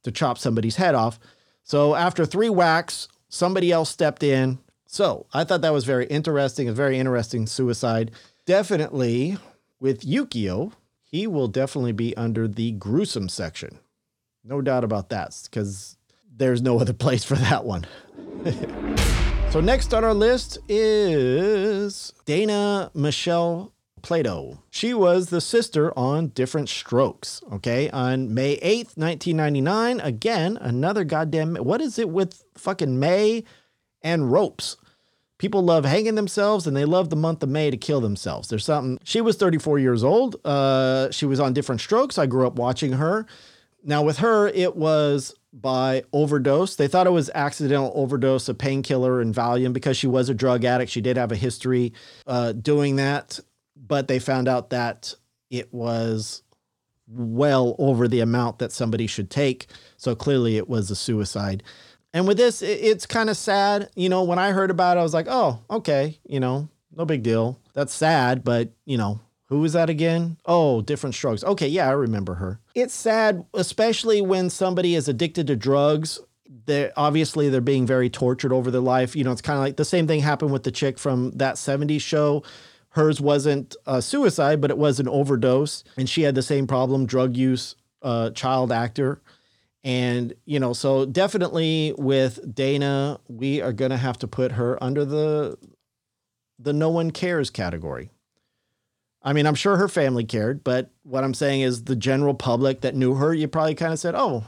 to 0.03 0.11
chop 0.11 0.37
somebody's 0.37 0.77
head 0.77 0.95
off. 0.95 1.19
So 1.63 1.93
after 1.95 2.25
three 2.25 2.49
whacks, 2.49 3.07
somebody 3.29 3.71
else 3.71 3.89
stepped 3.89 4.23
in. 4.23 4.59
So 4.87 5.25
I 5.33 5.43
thought 5.43 5.61
that 5.61 5.73
was 5.73 5.85
very 5.85 6.05
interesting, 6.07 6.67
a 6.67 6.73
very 6.73 6.97
interesting 6.97 7.45
suicide. 7.47 8.11
Definitely 8.45 9.37
with 9.79 10.01
Yukio, 10.01 10.73
he 11.03 11.27
will 11.27 11.47
definitely 11.47 11.91
be 11.93 12.15
under 12.17 12.47
the 12.47 12.71
gruesome 12.71 13.29
section. 13.29 13.79
No 14.43 14.61
doubt 14.61 14.83
about 14.83 15.09
that, 15.09 15.37
because 15.45 15.97
there's 16.35 16.61
no 16.61 16.79
other 16.81 16.93
place 16.93 17.23
for 17.23 17.35
that 17.35 17.63
one. 17.65 17.85
so 19.51 19.61
next 19.61 19.93
on 19.93 20.03
our 20.03 20.13
list 20.13 20.57
is 20.67 22.13
Dana 22.25 22.89
Michelle 22.93 23.71
Plato. 24.01 24.63
She 24.69 24.93
was 24.93 25.29
the 25.29 25.41
sister 25.41 25.97
on 25.97 26.29
Diff'rent 26.29 26.69
Strokes. 26.69 27.41
Okay, 27.51 27.89
on 27.91 28.33
May 28.33 28.57
8th, 28.57 28.97
1999. 28.97 29.99
Again, 29.99 30.57
another 30.59 31.03
goddamn. 31.03 31.55
What 31.55 31.81
is 31.81 31.99
it 31.99 32.09
with 32.09 32.43
fucking 32.57 32.99
May 32.99 33.43
and 34.01 34.31
ropes? 34.31 34.77
People 35.37 35.63
love 35.63 35.85
hanging 35.85 36.15
themselves 36.15 36.67
and 36.67 36.77
they 36.77 36.85
love 36.85 37.09
the 37.09 37.15
month 37.15 37.41
of 37.41 37.49
May 37.49 37.71
to 37.71 37.77
kill 37.77 38.01
themselves. 38.01 38.49
There's 38.49 38.65
something. 38.65 38.99
She 39.03 39.21
was 39.21 39.37
34 39.37 39.79
years 39.79 40.03
old. 40.03 40.35
Uh, 40.45 41.09
she 41.11 41.25
was 41.25 41.39
on 41.39 41.53
Diff'rent 41.53 41.81
Strokes. 41.81 42.17
I 42.17 42.27
grew 42.27 42.45
up 42.45 42.55
watching 42.55 42.93
her. 42.93 43.25
Now, 43.83 44.03
with 44.03 44.19
her, 44.19 44.47
it 44.49 44.75
was 44.75 45.33
by 45.53 46.03
overdose. 46.13 46.75
They 46.75 46.87
thought 46.87 47.07
it 47.07 47.11
was 47.11 47.29
accidental 47.35 47.91
overdose 47.95 48.47
of 48.49 48.57
painkiller 48.57 49.19
and 49.21 49.33
Valium 49.35 49.73
because 49.73 49.97
she 49.97 50.07
was 50.07 50.29
a 50.29 50.33
drug 50.33 50.63
addict. 50.63 50.91
She 50.91 51.01
did 51.01 51.17
have 51.17 51.31
a 51.31 51.35
history 51.35 51.93
uh, 52.27 52.53
doing 52.53 52.95
that, 52.97 53.39
but 53.75 54.07
they 54.07 54.19
found 54.19 54.47
out 54.47 54.69
that 54.69 55.13
it 55.49 55.73
was 55.73 56.43
well 57.07 57.75
over 57.77 58.07
the 58.07 58.21
amount 58.21 58.59
that 58.59 58.71
somebody 58.71 59.07
should 59.07 59.29
take. 59.29 59.67
So 59.97 60.15
clearly, 60.15 60.55
it 60.57 60.69
was 60.69 60.89
a 60.89 60.95
suicide. 60.95 61.63
And 62.13 62.27
with 62.27 62.37
this, 62.37 62.61
it- 62.61 62.79
it's 62.81 63.05
kind 63.05 63.29
of 63.29 63.35
sad. 63.37 63.89
You 63.95 64.09
know, 64.09 64.23
when 64.23 64.39
I 64.39 64.51
heard 64.51 64.71
about 64.71 64.95
it, 64.97 65.01
I 65.01 65.03
was 65.03 65.13
like, 65.13 65.27
oh, 65.29 65.59
okay, 65.69 66.17
you 66.25 66.39
know, 66.39 66.69
no 66.95 67.03
big 67.05 67.23
deal. 67.23 67.59
That's 67.73 67.93
sad, 67.93 68.43
but, 68.43 68.69
you 68.85 68.97
know, 68.97 69.19
who 69.51 69.59
was 69.59 69.73
that 69.73 69.89
again? 69.89 70.37
Oh, 70.45 70.81
Diff'rent 70.81 71.13
Strokes. 71.13 71.43
Okay, 71.43 71.67
yeah, 71.67 71.89
I 71.89 71.91
remember 71.91 72.35
her. 72.35 72.61
It's 72.73 72.93
sad, 72.93 73.43
especially 73.53 74.21
when 74.21 74.49
somebody 74.49 74.95
is 74.95 75.09
addicted 75.09 75.47
to 75.47 75.57
drugs. 75.57 76.21
They're 76.65 76.93
obviously 76.95 77.49
they're 77.49 77.59
being 77.59 77.85
very 77.85 78.09
tortured 78.09 78.53
over 78.53 78.71
their 78.71 78.79
life. 78.79 79.13
You 79.13 79.25
know, 79.25 79.33
it's 79.33 79.41
kind 79.41 79.57
of 79.57 79.63
like 79.65 79.75
the 79.75 79.83
same 79.83 80.07
thing 80.07 80.21
happened 80.21 80.53
with 80.53 80.63
the 80.63 80.71
chick 80.71 80.97
from 80.97 81.31
that 81.31 81.55
70s 81.55 81.99
show. 81.99 82.43
Hers 82.91 83.19
wasn't 83.19 83.75
a 83.85 84.01
suicide, 84.01 84.61
but 84.61 84.71
it 84.71 84.77
was 84.77 85.01
an 85.01 85.09
overdose, 85.09 85.83
and 85.97 86.09
she 86.09 86.21
had 86.21 86.35
the 86.35 86.41
same 86.41 86.65
problem: 86.65 87.05
drug 87.05 87.35
use, 87.35 87.75
uh, 88.01 88.29
child 88.29 88.71
actor. 88.71 89.21
And, 89.83 90.33
you 90.45 90.61
know, 90.61 90.71
so 90.71 91.05
definitely 91.05 91.93
with 91.97 92.55
Dana, 92.55 93.19
we 93.27 93.61
are 93.61 93.73
going 93.73 93.91
to 93.91 93.97
have 93.97 94.17
to 94.19 94.27
put 94.27 94.53
her 94.53 94.81
under 94.81 95.03
the 95.03 95.57
the 96.57 96.71
no 96.71 96.89
one 96.89 97.11
cares 97.11 97.49
category. 97.49 98.11
I 99.23 99.33
mean, 99.33 99.45
I'm 99.45 99.55
sure 99.55 99.77
her 99.77 99.87
family 99.87 100.23
cared, 100.23 100.63
but 100.63 100.89
what 101.03 101.23
I'm 101.23 101.33
saying 101.33 101.61
is 101.61 101.83
the 101.83 101.95
general 101.95 102.33
public 102.33 102.81
that 102.81 102.95
knew 102.95 103.15
her, 103.15 103.33
you 103.33 103.47
probably 103.47 103.75
kind 103.75 103.93
of 103.93 103.99
said, 103.99 104.15
"Oh, 104.15 104.45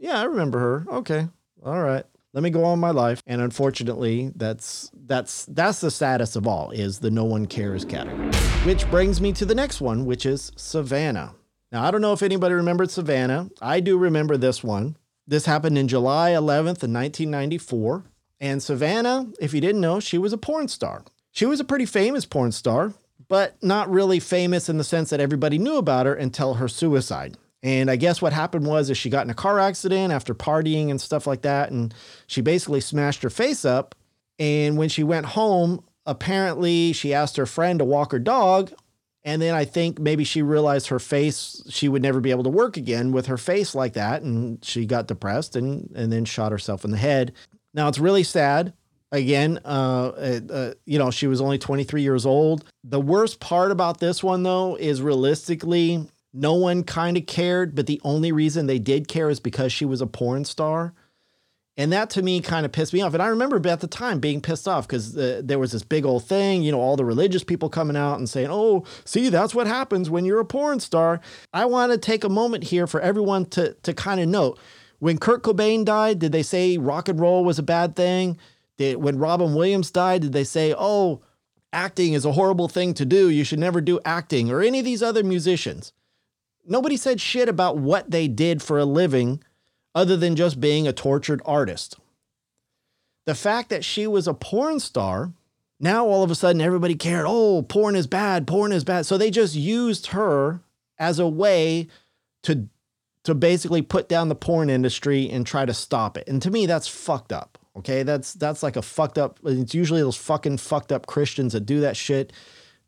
yeah, 0.00 0.20
I 0.20 0.24
remember 0.24 0.58
her. 0.58 0.86
Okay. 0.96 1.28
All 1.64 1.80
right. 1.80 2.04
Let 2.32 2.42
me 2.42 2.50
go 2.50 2.64
on 2.64 2.80
my 2.80 2.90
life." 2.90 3.22
And 3.26 3.40
unfortunately, 3.40 4.32
that's 4.34 4.90
that's 5.06 5.46
that's 5.46 5.80
the 5.80 5.90
saddest 5.90 6.34
of 6.36 6.46
all 6.46 6.70
is 6.72 6.98
the 6.98 7.10
no 7.10 7.24
one 7.24 7.46
cares 7.46 7.84
category. 7.84 8.32
Which 8.64 8.88
brings 8.90 9.20
me 9.20 9.32
to 9.34 9.44
the 9.44 9.54
next 9.54 9.80
one, 9.80 10.04
which 10.06 10.26
is 10.26 10.50
Savannah. 10.56 11.34
Now, 11.70 11.84
I 11.84 11.90
don't 11.90 12.00
know 12.00 12.12
if 12.12 12.22
anybody 12.22 12.54
remembered 12.54 12.90
Savannah. 12.90 13.50
I 13.60 13.80
do 13.80 13.98
remember 13.98 14.36
this 14.36 14.62
one. 14.62 14.96
This 15.26 15.46
happened 15.46 15.78
in 15.78 15.88
July 15.88 16.30
11th 16.30 16.82
of 16.82 16.90
1994. 16.90 18.04
And 18.40 18.62
Savannah, 18.62 19.30
if 19.40 19.54
you 19.54 19.60
didn't 19.60 19.80
know, 19.80 20.00
she 20.00 20.18
was 20.18 20.32
a 20.32 20.38
porn 20.38 20.68
star. 20.68 21.04
She 21.32 21.46
was 21.46 21.60
a 21.60 21.64
pretty 21.64 21.86
famous 21.86 22.26
porn 22.26 22.52
star, 22.52 22.92
but 23.28 23.62
not 23.62 23.90
really 23.90 24.20
famous 24.20 24.68
in 24.68 24.78
the 24.78 24.84
sense 24.84 25.10
that 25.10 25.20
everybody 25.20 25.58
knew 25.58 25.76
about 25.76 26.06
her 26.06 26.14
until 26.14 26.54
her 26.54 26.68
suicide. 26.68 27.36
And 27.62 27.90
I 27.90 27.96
guess 27.96 28.20
what 28.20 28.32
happened 28.32 28.66
was 28.66 28.90
is 28.90 28.98
she 28.98 29.08
got 29.08 29.24
in 29.24 29.30
a 29.30 29.34
car 29.34 29.58
accident 29.58 30.12
after 30.12 30.34
partying 30.34 30.90
and 30.90 31.00
stuff 31.00 31.26
like 31.26 31.42
that 31.42 31.70
and 31.70 31.94
she 32.26 32.42
basically 32.42 32.80
smashed 32.80 33.22
her 33.22 33.30
face 33.30 33.64
up 33.64 33.94
and 34.38 34.76
when 34.76 34.88
she 34.88 35.02
went 35.02 35.26
home, 35.26 35.82
apparently 36.04 36.92
she 36.92 37.14
asked 37.14 37.36
her 37.36 37.46
friend 37.46 37.78
to 37.78 37.84
walk 37.84 38.12
her 38.12 38.18
dog 38.18 38.72
and 39.24 39.40
then 39.40 39.54
I 39.54 39.64
think 39.64 39.98
maybe 39.98 40.22
she 40.22 40.42
realized 40.42 40.88
her 40.88 40.98
face, 40.98 41.62
she 41.70 41.88
would 41.88 42.02
never 42.02 42.20
be 42.20 42.30
able 42.30 42.44
to 42.44 42.50
work 42.50 42.76
again 42.76 43.10
with 43.10 43.26
her 43.26 43.38
face 43.38 43.74
like 43.74 43.94
that. 43.94 44.22
And 44.22 44.62
she 44.62 44.84
got 44.84 45.06
depressed 45.06 45.56
and, 45.56 45.90
and 45.96 46.12
then 46.12 46.26
shot 46.26 46.52
herself 46.52 46.84
in 46.84 46.90
the 46.90 46.98
head. 46.98 47.32
Now 47.72 47.88
it's 47.88 47.98
really 47.98 48.22
sad. 48.22 48.74
Again, 49.14 49.60
uh, 49.64 49.68
uh, 49.68 50.40
uh, 50.52 50.74
you 50.86 50.98
know, 50.98 51.12
she 51.12 51.28
was 51.28 51.40
only 51.40 51.56
23 51.56 52.02
years 52.02 52.26
old. 52.26 52.64
The 52.82 53.00
worst 53.00 53.38
part 53.38 53.70
about 53.70 54.00
this 54.00 54.24
one, 54.24 54.42
though, 54.42 54.74
is 54.74 55.00
realistically, 55.00 56.08
no 56.32 56.54
one 56.54 56.82
kind 56.82 57.16
of 57.16 57.24
cared, 57.24 57.76
but 57.76 57.86
the 57.86 58.00
only 58.02 58.32
reason 58.32 58.66
they 58.66 58.80
did 58.80 59.06
care 59.06 59.30
is 59.30 59.38
because 59.38 59.72
she 59.72 59.84
was 59.84 60.00
a 60.00 60.08
porn 60.08 60.44
star. 60.44 60.94
And 61.76 61.92
that 61.92 62.10
to 62.10 62.22
me 62.22 62.40
kind 62.40 62.66
of 62.66 62.72
pissed 62.72 62.92
me 62.92 63.02
off. 63.02 63.14
And 63.14 63.22
I 63.22 63.28
remember 63.28 63.56
at 63.68 63.78
the 63.78 63.86
time 63.86 64.18
being 64.18 64.40
pissed 64.40 64.66
off 64.66 64.88
because 64.88 65.16
uh, 65.16 65.42
there 65.44 65.60
was 65.60 65.70
this 65.70 65.84
big 65.84 66.04
old 66.04 66.24
thing, 66.24 66.64
you 66.64 66.72
know, 66.72 66.80
all 66.80 66.96
the 66.96 67.04
religious 67.04 67.44
people 67.44 67.68
coming 67.68 67.96
out 67.96 68.18
and 68.18 68.28
saying, 68.28 68.48
oh, 68.50 68.84
see, 69.04 69.28
that's 69.28 69.54
what 69.54 69.68
happens 69.68 70.10
when 70.10 70.24
you're 70.24 70.40
a 70.40 70.44
porn 70.44 70.80
star. 70.80 71.20
I 71.52 71.66
want 71.66 71.92
to 71.92 71.98
take 71.98 72.24
a 72.24 72.28
moment 72.28 72.64
here 72.64 72.88
for 72.88 73.00
everyone 73.00 73.46
to, 73.50 73.74
to 73.74 73.94
kind 73.94 74.18
of 74.18 74.28
note 74.28 74.58
when 75.04 75.18
Kurt 75.18 75.42
Cobain 75.42 75.84
died, 75.84 76.18
did 76.18 76.32
they 76.32 76.42
say 76.42 76.78
rock 76.78 77.10
and 77.10 77.20
roll 77.20 77.44
was 77.44 77.58
a 77.58 77.62
bad 77.62 77.94
thing? 77.94 78.38
When 78.78 79.18
Robin 79.18 79.54
Williams 79.54 79.90
died, 79.90 80.22
did 80.22 80.32
they 80.32 80.44
say, 80.44 80.74
oh, 80.76 81.22
acting 81.72 82.12
is 82.12 82.24
a 82.24 82.32
horrible 82.32 82.68
thing 82.68 82.94
to 82.94 83.04
do? 83.04 83.28
You 83.28 83.44
should 83.44 83.58
never 83.58 83.80
do 83.80 84.00
acting 84.04 84.50
or 84.50 84.62
any 84.62 84.80
of 84.80 84.84
these 84.84 85.02
other 85.02 85.22
musicians? 85.22 85.92
Nobody 86.66 86.96
said 86.96 87.20
shit 87.20 87.48
about 87.48 87.76
what 87.76 88.10
they 88.10 88.26
did 88.26 88.62
for 88.62 88.78
a 88.78 88.84
living 88.84 89.42
other 89.94 90.16
than 90.16 90.34
just 90.34 90.60
being 90.60 90.88
a 90.88 90.92
tortured 90.92 91.42
artist. 91.44 91.98
The 93.26 93.34
fact 93.34 93.70
that 93.70 93.84
she 93.84 94.06
was 94.06 94.26
a 94.26 94.34
porn 94.34 94.80
star, 94.80 95.32
now 95.78 96.06
all 96.06 96.22
of 96.22 96.30
a 96.30 96.34
sudden 96.34 96.60
everybody 96.60 96.94
cared, 96.94 97.26
oh, 97.28 97.62
porn 97.62 97.96
is 97.96 98.06
bad, 98.06 98.46
porn 98.46 98.72
is 98.72 98.84
bad. 98.84 99.06
So 99.06 99.16
they 99.16 99.30
just 99.30 99.54
used 99.54 100.08
her 100.08 100.60
as 100.98 101.18
a 101.18 101.28
way 101.28 101.88
to 102.44 102.68
to 103.24 103.34
basically 103.34 103.80
put 103.80 104.06
down 104.06 104.28
the 104.28 104.34
porn 104.34 104.68
industry 104.68 105.30
and 105.30 105.46
try 105.46 105.64
to 105.64 105.72
stop 105.72 106.18
it. 106.18 106.28
And 106.28 106.42
to 106.42 106.50
me 106.50 106.66
that's 106.66 106.88
fucked 106.88 107.32
up. 107.32 107.58
Okay? 107.76 108.02
That's 108.02 108.34
that's 108.34 108.62
like 108.62 108.76
a 108.76 108.82
fucked 108.82 109.18
up 109.18 109.38
it's 109.44 109.74
usually 109.74 110.00
those 110.00 110.16
fucking 110.16 110.58
fucked 110.58 110.92
up 110.92 111.06
Christians 111.06 111.52
that 111.52 111.66
do 111.66 111.80
that 111.80 111.96
shit 111.96 112.32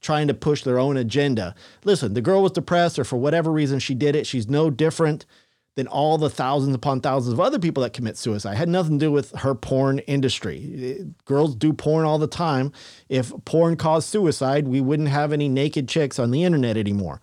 trying 0.00 0.28
to 0.28 0.34
push 0.34 0.62
their 0.62 0.78
own 0.78 0.96
agenda. 0.96 1.54
Listen, 1.84 2.14
the 2.14 2.20
girl 2.20 2.42
was 2.42 2.52
depressed 2.52 2.98
or 2.98 3.04
for 3.04 3.16
whatever 3.16 3.50
reason 3.50 3.78
she 3.78 3.94
did 3.94 4.14
it. 4.14 4.26
She's 4.26 4.48
no 4.48 4.70
different 4.70 5.26
than 5.74 5.86
all 5.86 6.16
the 6.16 6.30
thousands 6.30 6.74
upon 6.74 7.00
thousands 7.00 7.34
of 7.34 7.40
other 7.40 7.58
people 7.58 7.82
that 7.82 7.92
commit 7.92 8.16
suicide. 8.16 8.52
It 8.52 8.56
had 8.56 8.68
nothing 8.68 8.98
to 8.98 9.06
do 9.06 9.12
with 9.12 9.32
her 9.36 9.54
porn 9.54 9.98
industry. 10.00 11.06
Girls 11.26 11.54
do 11.54 11.72
porn 11.72 12.06
all 12.06 12.18
the 12.18 12.26
time. 12.26 12.72
If 13.08 13.32
porn 13.44 13.76
caused 13.76 14.08
suicide, 14.08 14.68
we 14.68 14.80
wouldn't 14.80 15.10
have 15.10 15.32
any 15.32 15.48
naked 15.48 15.86
chicks 15.86 16.18
on 16.18 16.30
the 16.30 16.44
internet 16.44 16.76
anymore. 16.78 17.20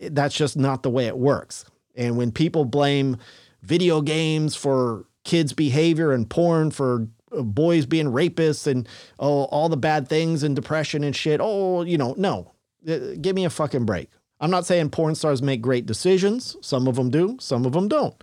That's 0.00 0.34
just 0.34 0.56
not 0.56 0.82
the 0.82 0.90
way 0.90 1.06
it 1.06 1.18
works. 1.18 1.66
And 1.94 2.16
when 2.16 2.32
people 2.32 2.64
blame 2.64 3.18
video 3.62 4.00
games 4.00 4.56
for 4.56 5.04
kids' 5.30 5.52
behavior 5.52 6.10
and 6.10 6.28
porn 6.28 6.72
for 6.72 7.06
uh, 7.30 7.42
boys 7.42 7.86
being 7.86 8.06
rapists 8.06 8.66
and 8.66 8.88
oh 9.20 9.44
all 9.44 9.68
the 9.68 9.76
bad 9.76 10.08
things 10.08 10.42
and 10.42 10.56
depression 10.56 11.04
and 11.04 11.14
shit, 11.14 11.40
oh, 11.40 11.82
you 11.82 11.96
know, 11.96 12.14
no. 12.18 12.50
Uh, 12.88 13.14
Give 13.20 13.36
me 13.36 13.44
a 13.44 13.50
fucking 13.50 13.84
break. 13.84 14.10
I'm 14.40 14.50
not 14.50 14.66
saying 14.66 14.90
porn 14.90 15.14
stars 15.14 15.40
make 15.40 15.60
great 15.62 15.86
decisions. 15.86 16.56
Some 16.62 16.88
of 16.88 16.96
them 16.96 17.10
do, 17.10 17.36
some 17.38 17.64
of 17.64 17.72
them 17.72 17.86
don't. 17.86 18.14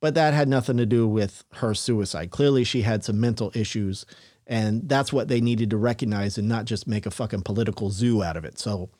But 0.00 0.14
that 0.14 0.34
had 0.34 0.48
nothing 0.48 0.76
to 0.78 0.86
do 0.86 1.06
with 1.06 1.44
her 1.54 1.72
suicide. 1.72 2.30
Clearly, 2.32 2.64
she 2.64 2.82
had 2.82 3.04
some 3.04 3.20
mental 3.20 3.52
issues, 3.54 4.04
and 4.44 4.88
that's 4.88 5.12
what 5.12 5.28
they 5.28 5.40
needed 5.40 5.70
to 5.70 5.76
recognize 5.76 6.36
and 6.36 6.48
not 6.48 6.64
just 6.64 6.88
make 6.88 7.06
a 7.06 7.12
fucking 7.12 7.42
political 7.42 7.90
zoo 7.90 8.24
out 8.24 8.36
of 8.36 8.44
it. 8.44 8.58
So, 8.58 8.90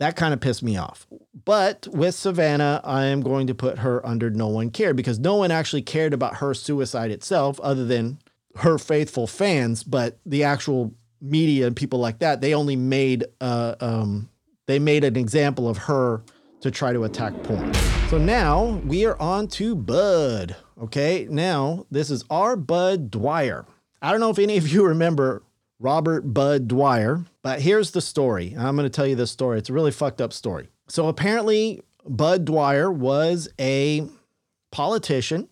That 0.00 0.16
kind 0.16 0.32
of 0.32 0.40
pissed 0.40 0.62
me 0.62 0.78
off. 0.78 1.06
But 1.44 1.86
with 1.92 2.14
Savannah, 2.14 2.80
I 2.82 3.04
am 3.04 3.20
going 3.20 3.46
to 3.48 3.54
put 3.54 3.78
her 3.80 4.04
under 4.04 4.30
no 4.30 4.48
one 4.48 4.70
cared 4.70 4.96
because 4.96 5.18
no 5.18 5.36
one 5.36 5.50
actually 5.50 5.82
cared 5.82 6.14
about 6.14 6.36
her 6.36 6.54
suicide 6.54 7.10
itself 7.10 7.60
other 7.60 7.84
than 7.84 8.18
her 8.56 8.78
faithful 8.78 9.26
fans. 9.26 9.84
But 9.84 10.18
the 10.24 10.42
actual 10.42 10.94
media 11.20 11.66
and 11.66 11.76
people 11.76 11.98
like 11.98 12.18
that, 12.20 12.40
they 12.40 12.54
only 12.54 12.76
made 12.76 13.26
uh, 13.42 13.74
um, 13.80 14.30
they 14.66 14.78
made 14.78 15.04
an 15.04 15.16
example 15.16 15.68
of 15.68 15.76
her 15.76 16.22
to 16.62 16.70
try 16.70 16.94
to 16.94 17.04
attack 17.04 17.34
porn. 17.42 17.72
So 18.08 18.16
now 18.16 18.80
we 18.86 19.04
are 19.04 19.20
on 19.20 19.48
to 19.48 19.74
Budd. 19.74 20.56
Okay, 20.82 21.26
now 21.30 21.84
this 21.90 22.10
is 22.10 22.24
R. 22.30 22.56
Budd 22.56 23.10
Dwyer. 23.10 23.66
I 24.00 24.12
don't 24.12 24.20
know 24.20 24.30
if 24.30 24.38
any 24.38 24.56
of 24.56 24.66
you 24.66 24.86
remember 24.86 25.42
Robert 25.78 26.22
Budd 26.22 26.68
Dwyer, 26.68 27.26
but 27.42 27.60
here's 27.60 27.90
the 27.92 28.00
story. 28.00 28.54
I'm 28.58 28.76
going 28.76 28.86
to 28.86 28.90
tell 28.90 29.06
you 29.06 29.16
this 29.16 29.30
story. 29.30 29.58
It's 29.58 29.70
a 29.70 29.72
really 29.72 29.90
fucked 29.90 30.20
up 30.20 30.32
story. 30.32 30.68
So 30.88 31.08
apparently, 31.08 31.82
Budd 32.06 32.44
Dwyer 32.44 32.90
was 32.90 33.48
a 33.58 34.06
politician 34.70 35.48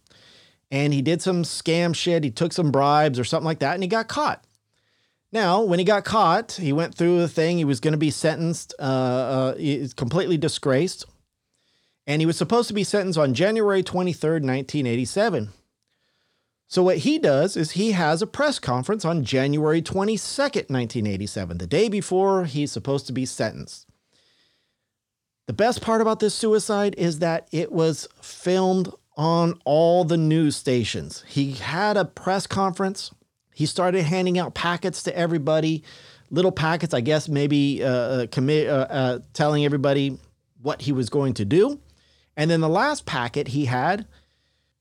and 0.70 0.92
he 0.92 1.02
did 1.02 1.22
some 1.22 1.42
scam 1.42 1.94
shit. 1.94 2.24
He 2.24 2.30
took 2.30 2.52
some 2.52 2.70
bribes 2.70 3.18
or 3.18 3.24
something 3.24 3.46
like 3.46 3.60
that 3.60 3.74
and 3.74 3.82
he 3.82 3.88
got 3.88 4.08
caught. 4.08 4.44
Now, 5.30 5.62
when 5.62 5.78
he 5.78 5.84
got 5.84 6.04
caught, 6.04 6.52
he 6.52 6.72
went 6.72 6.94
through 6.94 7.18
the 7.18 7.28
thing. 7.28 7.58
He 7.58 7.64
was 7.64 7.80
going 7.80 7.92
to 7.92 7.98
be 7.98 8.10
sentenced, 8.10 8.74
uh, 8.78 9.54
uh, 9.54 9.54
completely 9.96 10.38
disgraced. 10.38 11.04
And 12.06 12.22
he 12.22 12.26
was 12.26 12.38
supposed 12.38 12.68
to 12.68 12.74
be 12.74 12.84
sentenced 12.84 13.18
on 13.18 13.34
January 13.34 13.82
23rd, 13.82 14.40
1987. 14.42 15.50
So, 16.70 16.82
what 16.82 16.98
he 16.98 17.18
does 17.18 17.56
is 17.56 17.72
he 17.72 17.92
has 17.92 18.20
a 18.20 18.26
press 18.26 18.58
conference 18.58 19.02
on 19.02 19.24
January 19.24 19.80
22nd, 19.80 20.68
1987, 20.68 21.56
the 21.56 21.66
day 21.66 21.88
before 21.88 22.44
he's 22.44 22.70
supposed 22.70 23.06
to 23.06 23.12
be 23.12 23.24
sentenced. 23.24 23.86
The 25.46 25.54
best 25.54 25.80
part 25.80 26.02
about 26.02 26.20
this 26.20 26.34
suicide 26.34 26.94
is 26.98 27.20
that 27.20 27.48
it 27.52 27.72
was 27.72 28.06
filmed 28.20 28.92
on 29.16 29.58
all 29.64 30.04
the 30.04 30.18
news 30.18 30.56
stations. 30.56 31.24
He 31.26 31.52
had 31.52 31.96
a 31.96 32.04
press 32.04 32.46
conference. 32.46 33.12
He 33.54 33.64
started 33.64 34.02
handing 34.02 34.38
out 34.38 34.54
packets 34.54 35.02
to 35.04 35.16
everybody, 35.16 35.84
little 36.30 36.52
packets, 36.52 36.92
I 36.92 37.00
guess, 37.00 37.30
maybe 37.30 37.82
uh, 37.82 37.88
uh, 37.88 38.26
commi- 38.26 38.68
uh, 38.68 38.86
uh, 38.90 39.18
telling 39.32 39.64
everybody 39.64 40.18
what 40.60 40.82
he 40.82 40.92
was 40.92 41.08
going 41.08 41.32
to 41.34 41.46
do. 41.46 41.80
And 42.36 42.50
then 42.50 42.60
the 42.60 42.68
last 42.68 43.06
packet 43.06 43.48
he 43.48 43.64
had, 43.64 44.06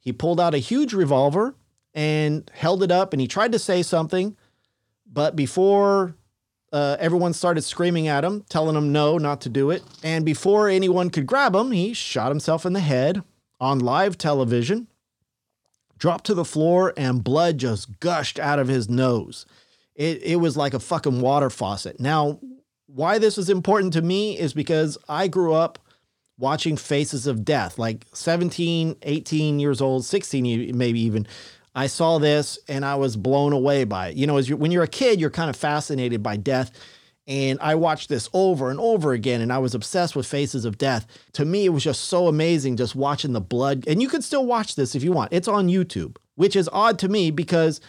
he 0.01 0.11
pulled 0.11 0.41
out 0.41 0.53
a 0.53 0.59
huge 0.59 0.91
revolver 0.91 1.55
and 1.97 2.49
held 2.53 2.83
it 2.83 2.91
up 2.91 3.11
and 3.11 3.19
he 3.19 3.27
tried 3.27 3.51
to 3.51 3.59
say 3.59 3.81
something. 3.81 4.37
But 5.11 5.35
before 5.35 6.15
uh, 6.71 6.95
everyone 6.99 7.33
started 7.33 7.63
screaming 7.63 8.07
at 8.07 8.23
him, 8.23 8.45
telling 8.49 8.75
him 8.75 8.91
no, 8.91 9.17
not 9.17 9.41
to 9.41 9.49
do 9.49 9.71
it. 9.71 9.81
And 10.03 10.23
before 10.23 10.69
anyone 10.69 11.09
could 11.09 11.25
grab 11.25 11.55
him, 11.55 11.71
he 11.71 11.93
shot 11.93 12.29
himself 12.29 12.67
in 12.67 12.73
the 12.73 12.81
head 12.81 13.23
on 13.59 13.79
live 13.79 14.15
television, 14.15 14.87
dropped 15.97 16.25
to 16.27 16.35
the 16.35 16.45
floor, 16.45 16.93
and 16.95 17.23
blood 17.23 17.57
just 17.57 17.99
gushed 17.99 18.37
out 18.37 18.59
of 18.59 18.67
his 18.67 18.87
nose. 18.87 19.47
It, 19.95 20.21
it 20.21 20.35
was 20.35 20.55
like 20.55 20.75
a 20.75 20.79
fucking 20.79 21.19
water 21.19 21.49
faucet. 21.49 21.99
Now, 21.99 22.39
why 22.85 23.17
this 23.17 23.39
is 23.39 23.49
important 23.49 23.93
to 23.93 24.03
me 24.03 24.37
is 24.37 24.53
because 24.53 24.99
I 25.09 25.27
grew 25.27 25.55
up 25.55 25.79
watching 26.37 26.77
Faces 26.77 27.25
of 27.25 27.43
Death, 27.43 27.79
like 27.79 28.05
17, 28.13 28.97
18 29.01 29.59
years 29.59 29.81
old, 29.81 30.05
16, 30.05 30.77
maybe 30.77 30.99
even. 30.99 31.25
I 31.78 31.86
saw 31.86 32.17
this 32.17 32.57
and 32.67 32.84
I 32.84 32.95
was 32.95 33.15
blown 33.15 33.53
away 33.53 33.84
by 33.84 34.07
it. 34.07 34.17
You 34.17 34.25
know, 34.25 34.38
as 34.38 34.49
you're, 34.49 34.57
when 34.57 34.71
you're 34.71 34.82
a 34.84 34.88
kid, 34.88 35.21
you're 35.21 35.30
kind 35.30 35.47
of 35.47 35.55
fascinated 35.55 36.23
by 36.23 36.36
death. 36.36 36.71
And 37.28 37.59
I 37.61 37.75
watched 37.75 38.09
this 38.09 38.28
over 38.34 38.71
and 38.71 38.80
over 38.80 39.13
again, 39.13 39.41
and 39.41 39.53
I 39.53 39.59
was 39.59 39.75
obsessed 39.75 40.15
with 40.15 40.25
Faces 40.25 40.65
of 40.65 40.80
Death. 40.80 41.05
To 41.34 41.45
me, 41.45 41.65
it 41.65 41.69
was 41.69 41.84
just 41.84 42.05
so 42.05 42.28
amazing 42.28 42.78
just 42.78 42.95
watching 42.95 43.34
the 43.34 43.41
blood. 43.41 43.84
And 43.86 44.01
you 44.01 44.09
can 44.09 44.23
still 44.23 44.45
watch 44.45 44.75
this 44.75 44.95
if 44.95 45.03
you 45.03 45.11
want. 45.11 45.34
It's 45.34 45.47
on 45.47 45.67
YouTube, 45.67 46.15
which 46.34 46.55
is 46.55 46.69
odd 46.73 46.97
to 46.99 47.09
me 47.09 47.30
because 47.30 47.80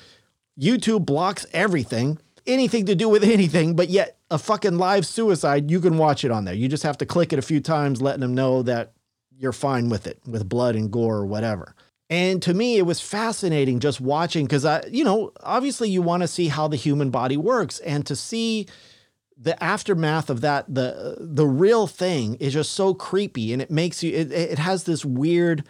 YouTube 0.60 1.06
blocks 1.06 1.46
everything, 1.54 2.18
anything 2.46 2.84
to 2.86 2.94
do 2.94 3.08
with 3.08 3.24
anything, 3.38 3.74
but 3.74 3.88
yet 3.88 4.18
a 4.30 4.36
fucking 4.36 4.76
live 4.76 5.06
suicide, 5.06 5.70
you 5.70 5.80
can 5.80 5.96
watch 5.96 6.26
it 6.26 6.30
on 6.30 6.44
there. 6.44 6.54
You 6.54 6.68
just 6.68 6.82
have 6.82 6.98
to 6.98 7.06
click 7.06 7.32
it 7.32 7.38
a 7.38 7.42
few 7.42 7.60
times, 7.60 8.02
letting 8.02 8.20
them 8.20 8.34
know 8.34 8.62
that 8.64 8.92
you're 9.34 9.52
fine 9.52 9.88
with 9.88 10.06
it, 10.06 10.20
with 10.26 10.46
blood 10.46 10.76
and 10.76 10.90
gore 10.90 11.16
or 11.16 11.26
whatever. 11.26 11.74
And 12.10 12.40
to 12.42 12.54
me, 12.54 12.78
it 12.78 12.86
was 12.86 13.00
fascinating 13.00 13.80
just 13.80 14.00
watching 14.00 14.46
because 14.46 14.64
I, 14.64 14.82
you 14.90 15.04
know, 15.04 15.32
obviously 15.42 15.90
you 15.90 16.00
want 16.00 16.22
to 16.22 16.28
see 16.28 16.48
how 16.48 16.66
the 16.66 16.76
human 16.76 17.10
body 17.10 17.36
works 17.36 17.80
and 17.80 18.06
to 18.06 18.16
see 18.16 18.66
the 19.36 19.62
aftermath 19.62 20.30
of 20.30 20.40
that, 20.40 20.72
the 20.72 21.16
the 21.20 21.46
real 21.46 21.86
thing 21.86 22.34
is 22.36 22.54
just 22.54 22.72
so 22.72 22.94
creepy 22.94 23.52
and 23.52 23.60
it 23.60 23.70
makes 23.70 24.02
you 24.02 24.12
it, 24.12 24.32
it 24.32 24.58
has 24.58 24.84
this 24.84 25.04
weird 25.04 25.64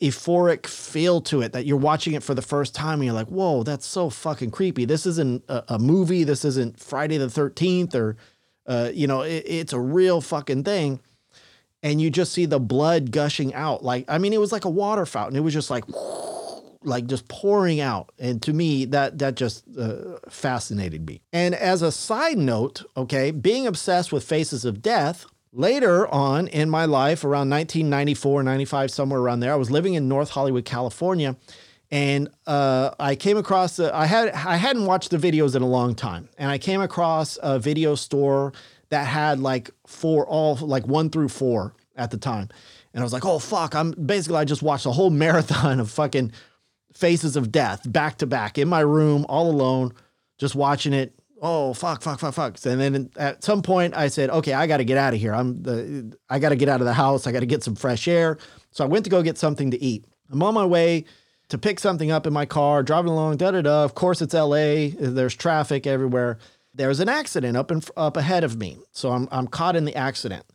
euphoric 0.00 0.66
feel 0.66 1.20
to 1.20 1.42
it 1.42 1.52
that 1.52 1.66
you're 1.66 1.76
watching 1.76 2.14
it 2.14 2.22
for 2.22 2.34
the 2.34 2.42
first 2.42 2.74
time 2.74 2.94
and 2.94 3.04
you're 3.04 3.14
like, 3.14 3.28
whoa, 3.28 3.62
that's 3.62 3.86
so 3.86 4.08
fucking 4.08 4.50
creepy. 4.50 4.84
This 4.84 5.06
isn't 5.06 5.44
a, 5.48 5.74
a 5.74 5.78
movie. 5.78 6.24
This 6.24 6.44
isn't 6.44 6.78
Friday 6.78 7.18
the 7.18 7.26
13th 7.26 7.94
or, 7.94 8.16
uh, 8.66 8.90
you 8.94 9.06
know, 9.06 9.22
it, 9.22 9.42
it's 9.46 9.72
a 9.72 9.80
real 9.80 10.20
fucking 10.20 10.64
thing 10.64 11.00
and 11.82 12.00
you 12.00 12.10
just 12.10 12.32
see 12.32 12.46
the 12.46 12.60
blood 12.60 13.10
gushing 13.10 13.54
out. 13.54 13.84
Like, 13.84 14.04
I 14.08 14.18
mean, 14.18 14.32
it 14.32 14.40
was 14.40 14.52
like 14.52 14.64
a 14.64 14.70
water 14.70 15.06
fountain. 15.06 15.36
It 15.36 15.40
was 15.40 15.54
just 15.54 15.70
like, 15.70 15.84
like 16.82 17.06
just 17.06 17.28
pouring 17.28 17.80
out. 17.80 18.12
And 18.18 18.40
to 18.42 18.52
me, 18.52 18.84
that 18.86 19.18
that 19.18 19.34
just 19.34 19.64
uh, 19.76 20.18
fascinated 20.28 21.06
me. 21.06 21.20
And 21.32 21.54
as 21.54 21.82
a 21.82 21.92
side 21.92 22.38
note, 22.38 22.84
okay, 22.96 23.30
being 23.30 23.66
obsessed 23.66 24.12
with 24.12 24.24
Faces 24.24 24.64
of 24.64 24.82
Death. 24.82 25.26
Later 25.50 26.06
on 26.08 26.46
in 26.48 26.68
my 26.68 26.84
life, 26.84 27.24
around 27.24 27.48
1994, 27.48 28.42
95, 28.42 28.90
somewhere 28.90 29.18
around 29.18 29.40
there, 29.40 29.50
I 29.50 29.56
was 29.56 29.70
living 29.70 29.94
in 29.94 30.06
North 30.06 30.28
Hollywood, 30.28 30.66
California, 30.66 31.36
and 31.90 32.28
uh, 32.46 32.90
I 33.00 33.16
came 33.16 33.38
across 33.38 33.76
the, 33.76 33.94
I 33.96 34.04
had 34.04 34.28
I 34.28 34.56
hadn't 34.56 34.84
watched 34.84 35.10
the 35.10 35.16
videos 35.16 35.56
in 35.56 35.62
a 35.62 35.66
long 35.66 35.94
time, 35.94 36.28
and 36.36 36.50
I 36.50 36.58
came 36.58 36.82
across 36.82 37.38
a 37.42 37.58
video 37.58 37.94
store 37.94 38.52
that 38.90 39.06
had 39.06 39.40
like 39.40 39.70
four, 39.86 40.26
all 40.26 40.56
like 40.56 40.86
one 40.86 41.10
through 41.10 41.28
four 41.28 41.74
at 41.96 42.10
the 42.10 42.18
time. 42.18 42.48
And 42.94 43.02
I 43.02 43.04
was 43.04 43.12
like, 43.12 43.26
oh, 43.26 43.38
fuck. 43.38 43.74
I'm 43.74 43.90
basically, 43.92 44.38
I 44.38 44.44
just 44.44 44.62
watched 44.62 44.86
a 44.86 44.92
whole 44.92 45.10
marathon 45.24 45.80
of 45.80 45.90
fucking 45.90 46.32
Faces 46.94 47.36
of 47.36 47.52
Death 47.52 47.90
back 47.90 48.18
to 48.18 48.26
back 48.26 48.58
in 48.58 48.66
my 48.68 48.80
room, 48.80 49.26
all 49.28 49.50
alone, 49.50 49.92
just 50.38 50.54
watching 50.54 50.92
it. 50.92 51.14
Oh, 51.40 51.72
fuck, 51.72 52.02
fuck, 52.02 52.18
fuck, 52.18 52.34
fuck. 52.34 52.56
And 52.66 52.80
then 52.80 53.10
at 53.16 53.44
some 53.44 53.62
point 53.62 53.96
I 53.96 54.08
said, 54.08 54.30
okay, 54.30 54.52
I 54.52 54.66
got 54.66 54.78
to 54.78 54.84
get 54.84 54.98
out 54.98 55.14
of 55.14 55.20
here. 55.20 55.32
I'm 55.32 55.62
the, 55.62 56.16
I 56.28 56.40
got 56.40 56.48
to 56.48 56.56
get 56.56 56.68
out 56.68 56.80
of 56.80 56.86
the 56.86 56.94
house. 56.94 57.28
I 57.28 57.32
got 57.32 57.40
to 57.40 57.46
get 57.46 57.62
some 57.62 57.76
fresh 57.76 58.08
air. 58.08 58.38
So 58.72 58.82
I 58.84 58.88
went 58.88 59.04
to 59.04 59.10
go 59.10 59.22
get 59.22 59.38
something 59.38 59.70
to 59.70 59.80
eat. 59.80 60.06
I'm 60.32 60.42
on 60.42 60.54
my 60.54 60.66
way 60.66 61.04
to 61.50 61.58
pick 61.58 61.78
something 61.78 62.10
up 62.10 62.26
in 62.26 62.32
my 62.32 62.46
car, 62.46 62.82
driving 62.82 63.12
along, 63.12 63.36
da 63.36 63.52
da 63.52 63.62
da. 63.62 63.84
Of 63.84 63.94
course, 63.94 64.20
it's 64.20 64.34
LA. 64.34 64.88
There's 64.98 65.36
traffic 65.36 65.86
everywhere 65.86 66.38
there's 66.78 67.00
an 67.00 67.08
accident 67.08 67.56
up 67.56 67.70
in, 67.70 67.82
up 67.96 68.16
ahead 68.16 68.44
of 68.44 68.56
me. 68.56 68.78
So 68.92 69.10
I'm, 69.10 69.28
I'm 69.30 69.48
caught 69.48 69.76
in 69.76 69.84
the 69.84 69.96
accident. 69.96 70.46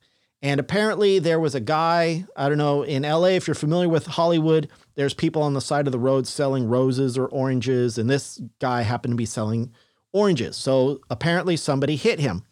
And 0.41 0.59
apparently 0.59 1.19
there 1.19 1.39
was 1.39 1.53
a 1.53 1.59
guy, 1.59 2.25
I 2.35 2.49
don't 2.49 2.57
know, 2.57 2.81
in 2.81 3.03
LA, 3.03 3.27
if 3.27 3.47
you're 3.47 3.55
familiar 3.55 3.87
with 3.87 4.07
Hollywood, 4.07 4.69
there's 4.95 5.13
people 5.13 5.41
on 5.41 5.53
the 5.53 5.61
side 5.61 5.85
of 5.85 5.91
the 5.91 5.99
road 5.99 6.25
selling 6.25 6.67
roses 6.67 7.17
or 7.17 7.27
oranges. 7.27 7.97
And 7.97 8.09
this 8.09 8.41
guy 8.59 8.81
happened 8.81 9.13
to 9.13 9.17
be 9.17 9.25
selling 9.25 9.71
oranges. 10.11 10.57
So 10.57 11.01
apparently 11.09 11.55
somebody 11.55 11.95
hit 11.95 12.19
him. 12.19 12.43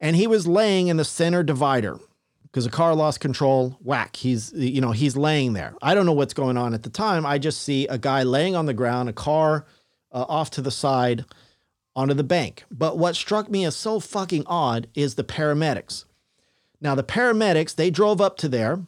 And 0.00 0.16
he 0.16 0.26
was 0.26 0.46
laying 0.46 0.88
in 0.88 0.96
the 0.96 1.04
center 1.04 1.42
divider 1.42 1.98
because 2.44 2.64
the 2.64 2.70
car 2.70 2.94
lost 2.94 3.20
control. 3.20 3.78
Whack. 3.82 4.16
He's, 4.16 4.50
you 4.54 4.80
know, 4.80 4.92
he's 4.92 5.16
laying 5.16 5.52
there. 5.52 5.74
I 5.82 5.94
don't 5.94 6.06
know 6.06 6.12
what's 6.12 6.34
going 6.34 6.56
on 6.56 6.72
at 6.72 6.82
the 6.82 6.90
time. 6.90 7.26
I 7.26 7.38
just 7.38 7.62
see 7.62 7.86
a 7.86 7.98
guy 7.98 8.22
laying 8.22 8.56
on 8.56 8.64
the 8.64 8.74
ground, 8.74 9.10
a 9.10 9.14
car 9.14 9.66
uh, 10.10 10.24
off 10.26 10.50
to 10.52 10.62
the 10.62 10.70
side 10.70 11.26
onto 12.00 12.14
the 12.14 12.24
bank. 12.24 12.64
But 12.70 12.98
what 12.98 13.14
struck 13.14 13.50
me 13.50 13.64
as 13.64 13.76
so 13.76 14.00
fucking 14.00 14.44
odd 14.46 14.88
is 14.94 15.14
the 15.14 15.24
paramedics. 15.24 16.04
Now, 16.80 16.94
the 16.94 17.04
paramedics, 17.04 17.74
they 17.74 17.90
drove 17.90 18.20
up 18.20 18.36
to 18.38 18.48
there, 18.48 18.80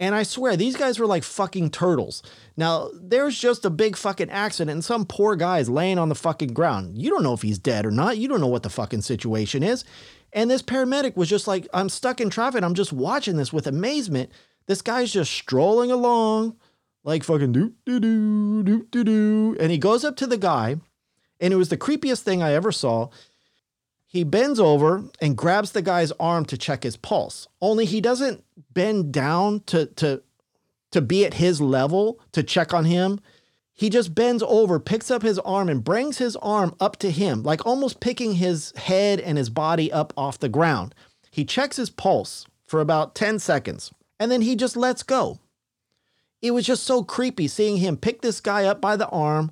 and 0.00 0.14
I 0.14 0.22
swear 0.24 0.56
these 0.56 0.76
guys 0.76 0.98
were 0.98 1.06
like 1.06 1.24
fucking 1.24 1.70
turtles. 1.70 2.22
Now, 2.56 2.90
there's 2.94 3.38
just 3.38 3.64
a 3.64 3.70
big 3.70 3.96
fucking 3.96 4.30
accident, 4.30 4.70
and 4.74 4.84
some 4.84 5.06
poor 5.06 5.36
guy's 5.36 5.68
laying 5.68 5.98
on 5.98 6.08
the 6.08 6.14
fucking 6.14 6.54
ground. 6.54 6.98
You 6.98 7.10
don't 7.10 7.22
know 7.22 7.34
if 7.34 7.42
he's 7.42 7.58
dead 7.58 7.86
or 7.86 7.90
not. 7.90 8.18
You 8.18 8.28
don't 8.28 8.40
know 8.40 8.46
what 8.46 8.62
the 8.62 8.70
fucking 8.70 9.02
situation 9.02 9.62
is. 9.62 9.84
And 10.32 10.50
this 10.50 10.62
paramedic 10.62 11.16
was 11.16 11.28
just 11.28 11.48
like, 11.48 11.66
I'm 11.72 11.88
stuck 11.88 12.20
in 12.20 12.30
traffic. 12.30 12.62
I'm 12.62 12.74
just 12.74 12.92
watching 12.92 13.36
this 13.36 13.52
with 13.52 13.66
amazement. 13.66 14.30
This 14.66 14.82
guy's 14.82 15.12
just 15.12 15.32
strolling 15.32 15.90
along, 15.90 16.56
like 17.02 17.24
fucking 17.24 17.54
doop 17.54 17.72
doo 17.86 18.00
doo 18.00 18.62
doop 18.62 18.90
doo 18.90 19.04
doo. 19.04 19.56
And 19.58 19.72
he 19.72 19.78
goes 19.78 20.04
up 20.04 20.16
to 20.16 20.26
the 20.26 20.36
guy 20.36 20.76
and 21.40 21.52
it 21.52 21.56
was 21.56 21.68
the 21.68 21.76
creepiest 21.76 22.22
thing 22.22 22.42
I 22.42 22.52
ever 22.52 22.72
saw. 22.72 23.08
He 24.06 24.24
bends 24.24 24.58
over 24.58 25.04
and 25.20 25.36
grabs 25.36 25.72
the 25.72 25.82
guy's 25.82 26.12
arm 26.12 26.44
to 26.46 26.56
check 26.56 26.82
his 26.82 26.96
pulse. 26.96 27.46
Only 27.60 27.84
he 27.84 28.00
doesn't 28.00 28.42
bend 28.72 29.12
down 29.12 29.60
to 29.66 29.86
to 29.86 30.22
to 30.90 31.00
be 31.02 31.26
at 31.26 31.34
his 31.34 31.60
level 31.60 32.18
to 32.32 32.42
check 32.42 32.72
on 32.72 32.86
him. 32.86 33.20
He 33.74 33.90
just 33.90 34.14
bends 34.14 34.42
over, 34.42 34.80
picks 34.80 35.10
up 35.10 35.22
his 35.22 35.38
arm 35.40 35.68
and 35.68 35.84
brings 35.84 36.18
his 36.18 36.34
arm 36.36 36.74
up 36.80 36.96
to 36.98 37.10
him, 37.10 37.42
like 37.42 37.64
almost 37.66 38.00
picking 38.00 38.34
his 38.34 38.72
head 38.76 39.20
and 39.20 39.38
his 39.38 39.50
body 39.50 39.92
up 39.92 40.12
off 40.16 40.38
the 40.38 40.48
ground. 40.48 40.94
He 41.30 41.42
He 41.42 41.44
checks 41.44 41.76
his 41.76 41.90
pulse 41.90 42.46
for 42.66 42.80
about 42.80 43.14
10 43.14 43.38
seconds 43.38 43.92
and 44.18 44.30
then 44.30 44.42
he 44.42 44.56
just 44.56 44.76
lets 44.76 45.02
go. 45.02 45.38
It 46.40 46.52
was 46.52 46.66
just 46.66 46.84
so 46.84 47.02
creepy 47.02 47.48
seeing 47.48 47.78
him 47.78 47.96
pick 47.96 48.20
this 48.20 48.40
guy 48.40 48.64
up 48.64 48.80
by 48.80 48.96
the 48.96 49.08
arm, 49.08 49.50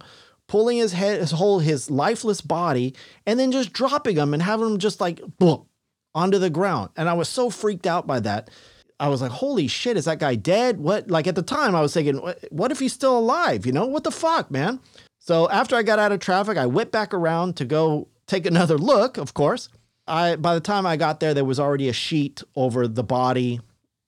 pulling 0.49 0.79
his 0.79 0.93
head, 0.93 1.21
his 1.21 1.33
whole, 1.33 1.59
his 1.59 1.91
lifeless 1.91 2.41
body, 2.41 2.95
and 3.27 3.39
then 3.39 3.53
just 3.53 3.73
dropping 3.73 4.17
him 4.17 4.33
and 4.33 4.43
having 4.43 4.67
him 4.67 4.79
just 4.79 5.01
like 5.01 5.21
boom 5.39 5.67
onto 6.15 6.39
the 6.39 6.51
ground. 6.51 6.91
And 6.97 7.09
I 7.09 7.15
was 7.15 7.29
so 7.29 7.51
freaked 7.51 7.87
out 7.87 8.07
by 8.07 8.21
that. 8.21 8.51
I 8.99 9.09
was 9.09 9.21
like, 9.21 9.31
holy 9.31 9.69
shit, 9.69 9.97
is 9.97 10.07
that 10.07 10.19
guy 10.19 10.37
dead? 10.37 10.79
What? 10.79 11.11
Like 11.11 11.27
at 11.27 11.35
the 11.35 11.43
time, 11.43 11.75
I 11.75 11.83
was 11.83 11.93
thinking, 11.93 12.21
what, 12.21 12.43
what 12.51 12.73
if 12.73 12.79
he's 12.79 12.95
still 12.95 13.19
alive? 13.19 13.67
You 13.67 13.73
know, 13.73 13.87
what 13.87 14.05
the 14.05 14.11
fuck, 14.11 14.51
man? 14.51 14.81
So 15.19 15.51
after 15.51 15.77
I 15.77 15.83
got 15.83 15.99
out 15.99 16.13
of 16.13 16.21
traffic, 16.21 16.57
I 16.57 16.67
whipped 16.67 16.93
back 16.93 17.13
around 17.13 17.57
to 17.57 17.65
go 17.65 18.09
take 18.27 18.47
another 18.47 18.79
look, 18.79 19.19
of 19.19 19.35
course. 19.35 19.69
I 20.07 20.37
by 20.37 20.55
the 20.55 20.61
time 20.61 20.87
I 20.87 20.97
got 20.97 21.21
there, 21.21 21.35
there 21.35 21.45
was 21.45 21.61
already 21.61 21.89
a 21.89 21.93
sheet 21.93 22.43
over 22.55 22.87
the 22.89 23.03
body. 23.03 23.61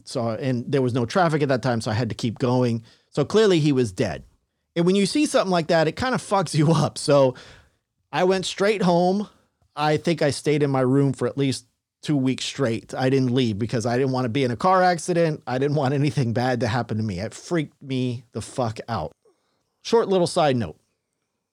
So 0.04 0.30
and 0.30 0.64
there 0.70 0.80
was 0.80 0.94
no 0.94 1.04
traffic 1.04 1.42
at 1.42 1.48
that 1.48 1.62
time, 1.62 1.80
so 1.80 1.90
I 1.90 1.94
had 1.94 2.08
to 2.08 2.14
keep 2.14 2.38
going. 2.38 2.82
So 3.10 3.24
clearly 3.24 3.58
he 3.58 3.72
was 3.72 3.92
dead. 3.92 4.24
And 4.78 4.86
when 4.86 4.94
you 4.94 5.06
see 5.06 5.26
something 5.26 5.50
like 5.50 5.66
that, 5.66 5.88
it 5.88 5.96
kind 5.96 6.14
of 6.14 6.22
fucks 6.22 6.54
you 6.54 6.72
up. 6.72 6.98
So 6.98 7.34
I 8.12 8.22
went 8.22 8.46
straight 8.46 8.80
home. 8.80 9.28
I 9.74 9.96
think 9.96 10.22
I 10.22 10.30
stayed 10.30 10.62
in 10.62 10.70
my 10.70 10.82
room 10.82 11.12
for 11.12 11.26
at 11.26 11.36
least 11.36 11.66
two 12.00 12.16
weeks 12.16 12.44
straight. 12.44 12.94
I 12.94 13.10
didn't 13.10 13.34
leave 13.34 13.58
because 13.58 13.86
I 13.86 13.98
didn't 13.98 14.12
want 14.12 14.26
to 14.26 14.28
be 14.28 14.44
in 14.44 14.52
a 14.52 14.56
car 14.56 14.84
accident. 14.84 15.42
I 15.48 15.58
didn't 15.58 15.76
want 15.76 15.94
anything 15.94 16.32
bad 16.32 16.60
to 16.60 16.68
happen 16.68 16.96
to 16.96 17.02
me. 17.02 17.18
It 17.18 17.34
freaked 17.34 17.82
me 17.82 18.22
the 18.30 18.40
fuck 18.40 18.78
out. 18.88 19.10
Short 19.82 20.08
little 20.08 20.28
side 20.28 20.56
note 20.56 20.78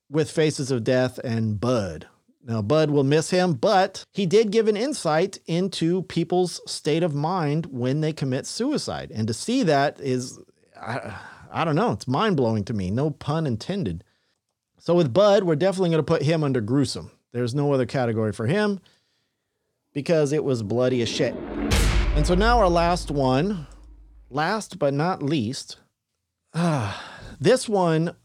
with 0.07 0.30
Faces 0.30 0.69
of 0.69 0.84
Death 0.84 1.17
and 1.23 1.59
Budd. 1.59 2.05
Now, 2.43 2.61
Budd 2.61 2.91
will 2.91 3.03
miss 3.03 3.32
him, 3.32 3.53
but 3.53 4.03
he 4.13 4.28
did 4.28 4.51
give 4.51 4.67
an 4.67 4.78
insight 4.78 5.39
into 5.47 6.03
people's 6.03 6.61
state 6.71 7.01
of 7.01 7.15
mind 7.15 7.65
when 7.71 8.01
they 8.01 8.13
commit 8.13 8.45
suicide. 8.45 9.11
And 9.11 9.28
to 9.28 9.34
see 9.34 9.63
that 9.63 9.99
is, 9.99 10.38
I 11.56 11.64
don't 11.64 11.76
know, 11.76 11.93
it's 11.93 12.08
mind 12.08 12.36
blowing 12.36 12.66
to 12.66 12.74
me. 12.74 12.91
No 12.91 13.10
pun 13.10 13.47
intended. 13.47 14.03
So, 14.78 14.93
with 14.93 15.14
Budd, 15.14 15.45
we're 15.45 15.56
definitely 15.56 15.89
going 15.89 15.99
to 15.99 16.03
put 16.03 16.22
him 16.22 16.43
under 16.43 16.60
gruesome. 16.60 17.12
There's 17.32 17.56
no 17.56 17.74
other 17.74 17.86
category 17.86 18.34
for 18.34 18.45
him 18.45 18.80
because 19.93 20.34
it 20.34 20.43
was 20.43 20.62
bloody 20.62 21.01
as 21.01 21.10
shit. 21.10 21.34
And 22.16 22.28
so 22.28 22.36
now 22.36 22.60
our 22.60 22.70
last 22.70 23.10
one, 23.10 23.68
last 24.30 24.78
but 24.78 24.93
not 24.93 25.24
least, 25.24 25.78
this 27.39 27.68
one, 27.68 28.16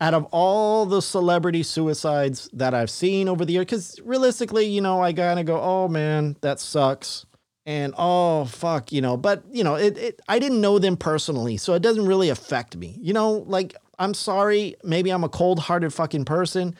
out 0.00 0.14
of 0.14 0.24
all 0.30 0.86
the 0.86 1.00
celebrity 1.00 1.62
suicides 1.62 2.50
that 2.52 2.74
I've 2.74 2.90
seen 2.90 3.28
over 3.28 3.44
the 3.44 3.54
year, 3.54 3.62
because 3.62 3.98
realistically, 4.04 4.66
you 4.66 4.80
know, 4.80 5.00
I 5.02 5.12
kind 5.12 5.40
of 5.40 5.46
go, 5.46 5.60
oh 5.60 5.88
man, 5.88 6.36
that 6.42 6.60
sucks. 6.60 7.26
And 7.70 7.94
oh 7.96 8.46
fuck, 8.46 8.90
you 8.90 9.00
know, 9.00 9.16
but 9.16 9.44
you 9.52 9.62
know, 9.62 9.76
it, 9.76 9.96
it 9.96 10.20
I 10.28 10.40
didn't 10.40 10.60
know 10.60 10.80
them 10.80 10.96
personally, 10.96 11.56
so 11.56 11.74
it 11.74 11.82
doesn't 11.82 12.04
really 12.04 12.28
affect 12.28 12.76
me. 12.76 12.98
You 13.00 13.12
know, 13.12 13.44
like 13.46 13.76
I'm 13.96 14.12
sorry, 14.12 14.74
maybe 14.82 15.10
I'm 15.10 15.22
a 15.22 15.28
cold-hearted 15.28 15.94
fucking 15.94 16.24
person, 16.24 16.74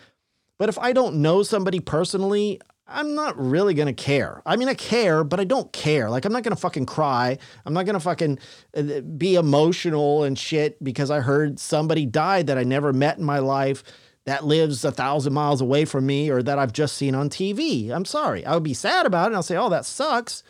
but 0.58 0.68
if 0.68 0.80
I 0.80 0.92
don't 0.92 1.22
know 1.22 1.44
somebody 1.44 1.78
personally, 1.78 2.60
I'm 2.88 3.14
not 3.14 3.38
really 3.38 3.72
gonna 3.72 3.92
care. 3.92 4.42
I 4.44 4.56
mean, 4.56 4.68
I 4.68 4.74
care, 4.74 5.22
but 5.22 5.38
I 5.38 5.44
don't 5.44 5.72
care. 5.72 6.10
Like, 6.10 6.24
I'm 6.24 6.32
not 6.32 6.42
gonna 6.42 6.56
fucking 6.56 6.86
cry. 6.86 7.38
I'm 7.64 7.72
not 7.72 7.86
gonna 7.86 8.00
fucking 8.00 8.40
uh, 8.76 9.00
be 9.16 9.36
emotional 9.36 10.24
and 10.24 10.36
shit 10.36 10.82
because 10.82 11.08
I 11.08 11.20
heard 11.20 11.60
somebody 11.60 12.04
died 12.04 12.48
that 12.48 12.58
I 12.58 12.64
never 12.64 12.92
met 12.92 13.16
in 13.16 13.22
my 13.22 13.38
life 13.38 13.84
that 14.26 14.44
lives 14.44 14.84
a 14.84 14.90
thousand 14.90 15.34
miles 15.34 15.60
away 15.60 15.84
from 15.84 16.04
me 16.04 16.30
or 16.30 16.42
that 16.42 16.58
I've 16.58 16.72
just 16.72 16.96
seen 16.96 17.14
on 17.14 17.30
TV. 17.30 17.92
I'm 17.92 18.04
sorry. 18.04 18.44
I 18.44 18.54
would 18.54 18.64
be 18.64 18.74
sad 18.74 19.06
about 19.06 19.30
it. 19.30 19.36
I'll 19.36 19.44
say, 19.44 19.56
oh, 19.56 19.68
that 19.68 19.86
sucks. 19.86 20.42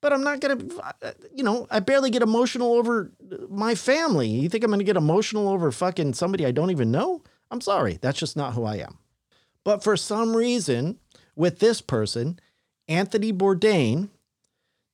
But 0.00 0.12
I'm 0.12 0.22
not 0.22 0.40
gonna, 0.40 0.58
uh, 1.02 1.10
you 1.34 1.42
know, 1.42 1.66
I 1.70 1.80
barely 1.80 2.10
get 2.10 2.22
emotional 2.22 2.74
over 2.74 3.10
my 3.48 3.74
family. 3.74 4.28
You 4.28 4.48
think 4.48 4.62
I'm 4.62 4.70
gonna 4.70 4.84
get 4.84 4.96
emotional 4.96 5.48
over 5.48 5.72
fucking 5.72 6.14
somebody 6.14 6.46
I 6.46 6.52
don't 6.52 6.70
even 6.70 6.90
know? 6.90 7.22
I'm 7.50 7.60
sorry. 7.60 7.98
That's 8.00 8.18
just 8.18 8.36
not 8.36 8.54
who 8.54 8.64
I 8.64 8.76
am. 8.76 8.98
But 9.64 9.82
for 9.82 9.96
some 9.96 10.36
reason, 10.36 10.98
with 11.34 11.58
this 11.58 11.80
person, 11.80 12.38
Anthony 12.86 13.32
Bourdain, 13.32 14.08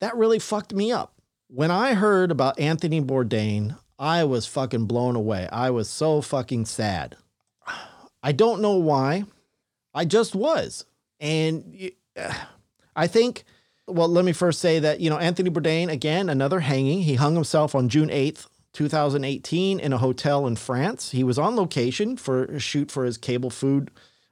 that 0.00 0.16
really 0.16 0.38
fucked 0.38 0.74
me 0.74 0.90
up. 0.90 1.14
When 1.48 1.70
I 1.70 1.94
heard 1.94 2.30
about 2.30 2.58
Anthony 2.58 3.00
Bourdain, 3.00 3.78
I 3.98 4.24
was 4.24 4.46
fucking 4.46 4.86
blown 4.86 5.16
away. 5.16 5.48
I 5.52 5.70
was 5.70 5.88
so 5.88 6.20
fucking 6.20 6.64
sad. 6.64 7.16
I 8.22 8.32
don't 8.32 8.60
know 8.60 8.76
why. 8.76 9.24
I 9.94 10.04
just 10.04 10.34
was. 10.34 10.84
And 11.20 11.92
I 12.96 13.06
think, 13.06 13.44
well, 13.86 14.08
let 14.08 14.24
me 14.24 14.32
first 14.32 14.60
say 14.60 14.78
that, 14.78 15.00
you 15.00 15.10
know, 15.10 15.18
Anthony 15.18 15.50
Bourdain, 15.50 15.90
again, 15.90 16.28
another 16.28 16.60
hanging. 16.60 17.02
He 17.02 17.14
hung 17.14 17.34
himself 17.34 17.74
on 17.74 17.88
June 17.88 18.08
8th, 18.08 18.46
2018, 18.72 19.78
in 19.78 19.92
a 19.92 19.98
hotel 19.98 20.46
in 20.46 20.56
France. 20.56 21.10
He 21.10 21.22
was 21.22 21.38
on 21.38 21.54
location 21.54 22.16
for 22.16 22.44
a 22.44 22.58
shoot 22.58 22.90
for 22.90 23.04
his 23.04 23.18
cable 23.18 23.50
food 23.50 23.90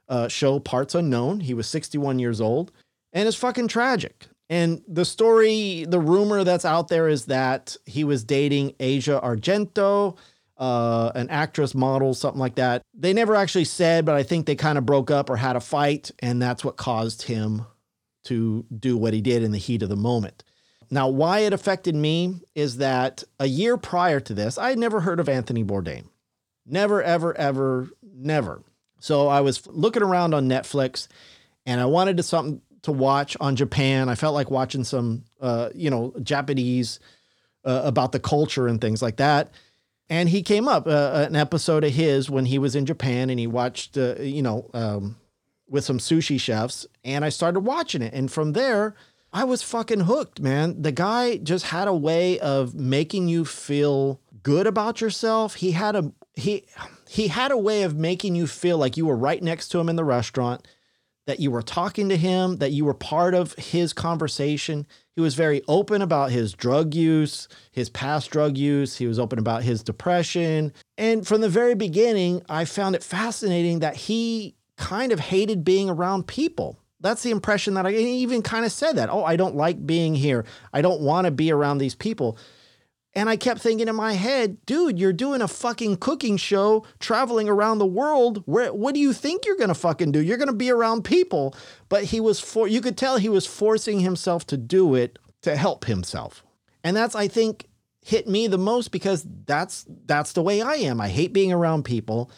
uh, 0.09 0.27
show 0.27 0.59
Parts 0.59 0.95
Unknown. 0.95 1.41
He 1.41 1.53
was 1.53 1.67
61 1.67 2.19
years 2.19 2.41
old, 2.41 2.71
and 3.11 3.27
it's 3.27 3.37
fucking 3.37 3.67
tragic. 3.67 4.27
And 4.49 4.81
the 4.87 5.05
story, 5.05 5.85
the 5.87 5.99
rumor 5.99 6.43
that's 6.43 6.65
out 6.65 6.87
there 6.87 7.07
is 7.07 7.25
that 7.25 7.77
he 7.85 8.03
was 8.03 8.23
dating 8.23 8.73
Asia 8.79 9.19
Argento, 9.23 10.17
uh, 10.57 11.11
an 11.15 11.29
actress, 11.29 11.73
model, 11.73 12.13
something 12.13 12.39
like 12.39 12.55
that. 12.55 12.81
They 12.93 13.13
never 13.13 13.35
actually 13.35 13.65
said, 13.65 14.05
but 14.05 14.15
I 14.15 14.23
think 14.23 14.45
they 14.45 14.55
kind 14.55 14.77
of 14.77 14.85
broke 14.85 15.09
up 15.11 15.29
or 15.29 15.37
had 15.37 15.55
a 15.55 15.61
fight, 15.61 16.11
and 16.19 16.41
that's 16.41 16.65
what 16.65 16.75
caused 16.75 17.23
him 17.23 17.65
to 18.25 18.65
do 18.77 18.97
what 18.97 19.13
he 19.13 19.21
did 19.21 19.43
in 19.43 19.51
the 19.51 19.57
heat 19.57 19.83
of 19.83 19.89
the 19.89 19.95
moment. 19.95 20.43
Now, 20.89 21.07
why 21.07 21.39
it 21.39 21.53
affected 21.53 21.95
me 21.95 22.41
is 22.55 22.77
that 22.77 23.23
a 23.39 23.47
year 23.47 23.77
prior 23.77 24.19
to 24.19 24.33
this, 24.33 24.57
I 24.57 24.69
had 24.69 24.77
never 24.77 24.99
heard 24.99 25.19
of 25.19 25.27
Anthony 25.27 25.63
Bourdain. 25.63 26.05
Never, 26.65 27.01
ever, 27.01 27.35
ever, 27.35 27.89
never. 28.01 28.63
So 28.99 29.27
I 29.27 29.41
was 29.41 29.65
looking 29.67 30.03
around 30.03 30.33
on 30.33 30.47
Netflix 30.47 31.07
and 31.65 31.81
I 31.81 31.85
wanted 31.85 32.17
to 32.17 32.23
something 32.23 32.61
to 32.83 32.91
watch 32.91 33.35
on 33.39 33.55
Japan. 33.55 34.07
I 34.07 34.15
felt 34.15 34.33
like 34.33 34.51
watching 34.51 34.83
some, 34.83 35.23
uh, 35.41 35.69
you 35.73 35.89
know, 35.89 36.13
Japanese 36.21 36.99
uh, 37.65 37.81
about 37.83 38.11
the 38.11 38.19
culture 38.19 38.67
and 38.67 38.79
things 38.79 39.01
like 39.01 39.17
that. 39.17 39.51
And 40.09 40.29
he 40.29 40.43
came 40.43 40.67
up 40.67 40.85
uh, 40.85 41.25
an 41.27 41.35
episode 41.35 41.83
of 41.83 41.91
his 41.91 42.29
when 42.29 42.45
he 42.45 42.59
was 42.59 42.75
in 42.75 42.85
Japan 42.85 43.29
and 43.29 43.39
he 43.39 43.47
watched, 43.47 43.97
uh, 43.97 44.15
you 44.19 44.41
know, 44.41 44.69
um, 44.73 45.15
with 45.67 45.83
some 45.83 45.99
sushi 45.99 46.39
chefs. 46.39 46.85
And 47.03 47.23
I 47.25 47.29
started 47.29 47.61
watching 47.61 48.01
it. 48.01 48.13
And 48.13 48.31
from 48.31 48.53
there, 48.53 48.95
I 49.33 49.43
was 49.45 49.63
fucking 49.63 50.01
hooked, 50.01 50.39
man. 50.39 50.81
The 50.81 50.91
guy 50.91 51.37
just 51.37 51.65
had 51.65 51.87
a 51.87 51.95
way 51.95 52.39
of 52.39 52.75
making 52.75 53.27
you 53.27 53.45
feel 53.45 54.21
good 54.43 54.67
about 54.67 55.01
yourself. 55.01 55.55
He 55.55 55.71
had 55.71 55.95
a 55.95 56.11
he 56.35 56.65
he 57.09 57.27
had 57.27 57.51
a 57.51 57.57
way 57.57 57.83
of 57.83 57.95
making 57.95 58.35
you 58.35 58.45
feel 58.45 58.77
like 58.77 58.95
you 58.95 59.05
were 59.05 59.15
right 59.15 59.41
next 59.41 59.69
to 59.69 59.79
him 59.79 59.89
in 59.89 59.95
the 59.95 60.03
restaurant, 60.03 60.67
that 61.25 61.39
you 61.39 61.49
were 61.49 61.61
talking 61.61 62.09
to 62.09 62.17
him, 62.17 62.57
that 62.57 62.71
you 62.71 62.85
were 62.85 62.93
part 62.93 63.33
of 63.33 63.53
his 63.53 63.91
conversation. 63.93 64.85
He 65.15 65.21
was 65.21 65.35
very 65.35 65.61
open 65.67 66.01
about 66.01 66.31
his 66.31 66.53
drug 66.53 66.93
use, 66.93 67.47
his 67.71 67.89
past 67.89 68.29
drug 68.29 68.57
use. 68.57 68.97
He 68.97 69.07
was 69.07 69.19
open 69.19 69.39
about 69.39 69.63
his 69.63 69.83
depression. 69.83 70.73
And 70.97 71.25
from 71.25 71.41
the 71.41 71.49
very 71.49 71.75
beginning, 71.75 72.43
I 72.49 72.65
found 72.65 72.95
it 72.95 73.03
fascinating 73.03 73.79
that 73.79 73.95
he 73.95 74.55
kind 74.77 75.11
of 75.11 75.19
hated 75.19 75.63
being 75.63 75.89
around 75.89 76.27
people. 76.27 76.79
That's 76.99 77.23
the 77.23 77.31
impression 77.31 77.73
that 77.73 77.85
I 77.85 77.91
even 77.91 78.41
kind 78.41 78.65
of 78.65 78.71
said 78.71 78.95
that. 78.95 79.09
Oh, 79.09 79.25
I 79.25 79.35
don't 79.35 79.55
like 79.55 79.85
being 79.85 80.15
here. 80.15 80.45
I 80.71 80.81
don't 80.81 81.01
want 81.01 81.25
to 81.25 81.31
be 81.31 81.51
around 81.51 81.77
these 81.79 81.95
people. 81.95 82.37
And 83.15 83.29
I 83.29 83.35
kept 83.35 83.61
thinking 83.61 83.87
in 83.87 83.95
my 83.95 84.13
head, 84.13 84.65
dude, 84.65 84.97
you're 84.97 85.13
doing 85.13 85.41
a 85.41 85.47
fucking 85.47 85.97
cooking 85.97 86.37
show 86.37 86.85
traveling 86.99 87.47
around 87.47 87.77
the 87.77 87.85
world. 87.85 88.41
Where 88.45 88.73
what 88.73 88.95
do 88.95 88.99
you 88.99 89.13
think 89.13 89.45
you're 89.45 89.57
gonna 89.57 89.75
fucking 89.75 90.11
do? 90.13 90.21
You're 90.21 90.37
gonna 90.37 90.53
be 90.53 90.71
around 90.71 91.03
people. 91.03 91.55
But 91.89 92.05
he 92.05 92.19
was 92.19 92.39
for 92.39 92.67
you 92.67 92.81
could 92.81 92.97
tell 92.97 93.17
he 93.17 93.29
was 93.29 93.45
forcing 93.45 93.99
himself 93.99 94.47
to 94.47 94.57
do 94.57 94.95
it 94.95 95.19
to 95.43 95.55
help 95.55 95.85
himself. 95.85 96.43
And 96.83 96.97
that's 96.97 97.13
I 97.13 97.27
think 97.27 97.67
hit 98.01 98.27
me 98.27 98.47
the 98.47 98.57
most 98.57 98.91
because 98.91 99.25
that's 99.45 99.85
that's 100.05 100.33
the 100.33 100.41
way 100.41 100.61
I 100.61 100.75
am. 100.75 100.99
I 100.99 101.09
hate 101.09 101.33
being 101.33 101.51
around 101.51 101.83
people. 101.83 102.31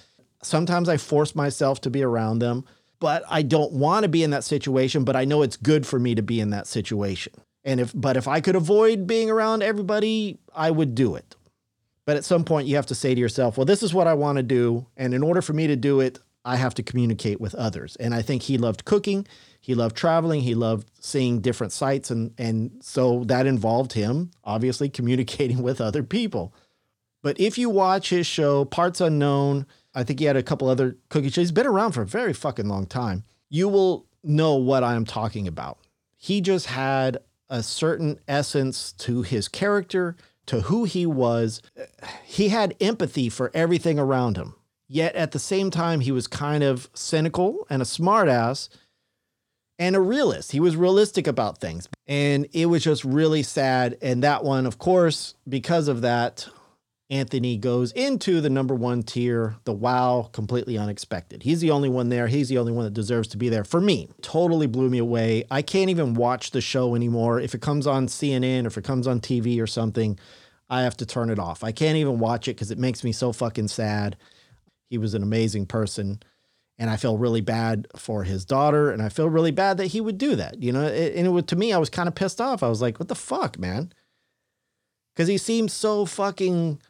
Sometimes 0.45 0.89
I 0.89 0.97
force 0.97 1.35
myself 1.35 1.81
to 1.81 1.89
be 1.89 2.03
around 2.03 2.39
them, 2.39 2.65
but 2.99 3.23
I 3.29 3.41
don't 3.41 3.73
want 3.73 4.03
to 4.03 4.09
be 4.09 4.23
in 4.23 4.31
that 4.31 4.43
situation, 4.43 5.03
but 5.03 5.15
I 5.15 5.25
know 5.25 5.41
it's 5.41 5.57
good 5.57 5.85
for 5.85 5.99
me 5.99 6.15
to 6.15 6.21
be 6.21 6.39
in 6.39 6.51
that 6.51 6.67
situation. 6.67 7.33
And 7.63 7.79
if 7.79 7.91
but 7.95 8.15
if 8.15 8.27
I 8.27 8.41
could 8.41 8.55
avoid 8.55 9.07
being 9.07 9.29
around 9.29 9.63
everybody, 9.63 10.39
I 10.55 10.71
would 10.71 10.95
do 10.95 11.15
it. 11.15 11.35
But 12.05 12.17
at 12.17 12.25
some 12.25 12.43
point 12.43 12.67
you 12.67 12.75
have 12.75 12.85
to 12.87 12.95
say 12.95 13.15
to 13.15 13.19
yourself, 13.19 13.57
well, 13.57 13.65
this 13.65 13.81
is 13.81 13.93
what 13.93 14.07
I 14.07 14.13
want 14.13 14.37
to 14.37 14.43
do, 14.43 14.85
and 14.95 15.13
in 15.13 15.23
order 15.23 15.41
for 15.41 15.53
me 15.53 15.67
to 15.67 15.75
do 15.75 15.99
it, 15.99 16.19
I 16.45 16.57
have 16.57 16.75
to 16.75 16.83
communicate 16.83 17.41
with 17.41 17.55
others. 17.55 17.95
And 17.95 18.13
I 18.13 18.21
think 18.21 18.43
he 18.43 18.59
loved 18.59 18.85
cooking, 18.85 19.25
he 19.59 19.73
loved 19.73 19.97
traveling, 19.97 20.41
he 20.41 20.53
loved 20.53 20.91
seeing 20.99 21.41
different 21.41 21.73
sites 21.73 22.11
and 22.11 22.33
and 22.37 22.71
so 22.81 23.23
that 23.25 23.47
involved 23.47 23.93
him 23.93 24.31
obviously 24.43 24.87
communicating 24.97 25.63
with 25.63 25.81
other 25.81 26.03
people. 26.03 26.53
But 27.23 27.39
if 27.39 27.57
you 27.57 27.71
watch 27.71 28.11
his 28.11 28.27
show 28.27 28.65
Parts 28.65 29.01
Unknown, 29.01 29.65
I 29.95 30.03
think 30.03 30.19
he 30.19 30.25
had 30.25 30.35
a 30.35 30.43
couple 30.43 30.67
other 30.67 30.97
cookie 31.09 31.29
shows. 31.29 31.35
He's 31.35 31.51
been 31.51 31.65
around 31.65 31.93
for 31.93 32.01
a 32.01 32.07
very 32.07 32.33
fucking 32.33 32.67
long 32.67 32.85
time. 32.85 33.23
You 33.49 33.69
will 33.69 34.05
know 34.23 34.55
what 34.55 34.83
I 34.83 34.95
am 34.95 35.05
talking 35.05 35.47
about. 35.47 35.79
He 36.17 36.41
just 36.41 36.67
had 36.67 37.19
a 37.49 37.63
certain 37.63 38.19
essence 38.27 38.91
to 38.93 39.21
his 39.21 39.47
character, 39.47 40.15
to 40.47 40.61
who 40.61 40.83
he 40.83 41.05
was. 41.05 41.61
He 42.23 42.49
had 42.49 42.75
empathy 42.81 43.29
for 43.29 43.51
everything 43.53 43.97
around 43.97 44.37
him. 44.37 44.55
Yet 44.87 45.15
at 45.15 45.31
the 45.31 45.39
same 45.39 45.71
time, 45.71 46.01
he 46.01 46.11
was 46.11 46.27
kind 46.27 46.63
of 46.63 46.89
cynical 46.93 47.65
and 47.69 47.81
a 47.81 47.85
smartass 47.85 48.69
and 49.79 49.95
a 49.95 50.01
realist. 50.01 50.51
He 50.51 50.59
was 50.59 50.75
realistic 50.75 51.27
about 51.27 51.59
things. 51.59 51.87
And 52.07 52.47
it 52.53 52.67
was 52.67 52.83
just 52.83 53.03
really 53.03 53.43
sad. 53.43 53.97
And 54.01 54.23
that 54.23 54.43
one, 54.43 54.65
of 54.65 54.77
course, 54.77 55.35
because 55.47 55.87
of 55.87 56.01
that, 56.01 56.47
Anthony 57.09 57.55
goes 57.57 57.91
into 57.91 58.41
the 58.41 58.49
number 58.49 58.73
one 58.73 59.03
tier, 59.03 59.57
the 59.65 59.73
wow, 59.73 60.27
completely 60.33 60.75
unexpected. 60.77 61.43
He's 61.43 61.61
the 61.61 61.69
only 61.69 61.87
one 61.87 62.09
there. 62.09 62.27
He's 62.27 62.49
the 62.49 62.57
only 62.57 62.71
one 62.71 62.85
that 62.85 62.93
deserves 62.95 63.27
to 63.29 63.37
be 63.37 63.47
there 63.47 63.63
for 63.63 63.79
me. 63.79 64.09
Totally 64.23 64.65
blew 64.65 64.89
me 64.89 64.97
away. 64.97 65.43
I 65.51 65.61
can't 65.61 65.91
even 65.91 66.15
watch 66.15 66.49
the 66.49 66.61
show 66.61 66.95
anymore. 66.95 67.39
If 67.39 67.53
it 67.53 67.61
comes 67.61 67.85
on 67.85 68.07
CNN 68.07 68.63
or 68.63 68.67
if 68.67 68.77
it 68.77 68.83
comes 68.83 69.05
on 69.05 69.19
TV 69.21 69.61
or 69.61 69.67
something, 69.67 70.17
I 70.67 70.81
have 70.81 70.97
to 70.97 71.05
turn 71.05 71.29
it 71.29 71.37
off. 71.37 71.63
I 71.63 71.71
can't 71.71 71.97
even 71.97 72.17
watch 72.17 72.47
it 72.47 72.55
because 72.55 72.71
it 72.71 72.79
makes 72.79 73.03
me 73.03 73.11
so 73.11 73.31
fucking 73.31 73.67
sad. 73.67 74.17
He 74.89 74.97
was 74.97 75.13
an 75.13 75.21
amazing 75.21 75.67
person. 75.67 76.21
And 76.79 76.89
I 76.89 76.97
feel 76.97 77.19
really 77.19 77.39
bad 77.41 77.87
for 77.95 78.23
his 78.23 78.45
daughter. 78.45 78.89
And 78.89 79.01
I 79.03 79.09
feel 79.09 79.29
really 79.29 79.51
bad 79.51 79.77
that 79.77 79.87
he 79.87 80.01
would 80.01 80.17
do 80.17 80.35
that. 80.37 80.61
You 80.61 80.71
know, 80.71 80.81
It- 80.87 81.15
and 81.15 81.27
it 81.27 81.29
would, 81.29 81.47
to 81.49 81.55
me, 81.55 81.71
I 81.71 81.77
was 81.77 81.91
kind 81.91 82.07
of 82.07 82.15
pissed 82.15 82.41
off. 82.41 82.63
I 82.63 82.67
was 82.67 82.81
like, 82.81 82.99
what 82.99 83.09
the 83.09 83.15
fuck, 83.15 83.59
man? 83.59 83.93
Because 85.13 85.27
he 85.29 85.37
seemed 85.37 85.71
so 85.71 86.05
fucking 86.05 86.81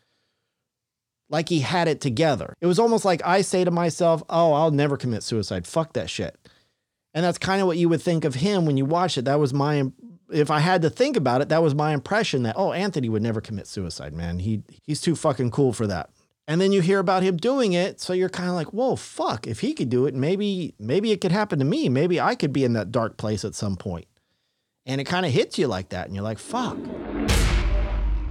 like 1.30 1.50
he 1.50 1.60
had 1.60 1.88
it 1.88 2.02
together. 2.02 2.54
It 2.62 2.68
was 2.68 2.80
almost 2.80 3.06
like 3.06 3.22
I 3.26 3.42
say 3.42 3.64
to 3.64 3.72
myself, 3.72 4.24
oh, 4.30 4.54
I'll 4.54 4.72
never 4.72 4.98
commit 4.98 5.24
suicide. 5.24 5.66
Fuck 5.66 5.94
that 5.94 6.10
shit. 6.10 6.38
And 7.14 7.24
that's 7.24 7.38
kind 7.38 7.62
of 7.62 7.68
what 7.68 7.78
you 7.78 7.90
would 7.90 8.02
think 8.02 8.26
of 8.26 8.36
him 8.36 8.66
when 8.66 8.78
you 8.78 8.86
watch 8.86 9.18
it. 9.18 9.26
That 9.26 9.40
was 9.40 9.54
my, 9.54 9.86
if 10.32 10.52
I 10.52 10.60
had 10.60 10.82
to 10.82 10.90
think 10.90 11.16
about 11.16 11.42
it, 11.42 11.50
that 11.50 11.64
was 11.64 11.74
my 11.74 11.94
impression 11.94 12.44
that, 12.44 12.56
oh, 12.58 12.74
Anthony 12.74 13.10
would 13.10 13.24
never 13.24 13.42
commit 13.42 13.68
suicide, 13.68 14.14
man. 14.14 14.40
He, 14.40 14.64
he's 14.84 15.02
too 15.02 15.16
fucking 15.16 15.52
cool 15.52 15.72
for 15.72 15.88
that. 15.88 16.10
And 16.48 16.62
then 16.62 16.72
you 16.72 16.82
hear 16.82 17.00
about 17.00 17.24
him 17.24 17.38
doing 17.38 17.74
it. 17.74 18.00
So 18.00 18.14
you're 18.14 18.30
kind 18.30 18.50
of 18.50 18.56
like, 18.56 18.68
whoa, 18.68 18.96
fuck. 18.96 19.48
If 19.48 19.62
he 19.62 19.74
could 19.74 19.90
do 19.90 20.06
it, 20.06 20.14
maybe, 20.14 20.76
maybe 20.78 21.12
it 21.12 21.22
could 21.22 21.32
happen 21.32 21.58
to 21.60 21.66
me. 21.66 21.90
Maybe 21.90 22.22
I 22.22 22.36
could 22.36 22.54
be 22.54 22.64
in 22.64 22.74
that 22.74 22.92
dark 22.92 23.18
place 23.18 23.44
at 23.44 23.56
some 23.56 23.78
point. 23.78 24.06
And 24.86 25.02
it 25.02 25.06
kind 25.06 25.26
of 25.26 25.32
hits 25.32 25.58
you 25.58 25.68
like 25.68 25.90
that. 25.90 26.06
And 26.06 26.16
you're 26.16 26.24
like, 26.24 26.38
fuck. 26.38 26.78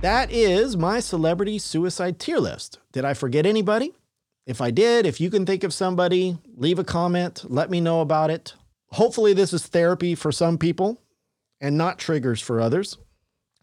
That 0.04 0.30
is 0.30 0.76
my 0.76 1.00
celebrity 1.00 1.58
suicide 1.58 2.18
tier 2.18 2.36
list. 2.36 2.78
Did 2.92 3.06
I 3.06 3.14
forget 3.14 3.46
anybody? 3.46 3.94
If 4.46 4.60
I 4.60 4.70
did, 4.70 5.06
if 5.06 5.18
you 5.18 5.30
can 5.30 5.46
think 5.46 5.64
of 5.64 5.72
somebody, 5.72 6.36
leave 6.58 6.78
a 6.78 6.84
comment, 6.84 7.42
let 7.48 7.70
me 7.70 7.80
know 7.80 8.02
about 8.02 8.28
it. 8.28 8.52
Hopefully, 8.90 9.32
this 9.32 9.54
is 9.54 9.66
therapy 9.66 10.14
for 10.14 10.30
some 10.30 10.58
people 10.58 11.00
and 11.58 11.78
not 11.78 11.98
triggers 11.98 12.38
for 12.42 12.60
others. 12.60 12.98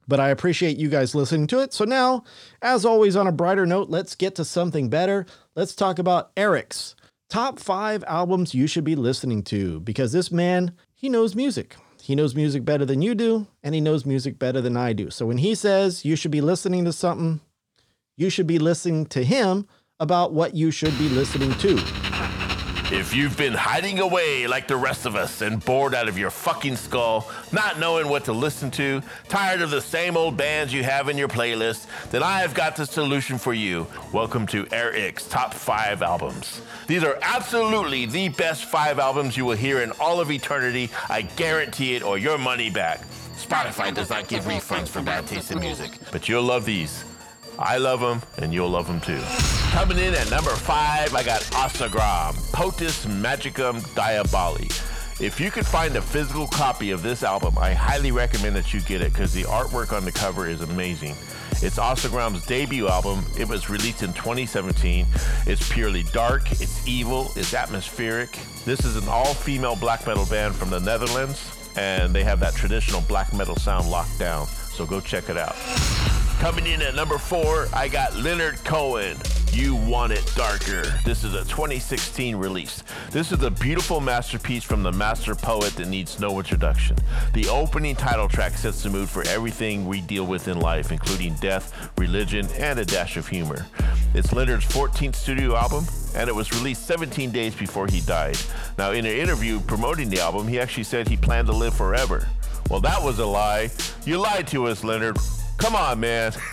But 0.07 0.19
I 0.19 0.29
appreciate 0.29 0.77
you 0.77 0.89
guys 0.89 1.13
listening 1.13 1.45
to 1.45 1.59
it. 1.59 1.73
So 1.73 1.85
now, 1.85 2.23
as 2.63 2.85
always, 2.85 3.15
on 3.15 3.27
a 3.27 3.31
brighter 3.31 3.67
note, 3.67 3.91
let's 3.91 4.15
get 4.15 4.33
to 4.37 4.43
something 4.43 4.89
better. 4.89 5.27
Let's 5.55 5.75
talk 5.75 5.99
about 5.99 6.31
Eric's 6.35 6.95
top 7.29 7.59
five 7.59 8.03
albums 8.07 8.55
you 8.55 8.65
should 8.65 8.83
be 8.83 8.95
listening 8.95 9.43
to 9.43 9.79
because 9.81 10.11
this 10.11 10.31
man, 10.31 10.71
he 10.95 11.07
knows 11.07 11.35
music. 11.35 11.75
He 12.01 12.15
knows 12.15 12.35
music 12.35 12.65
better 12.65 12.83
than 12.83 13.01
you 13.01 13.13
do, 13.13 13.47
and 13.63 13.75
he 13.75 13.81
knows 13.81 14.05
music 14.05 14.39
better 14.39 14.59
than 14.59 14.75
I 14.75 14.93
do. 14.93 15.09
So 15.11 15.27
when 15.27 15.37
he 15.37 15.53
says 15.53 16.03
you 16.03 16.15
should 16.15 16.31
be 16.31 16.41
listening 16.41 16.85
to 16.85 16.93
something, 16.93 17.41
you 18.17 18.29
should 18.29 18.47
be 18.47 18.59
listening 18.59 19.05
to 19.07 19.23
him 19.23 19.67
about 19.99 20.33
what 20.33 20.55
you 20.55 20.71
should 20.71 20.97
be 20.97 21.09
listening 21.09 21.53
to. 21.59 22.10
If 22.91 23.15
you've 23.15 23.37
been 23.37 23.53
hiding 23.53 23.99
away 23.99 24.47
like 24.47 24.67
the 24.67 24.75
rest 24.75 25.05
of 25.05 25.15
us 25.15 25.41
and 25.41 25.63
bored 25.63 25.95
out 25.95 26.09
of 26.09 26.17
your 26.17 26.29
fucking 26.29 26.75
skull, 26.75 27.31
not 27.53 27.79
knowing 27.79 28.09
what 28.09 28.25
to 28.25 28.33
listen 28.33 28.69
to, 28.71 29.01
tired 29.29 29.61
of 29.61 29.69
the 29.69 29.79
same 29.79 30.17
old 30.17 30.35
bands 30.35 30.73
you 30.73 30.83
have 30.83 31.07
in 31.07 31.17
your 31.17 31.29
playlist, 31.29 31.87
then 32.09 32.21
I 32.21 32.39
have 32.39 32.53
got 32.53 32.75
the 32.75 32.85
solution 32.85 33.37
for 33.37 33.53
you. 33.53 33.87
Welcome 34.11 34.45
to 34.47 34.67
Eric's 34.73 35.25
Top 35.25 35.53
5 35.53 36.01
Albums. 36.01 36.61
These 36.87 37.05
are 37.05 37.17
absolutely 37.21 38.07
the 38.07 38.27
best 38.27 38.65
five 38.65 38.99
albums 38.99 39.37
you 39.37 39.45
will 39.45 39.55
hear 39.55 39.79
in 39.79 39.93
all 39.93 40.19
of 40.19 40.29
eternity. 40.29 40.89
I 41.09 41.21
guarantee 41.21 41.95
it, 41.95 42.03
or 42.03 42.17
your 42.17 42.37
money 42.37 42.69
back. 42.69 42.99
Spotify 43.37 43.95
does 43.95 44.09
not 44.09 44.27
give 44.27 44.43
refunds 44.43 44.89
for 44.89 45.01
bad 45.01 45.25
taste 45.27 45.49
in 45.49 45.61
music, 45.61 45.91
but 46.11 46.27
you'll 46.27 46.43
love 46.43 46.65
these. 46.65 47.05
I 47.61 47.77
love 47.77 47.99
them, 47.99 48.21
and 48.37 48.53
you'll 48.53 48.69
love 48.69 48.87
them 48.87 48.99
too. 48.99 49.21
Coming 49.71 49.99
in 49.99 50.15
at 50.15 50.29
number 50.31 50.51
five, 50.51 51.13
I 51.13 51.23
got 51.23 51.41
Asagraum, 51.51 52.35
Potus 52.51 53.05
Magicum 53.05 53.81
Diaboli. 53.95 54.69
If 55.21 55.39
you 55.39 55.51
could 55.51 55.67
find 55.67 55.95
a 55.95 56.01
physical 56.01 56.47
copy 56.47 56.89
of 56.89 57.03
this 57.03 57.21
album, 57.21 57.55
I 57.59 57.73
highly 57.73 58.11
recommend 58.11 58.55
that 58.55 58.73
you 58.73 58.81
get 58.81 59.01
it 59.01 59.13
because 59.13 59.33
the 59.33 59.43
artwork 59.43 59.95
on 59.95 60.03
the 60.03 60.11
cover 60.11 60.47
is 60.47 60.61
amazing. 60.61 61.15
It's 61.61 61.77
Asagraum's 61.77 62.43
debut 62.47 62.87
album. 62.87 63.23
It 63.37 63.47
was 63.47 63.69
released 63.69 64.01
in 64.01 64.13
2017. 64.13 65.05
It's 65.45 65.71
purely 65.71 66.03
dark, 66.11 66.51
it's 66.53 66.87
evil, 66.87 67.31
it's 67.35 67.53
atmospheric. 67.53 68.31
This 68.65 68.83
is 68.83 68.95
an 68.95 69.07
all 69.07 69.35
female 69.35 69.75
black 69.75 70.07
metal 70.07 70.25
band 70.25 70.55
from 70.55 70.71
the 70.71 70.79
Netherlands, 70.79 71.69
and 71.77 72.15
they 72.15 72.23
have 72.23 72.39
that 72.39 72.55
traditional 72.55 73.01
black 73.01 73.31
metal 73.31 73.55
sound 73.55 73.91
locked 73.91 74.17
down. 74.17 74.47
So 74.47 74.87
go 74.87 74.99
check 74.99 75.29
it 75.29 75.37
out. 75.37 75.55
Coming 76.41 76.65
in 76.65 76.81
at 76.81 76.95
number 76.95 77.19
four, 77.19 77.67
I 77.71 77.87
got 77.87 78.15
Leonard 78.15 78.55
Cohen. 78.63 79.15
You 79.53 79.75
Want 79.75 80.11
It 80.11 80.25
Darker. 80.35 80.81
This 81.05 81.23
is 81.23 81.35
a 81.35 81.43
2016 81.43 82.35
release. 82.35 82.81
This 83.11 83.31
is 83.31 83.43
a 83.43 83.51
beautiful 83.51 83.99
masterpiece 83.99 84.63
from 84.63 84.81
the 84.81 84.91
master 84.91 85.35
poet 85.35 85.75
that 85.75 85.87
needs 85.87 86.19
no 86.19 86.39
introduction. 86.39 86.97
The 87.35 87.47
opening 87.47 87.95
title 87.95 88.27
track 88.27 88.53
sets 88.53 88.81
the 88.81 88.89
mood 88.89 89.07
for 89.07 89.21
everything 89.27 89.85
we 89.85 90.01
deal 90.01 90.25
with 90.25 90.47
in 90.47 90.59
life, 90.59 90.91
including 90.91 91.35
death, 91.35 91.91
religion, 91.99 92.47
and 92.57 92.79
a 92.79 92.85
dash 92.85 93.17
of 93.17 93.27
humor. 93.27 93.67
It's 94.15 94.33
Leonard's 94.33 94.65
14th 94.65 95.13
studio 95.13 95.55
album, 95.55 95.85
and 96.15 96.27
it 96.27 96.33
was 96.33 96.51
released 96.53 96.87
17 96.87 97.29
days 97.29 97.53
before 97.53 97.85
he 97.85 98.01
died. 98.01 98.39
Now, 98.79 98.93
in 98.93 99.05
an 99.05 99.15
interview 99.15 99.59
promoting 99.59 100.09
the 100.09 100.21
album, 100.21 100.47
he 100.47 100.59
actually 100.59 100.85
said 100.85 101.07
he 101.07 101.17
planned 101.17 101.49
to 101.49 101.53
live 101.53 101.75
forever. 101.75 102.27
Well, 102.67 102.81
that 102.81 103.03
was 103.03 103.19
a 103.19 103.27
lie. 103.27 103.69
You 104.05 104.17
lied 104.17 104.47
to 104.47 104.65
us, 104.65 104.83
Leonard. 104.83 105.17
Come 105.57 105.75
on, 105.75 105.99
man. 105.99 106.33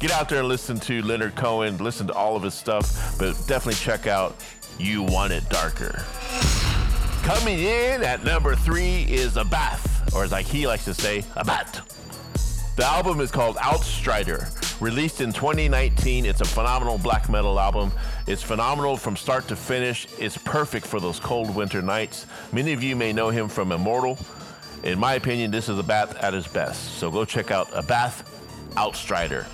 Get 0.00 0.10
out 0.10 0.28
there 0.28 0.40
and 0.40 0.48
listen 0.48 0.78
to 0.80 1.02
Leonard 1.02 1.36
Cohen, 1.36 1.76
listen 1.78 2.06
to 2.08 2.12
all 2.14 2.36
of 2.36 2.42
his 2.42 2.54
stuff, 2.54 3.18
but 3.18 3.32
definitely 3.46 3.74
check 3.74 4.06
out 4.06 4.36
You 4.78 5.02
Want 5.02 5.32
It 5.32 5.48
Darker. 5.48 6.04
Coming 7.22 7.58
in 7.58 8.02
at 8.02 8.24
number 8.24 8.54
three 8.54 9.02
is 9.04 9.36
Abbath, 9.36 10.14
or 10.14 10.24
as 10.24 10.32
like 10.32 10.46
he 10.46 10.66
likes 10.66 10.84
to 10.84 10.94
say, 10.94 11.24
A 11.36 11.44
Bat. 11.44 11.82
The 12.76 12.84
album 12.84 13.20
is 13.20 13.30
called 13.30 13.56
Outstrider. 13.56 14.48
Released 14.80 15.22
in 15.22 15.32
2019, 15.32 16.26
it's 16.26 16.42
a 16.42 16.44
phenomenal 16.44 16.98
black 16.98 17.30
metal 17.30 17.58
album. 17.58 17.90
It's 18.26 18.42
phenomenal 18.42 18.98
from 18.98 19.16
start 19.16 19.48
to 19.48 19.56
finish. 19.56 20.06
It's 20.18 20.36
perfect 20.36 20.86
for 20.86 21.00
those 21.00 21.18
cold 21.18 21.54
winter 21.54 21.80
nights. 21.80 22.26
Many 22.52 22.74
of 22.74 22.82
you 22.82 22.94
may 22.94 23.14
know 23.14 23.30
him 23.30 23.48
from 23.48 23.72
Immortal. 23.72 24.18
In 24.82 24.98
my 24.98 25.14
opinion, 25.14 25.50
this 25.50 25.68
is 25.68 25.78
Abbath 25.78 26.22
at 26.22 26.34
his 26.34 26.46
best. 26.46 26.98
So 26.98 27.10
go 27.10 27.24
check 27.24 27.50
out 27.50 27.68
Abbath 27.72 28.22
Outstrider. 28.76 29.46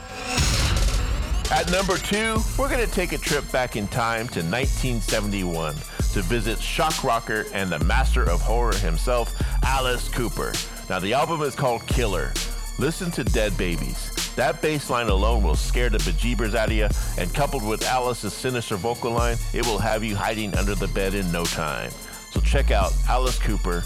At 1.51 1.70
number 1.70 1.97
two, 1.99 2.39
we're 2.59 2.68
going 2.68 2.85
to 2.87 2.93
take 2.93 3.12
a 3.12 3.18
trip 3.18 3.51
back 3.53 3.77
in 3.77 3.87
time 3.89 4.27
to 4.29 4.41
1971 4.41 5.75
to 5.75 6.23
visit 6.23 6.59
shock 6.59 7.05
rocker 7.05 7.45
and 7.53 7.70
the 7.70 7.79
master 7.81 8.29
of 8.29 8.41
horror 8.41 8.75
himself, 8.77 9.35
Alice 9.62 10.09
Cooper. 10.09 10.53
Now, 10.89 10.99
the 10.99 11.12
album 11.12 11.43
is 11.43 11.55
called 11.55 11.87
Killer. 11.87 12.33
Listen 12.79 13.11
to 13.12 13.25
Dead 13.25 13.57
Babies. 13.57 14.11
That 14.35 14.62
bass 14.62 14.89
line 14.89 15.09
alone 15.09 15.43
will 15.43 15.57
scare 15.57 15.91
the 15.91 15.99
bejeebers 15.99 16.55
out 16.55 16.68
of 16.68 16.75
you, 16.75 16.89
and 17.18 17.33
coupled 17.35 17.66
with 17.66 17.85
Alice's 17.85 18.33
sinister 18.33 18.77
vocal 18.77 19.12
line, 19.12 19.37
it 19.53 19.64
will 19.66 19.79
have 19.79 20.03
you 20.03 20.16
hiding 20.16 20.55
under 20.57 20.75
the 20.75 20.89
bed 20.89 21.14
in 21.14 21.31
no 21.31 21.45
time. 21.45 21.91
So 22.31 22.41
check 22.41 22.70
out 22.70 22.95
Alice 23.09 23.39
Cooper, 23.39 23.85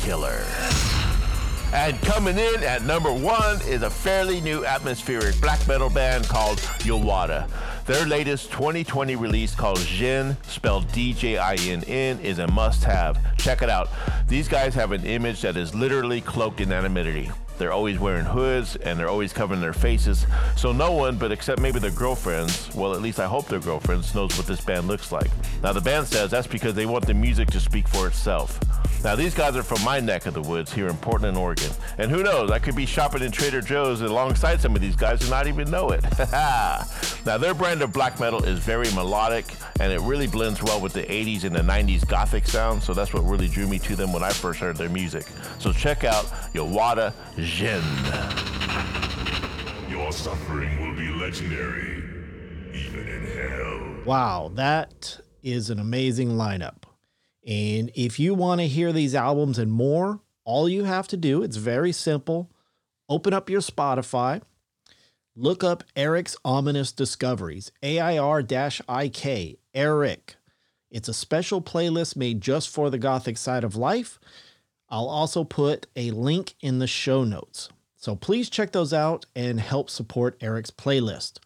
Killer. 0.00 0.44
And 1.72 2.00
coming 2.02 2.36
in 2.36 2.64
at 2.64 2.82
number 2.82 3.12
one 3.12 3.60
is 3.62 3.82
a 3.82 3.90
fairly 3.90 4.40
new 4.40 4.64
atmospheric 4.64 5.40
black 5.40 5.66
metal 5.68 5.88
band 5.88 6.26
called 6.26 6.58
Uada. 6.58 7.48
Their 7.86 8.06
latest 8.06 8.50
2020 8.50 9.14
release 9.16 9.54
called 9.54 9.78
Djinn, 9.78 10.36
spelled 10.42 10.90
D-J-I-N-N, 10.92 12.18
is 12.20 12.38
a 12.40 12.48
must-have. 12.48 13.18
Check 13.36 13.62
it 13.62 13.70
out. 13.70 13.88
These 14.26 14.48
guys 14.48 14.74
have 14.74 14.92
an 14.92 15.04
image 15.04 15.42
that 15.42 15.56
is 15.56 15.74
literally 15.74 16.20
cloaked 16.20 16.60
in 16.60 16.72
anonymity. 16.72 17.30
They're 17.58 17.72
always 17.72 17.98
wearing 17.98 18.24
hoods 18.24 18.76
and 18.76 18.98
they're 18.98 19.08
always 19.08 19.32
covering 19.32 19.60
their 19.60 19.74
faces. 19.74 20.26
So 20.56 20.72
no 20.72 20.92
one, 20.92 21.18
but 21.18 21.30
except 21.30 21.60
maybe 21.60 21.78
their 21.78 21.90
girlfriends, 21.90 22.74
well, 22.74 22.94
at 22.94 23.02
least 23.02 23.20
I 23.20 23.26
hope 23.26 23.48
their 23.48 23.60
girlfriends, 23.60 24.14
knows 24.14 24.36
what 24.38 24.46
this 24.46 24.60
band 24.62 24.88
looks 24.88 25.12
like. 25.12 25.30
Now, 25.62 25.72
the 25.72 25.80
band 25.80 26.06
says 26.08 26.30
that's 26.30 26.46
because 26.46 26.74
they 26.74 26.86
want 26.86 27.06
the 27.06 27.14
music 27.14 27.50
to 27.50 27.60
speak 27.60 27.86
for 27.86 28.06
itself. 28.06 28.58
Now, 29.02 29.14
these 29.16 29.32
guys 29.32 29.56
are 29.56 29.62
from 29.62 29.82
my 29.82 29.98
neck 29.98 30.26
of 30.26 30.34
the 30.34 30.42
woods 30.42 30.72
here 30.72 30.88
in 30.88 30.96
Portland, 30.98 31.38
Oregon. 31.38 31.70
And 31.96 32.10
who 32.10 32.22
knows, 32.22 32.50
I 32.50 32.58
could 32.58 32.76
be 32.76 32.84
shopping 32.84 33.22
in 33.22 33.32
Trader 33.32 33.62
Joe's 33.62 34.02
alongside 34.02 34.60
some 34.60 34.76
of 34.76 34.82
these 34.82 34.94
guys 34.94 35.22
and 35.22 35.30
not 35.30 35.46
even 35.46 35.70
know 35.70 35.90
it. 35.90 36.04
now, 37.24 37.38
their 37.38 37.54
brand 37.54 37.80
of 37.80 37.94
black 37.94 38.20
metal 38.20 38.44
is 38.44 38.58
very 38.58 38.90
melodic 38.92 39.46
and 39.80 39.90
it 39.90 40.00
really 40.02 40.26
blends 40.26 40.62
well 40.62 40.82
with 40.82 40.92
the 40.92 41.02
80s 41.02 41.44
and 41.44 41.56
the 41.56 41.60
90s 41.62 42.06
gothic 42.06 42.46
sound. 42.46 42.82
So 42.82 42.92
that's 42.92 43.14
what 43.14 43.22
really 43.24 43.48
drew 43.48 43.66
me 43.66 43.78
to 43.80 43.96
them 43.96 44.12
when 44.12 44.22
I 44.22 44.30
first 44.32 44.60
heard 44.60 44.76
their 44.76 44.90
music. 44.90 45.24
So 45.58 45.72
check 45.72 46.04
out 46.04 46.26
Uada 46.52 47.14
Djinn. 47.36 47.82
Your 49.90 50.12
suffering 50.12 50.78
will 50.82 50.94
be 50.94 51.08
legendary, 51.08 52.02
even 52.74 53.08
in 53.08 53.26
hell. 53.26 54.04
Wow, 54.04 54.50
that 54.56 55.20
is 55.42 55.70
an 55.70 55.78
amazing 55.78 56.32
lineup. 56.32 56.84
And 57.46 57.90
if 57.94 58.18
you 58.18 58.34
want 58.34 58.60
to 58.60 58.68
hear 58.68 58.92
these 58.92 59.14
albums 59.14 59.58
and 59.58 59.72
more, 59.72 60.20
all 60.44 60.68
you 60.68 60.84
have 60.84 61.08
to 61.08 61.16
do, 61.16 61.42
it's 61.42 61.56
very 61.56 61.92
simple. 61.92 62.50
Open 63.08 63.32
up 63.32 63.50
your 63.50 63.60
Spotify, 63.60 64.42
look 65.34 65.64
up 65.64 65.82
Eric's 65.96 66.36
Ominous 66.44 66.92
Discoveries, 66.92 67.72
AIR 67.82 68.40
IK, 68.40 69.58
Eric. 69.74 70.36
It's 70.90 71.08
a 71.08 71.14
special 71.14 71.60
playlist 71.60 72.16
made 72.16 72.40
just 72.40 72.68
for 72.68 72.90
the 72.90 72.98
Gothic 72.98 73.36
side 73.36 73.64
of 73.64 73.76
life. 73.76 74.18
I'll 74.88 75.08
also 75.08 75.44
put 75.44 75.86
a 75.96 76.10
link 76.10 76.54
in 76.60 76.78
the 76.78 76.86
show 76.86 77.24
notes. 77.24 77.68
So 77.96 78.16
please 78.16 78.50
check 78.50 78.72
those 78.72 78.92
out 78.92 79.26
and 79.36 79.60
help 79.60 79.88
support 79.90 80.36
Eric's 80.40 80.70
playlist. 80.70 81.38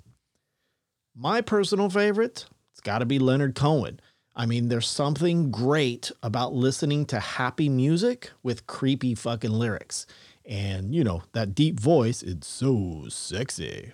My 1.15 1.41
personal 1.41 1.91
favorite, 1.91 2.47
it's 2.73 2.81
got 2.81 2.99
to 2.99 3.07
be 3.07 3.19
Leonard 3.19 3.55
Cohen. 3.55 4.01
I 4.37 4.47
mean, 4.47 4.69
there's 4.69 4.89
something 4.89 5.51
great 5.51 6.11
about 6.23 6.55
listening 6.55 7.07
to 7.07 7.21
happy 7.21 7.69
music 7.69 8.31
with 8.43 8.67
creepy 8.67 9.15
fucking 9.15 9.53
lyrics. 9.53 10.07
And, 10.45 10.95
you 10.95 11.05
know, 11.05 11.23
that 11.33 11.55
deep 11.55 11.79
voice, 11.79 12.23
it's 12.23 12.47
so 12.47 13.05
sexy. 13.09 13.93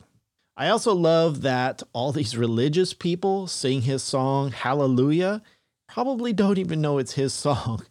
I 0.57 0.69
also 0.69 0.95
love 0.95 1.43
that 1.43 1.83
all 1.93 2.13
these 2.13 2.37
religious 2.37 2.93
people 2.93 3.47
sing 3.47 3.83
his 3.83 4.03
song 4.03 4.51
Hallelujah 4.51 5.43
probably 5.89 6.33
don't 6.33 6.59
even 6.59 6.81
know 6.81 6.99
it's 6.99 7.13
his 7.13 7.33
song. 7.35 7.85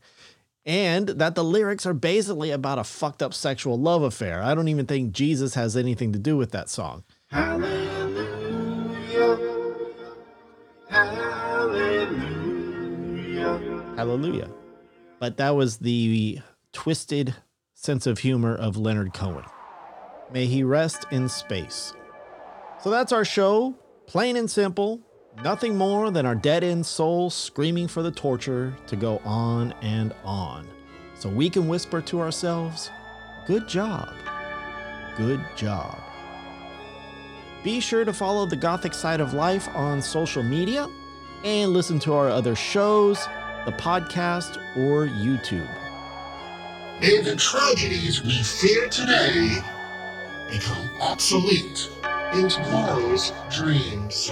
And 0.66 1.10
that 1.10 1.36
the 1.36 1.43
lyrics 1.43 1.86
are 1.86 1.93
basically 1.93 2.52
about 2.52 2.80
a 2.80 2.84
fucked 2.84 3.24
up 3.24 3.34
sexual 3.34 3.80
love 3.80 4.04
affair. 4.04 4.43
I 4.43 4.54
don't 4.54 4.68
even 4.68 4.86
think 4.86 5.14
Jesus 5.14 5.56
has 5.56 5.76
anything 5.76 6.14
to 6.14 6.20
do 6.20 6.38
with 6.38 6.52
that 6.52 6.70
song. 6.70 7.04
Hallelujah. 14.00 14.50
But 15.20 15.36
that 15.38 15.58
was 15.58 15.80
the 15.80 16.39
twisted 16.72 17.36
sense 17.74 18.08
of 18.08 18.20
humor 18.20 18.56
of 18.56 18.78
Leonard 18.78 19.14
Cohen. 19.14 19.43
May 20.32 20.45
he 20.45 20.64
rest 20.64 21.06
in 21.12 21.28
space. 21.28 21.91
So 22.82 22.89
that's 22.89 23.12
our 23.12 23.26
show, 23.26 23.76
plain 24.08 24.38
and 24.38 24.50
simple. 24.50 25.02
Nothing 25.43 25.76
more 25.76 26.12
than 26.12 26.26
our 26.26 26.34
dead 26.34 26.64
end 26.64 26.86
soul 26.86 27.30
screaming 27.30 27.89
for 27.89 28.02
the 28.02 28.12
torture 28.12 28.74
to 28.88 28.95
go 28.95 29.18
on 29.26 29.74
and 29.82 30.14
on. 30.24 30.66
So 31.16 31.28
we 31.28 31.50
can 31.50 31.68
whisper 31.68 32.00
to 32.00 32.22
ourselves, 32.22 32.89
Good 33.47 33.68
job. 33.68 34.14
Good 35.18 35.43
job. 35.58 36.00
Be 37.66 37.82
sure 37.82 38.06
to 38.06 38.14
follow 38.14 38.45
the 38.45 38.56
Gothic 38.56 38.93
side 38.93 39.20
of 39.20 39.34
life 39.34 39.68
on 39.76 40.02
social 40.02 40.43
media 40.43 40.88
and 41.43 41.74
listen 41.74 42.00
to 42.00 42.14
our 42.14 42.30
other 42.30 42.56
shows, 42.56 43.28
the 43.66 43.72
podcast, 43.72 44.57
or 44.78 45.07
YouTube. 45.07 45.70
May 47.01 47.22
the 47.22 47.36
tragedies 47.36 48.24
we 48.24 48.41
fear 48.43 48.89
today 48.89 49.57
become 50.49 50.89
obsolete 51.01 51.89
in 52.34 52.49
tomorrow's 52.49 53.32
dreams. 53.49 54.32